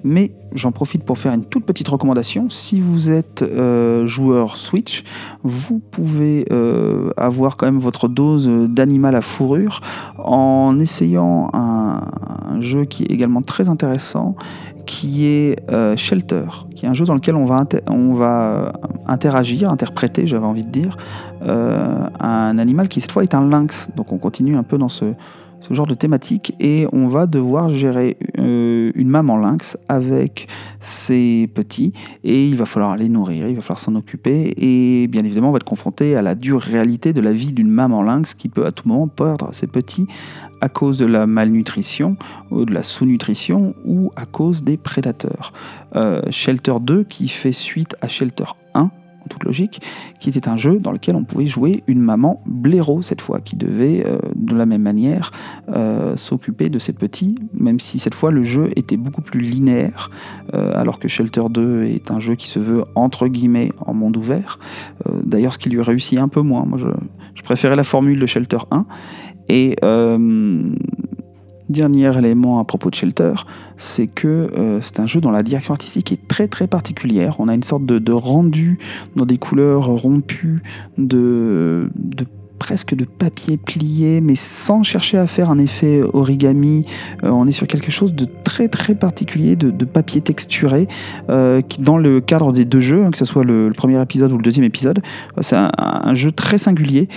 Mais 0.03 0.33
j'en 0.55 0.73
profite 0.73 1.05
pour 1.05 1.19
faire 1.19 1.33
une 1.33 1.45
toute 1.45 1.65
petite 1.65 1.89
recommandation. 1.89 2.49
Si 2.49 2.81
vous 2.81 3.11
êtes 3.11 3.43
euh, 3.43 4.07
joueur 4.07 4.57
Switch, 4.57 5.05
vous 5.43 5.79
pouvez 5.79 6.47
euh, 6.53 7.11
avoir 7.17 7.57
quand 7.57 7.67
même 7.67 7.79
votre 7.79 8.09
dose 8.09 8.49
d'animal 8.49 9.15
à 9.15 9.23
fourrure 9.23 9.81
en 10.19 10.79
essayant 10.81 11.51
un, 11.53 12.01
jeu 12.61 12.85
qui 12.85 13.05
est 13.05 13.11
également 13.11 13.41
très 13.41 13.69
intéressant, 13.69 14.35
qui 14.85 15.25
est 15.25 15.57
euh, 15.71 15.97
Shelter, 15.97 16.45
qui 16.77 16.85
est 16.85 16.89
un 16.89 16.95
jeu 16.95 17.07
dans 17.07 17.15
lequel 17.15 17.37
on 17.37 17.47
va 17.47 18.73
interagir, 19.07 19.71
interpréter, 19.71 20.27
j'avais 20.27 20.45
envie 20.45 20.65
de 20.65 20.71
dire, 20.71 20.97
un 21.43 22.59
animal 22.59 22.89
qui 22.89 23.01
cette 23.01 23.13
fois 23.13 23.23
est 23.23 23.35
un 23.35 23.49
lynx. 23.49 23.89
Donc 23.97 24.13
on 24.13 24.19
continue 24.19 24.57
un 24.57 24.63
peu 24.63 24.77
dans 24.77 24.91
ce 24.91 25.15
ce 25.61 25.75
genre 25.75 25.87
de 25.87 25.95
thématique 25.95 26.55
et 26.61 26.87
on 26.93 27.09
va 27.09 27.27
devoir 27.27 27.71
gérer 27.71 28.17
euh, 28.39 28.91
une 28.95 29.09
maman 29.09 29.37
lynx 29.37 29.77
avec 29.89 30.49
ses 30.81 31.49
petits 31.55 31.93
et 32.25 32.49
il 32.49 32.57
va 32.57 32.67
falloir 32.67 32.97
les 32.97 33.09
nourrir, 33.09 33.49
il 33.49 33.57
va 33.57 33.63
falloir 33.63 33.79
s'en 33.79 33.95
occuper 33.95 34.55
et 34.57 35.07
bien 35.09 35.25
évidemment 35.25 35.51
on 35.51 35.53
va 35.53 35.57
être 35.57 35.65
confronté 35.65 36.17
à 36.17 36.23
la 36.23 36.35
dure 36.35 36.61
réalité 36.61 37.13
de 37.13 37.21
la 37.21 37.33
vie 37.33 37.53
d'une 37.53 37.71
maman 37.71 38.03
lynx 38.03 38.35
qui 38.35 38.49
peut 38.49 38.67
à 38.67 38.73
tout 38.73 38.89
moment 38.89 39.09
perdre 39.09 39.51
ses 39.53 39.67
petits 39.67 40.07
à 40.61 40.69
cause 40.69 40.99
de 40.99 41.07
la 41.07 41.27
malnutrition 41.27 42.17
ou 42.51 42.65
de 42.65 42.75
la 42.75 42.83
sous-nutrition 42.83 43.75
ou 43.85 44.11
à 44.17 44.27
cause 44.27 44.63
des 44.63 44.77
prédateurs. 44.77 45.53
Euh, 45.97 46.21
Shelter 46.31 46.75
2 46.81 47.05
qui 47.05 47.29
fait 47.29 47.53
suite 47.53 47.97
à 48.03 48.09
Shelter 48.09 48.45
1 48.75 48.91
en 49.23 49.29
toute 49.29 49.45
logique, 49.45 49.81
qui 50.19 50.29
était 50.29 50.49
un 50.49 50.57
jeu 50.57 50.79
dans 50.79 50.93
lequel 50.93 51.17
on 51.17 51.25
pouvait 51.25 51.47
jouer 51.47 51.83
une 51.87 52.01
maman 52.01 52.43
blaireau 52.47 53.03
cette 53.03 53.21
fois, 53.21 53.41
qui 53.41 53.57
devait 53.57 54.05
euh, 54.07 54.19
de 54.35 54.55
la 54.55 54.67
même 54.67 54.83
manière 54.83 55.31
euh, 55.71 56.17
s'occuper 56.17 56.71
de 56.71 56.79
ses 56.79 56.93
petits, 56.93 57.37
même 57.55 57.81
si 57.81 57.99
cette 57.99 58.15
fois 58.15 58.31
le 58.31 58.43
jeu 58.43 58.69
était 58.77 58.97
beaucoup 58.97 59.23
plus 59.23 59.41
linéaire, 59.41 60.11
euh, 60.55 60.73
alors 60.75 60.99
que 60.99 61.09
Shelter 61.09 61.45
2 61.51 61.85
est 61.85 62.11
un 62.11 62.21
jeu 62.21 62.35
qui 62.35 62.49
se 62.49 62.59
veut 62.59 62.85
entre 62.95 63.29
guillemets 63.29 63.73
en 63.81 63.95
monde 63.95 64.17
ouvert. 64.17 64.59
D'ailleurs, 65.25 65.53
ce 65.53 65.59
qui 65.59 65.71
lui 65.71 65.83
réussit 65.83 66.19
un 66.19 66.29
peu 66.29 66.41
moins. 66.41 66.65
Moi, 66.65 66.79
je, 66.79 66.87
je 67.35 67.43
préférais 67.43 67.77
la 67.77 67.85
formule 67.85 68.19
de 68.19 68.27
Shelter 68.27 68.59
1. 68.71 68.87
Et 69.49 69.77
Dernier 71.71 72.19
élément 72.19 72.59
à 72.59 72.65
propos 72.65 72.91
de 72.91 72.97
Shelter, 72.97 73.33
c'est 73.77 74.09
que 74.09 74.51
euh, 74.57 74.81
c'est 74.83 74.99
un 74.99 75.07
jeu 75.07 75.21
dont 75.21 75.31
la 75.31 75.45
direction 75.45 75.73
artistique 75.73 76.11
est 76.11 76.27
très 76.27 76.49
très 76.49 76.67
particulière. 76.67 77.37
On 77.39 77.47
a 77.47 77.55
une 77.55 77.63
sorte 77.63 77.87
de, 77.87 78.13
rendu 78.13 78.81
dans 79.15 79.25
des 79.25 79.39
couleurs 79.39 79.87
rompues, 79.87 80.65
de, 80.99 81.89
presque 82.59 82.97
de 82.97 83.05
papier 83.05 83.57
plié, 83.57 84.21
mais 84.21 84.35
sans 84.35 84.83
chercher 84.83 85.17
à 85.17 85.29
faire 85.29 85.49
un 85.49 85.59
effet 85.59 86.03
origami. 86.13 86.87
Euh, 87.23 87.31
on 87.31 87.47
est 87.47 87.53
sur 87.53 87.69
quelque 87.69 87.93
chose 87.93 88.15
de 88.15 88.27
très 88.43 88.67
très 88.67 88.97
particulier, 88.97 89.55
de, 89.55 89.85
papier 89.85 90.21
texturé, 90.21 90.89
euh, 91.29 91.63
dans 91.79 91.99
le 91.99 92.21
cadre 92.21 92.53
des 92.53 92.65
deux 92.65 92.81
jeux, 92.81 93.05
hein, 93.05 93.13
que 93.13 93.19
ce 93.19 93.25
soit 93.25 93.45
le, 93.45 93.71
premier 93.77 94.03
épisode 94.03 94.33
ou 94.33 94.37
le 94.37 94.43
deuxième 94.43 94.65
épisode, 94.65 95.01
c'est 95.41 95.57
un, 95.57 96.15
jeu 96.15 96.33
très 96.33 96.59
singulier 96.59 97.09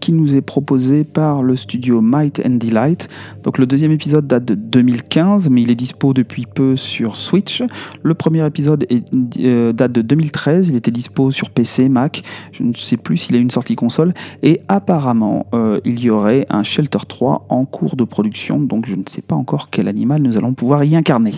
qui 0.00 0.12
nous 0.12 0.34
est 0.34 0.40
proposé 0.40 1.04
par 1.04 1.42
le 1.42 1.56
studio 1.56 2.00
Might 2.00 2.42
and 2.44 2.56
Delight. 2.56 3.08
Donc 3.42 3.58
le 3.58 3.66
deuxième 3.66 3.92
épisode 3.92 4.26
date 4.26 4.44
de 4.44 4.54
2015, 4.54 5.50
mais 5.50 5.62
il 5.62 5.70
est 5.70 5.76
dispo 5.76 6.12
depuis 6.12 6.46
peu 6.46 6.76
sur 6.76 7.16
Switch. 7.16 7.62
Le 8.02 8.14
premier 8.14 8.44
épisode 8.46 8.86
euh, 9.40 9.72
date 9.72 9.92
de 9.92 10.02
2013, 10.02 10.68
il 10.68 10.76
était 10.76 10.90
dispo 10.90 11.30
sur 11.30 11.50
PC, 11.50 11.88
Mac. 11.88 12.22
Je 12.52 12.62
ne 12.62 12.74
sais 12.74 12.96
plus 12.96 13.16
s'il 13.16 13.36
a 13.36 13.38
une 13.38 13.50
sortie 13.50 13.76
console. 13.76 14.12
Et 14.42 14.60
apparemment, 14.68 15.46
euh, 15.54 15.80
il 15.84 16.00
y 16.00 16.10
aurait 16.10 16.46
un 16.50 16.62
Shelter 16.62 16.98
3 17.06 17.46
en 17.48 17.64
cours 17.64 17.96
de 17.96 18.04
production, 18.04 18.60
donc 18.60 18.86
je 18.86 18.94
ne 18.94 19.02
sais 19.08 19.22
pas 19.22 19.34
encore 19.34 19.70
quel 19.70 19.88
animal 19.88 20.22
nous 20.22 20.36
allons 20.36 20.54
pouvoir 20.54 20.84
y 20.84 20.96
incarner. 20.96 21.34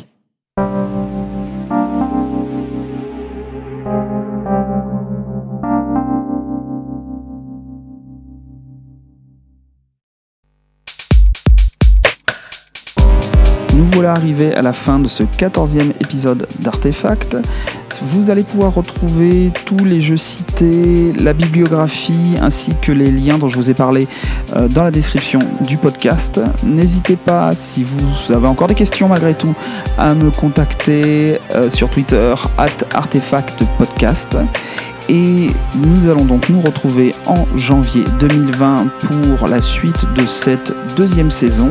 Arrivés 14.09 14.55
à 14.55 14.63
la 14.63 14.73
fin 14.73 14.99
de 14.99 15.07
ce 15.07 15.23
14e 15.23 15.91
épisode 16.01 16.47
d'Artefact. 16.61 17.37
Vous 18.03 18.31
allez 18.31 18.43
pouvoir 18.43 18.75
retrouver 18.75 19.51
tous 19.67 19.85
les 19.85 20.01
jeux 20.01 20.17
cités, 20.17 21.13
la 21.13 21.33
bibliographie 21.33 22.37
ainsi 22.41 22.75
que 22.81 22.93
les 22.93 23.11
liens 23.11 23.39
dont 23.39 23.49
je 23.49 23.57
vous 23.57 23.71
ai 23.71 23.75
parlé 23.75 24.09
euh, 24.57 24.69
dans 24.69 24.85
la 24.85 24.91
description 24.91 25.41
du 25.61 25.77
podcast. 25.77 26.41
N'hésitez 26.65 27.17
pas, 27.17 27.53
si 27.53 27.85
vous 27.85 28.33
avez 28.33 28.47
encore 28.47 28.69
des 28.69 28.75
questions 28.75 29.09
malgré 29.09 29.35
tout, 29.35 29.55
à 29.99 30.15
me 30.15 30.31
contacter 30.31 31.39
euh, 31.55 31.69
sur 31.69 31.91
Twitter, 31.91 32.35
at 32.57 32.69
artefactpodcast. 32.95 34.37
Et 35.09 35.49
nous 35.75 36.11
allons 36.11 36.25
donc 36.25 36.49
nous 36.51 36.61
retrouver 36.61 37.15
en 37.27 37.47
janvier 37.57 38.05
2020 38.21 38.87
pour 39.01 39.49
la 39.49 39.61
suite 39.61 40.05
de 40.17 40.27
cette 40.27 40.75
deuxième 40.97 41.31
saison. 41.31 41.71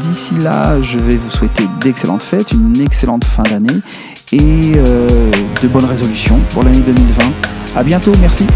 D'ici 0.00 0.34
là, 0.38 0.80
je 0.80 0.98
vais 0.98 1.16
vous 1.16 1.30
souhaiter 1.30 1.64
d'excellentes 1.80 2.22
fêtes, 2.22 2.52
une 2.52 2.80
excellente 2.80 3.24
fin 3.24 3.42
d'année 3.42 3.80
et 4.32 4.72
euh, 4.76 5.30
de 5.62 5.68
bonnes 5.68 5.84
résolutions 5.84 6.40
pour 6.50 6.62
l'année 6.62 6.80
2020. 6.80 7.24
A 7.76 7.82
bientôt, 7.82 8.12
merci. 8.20 8.46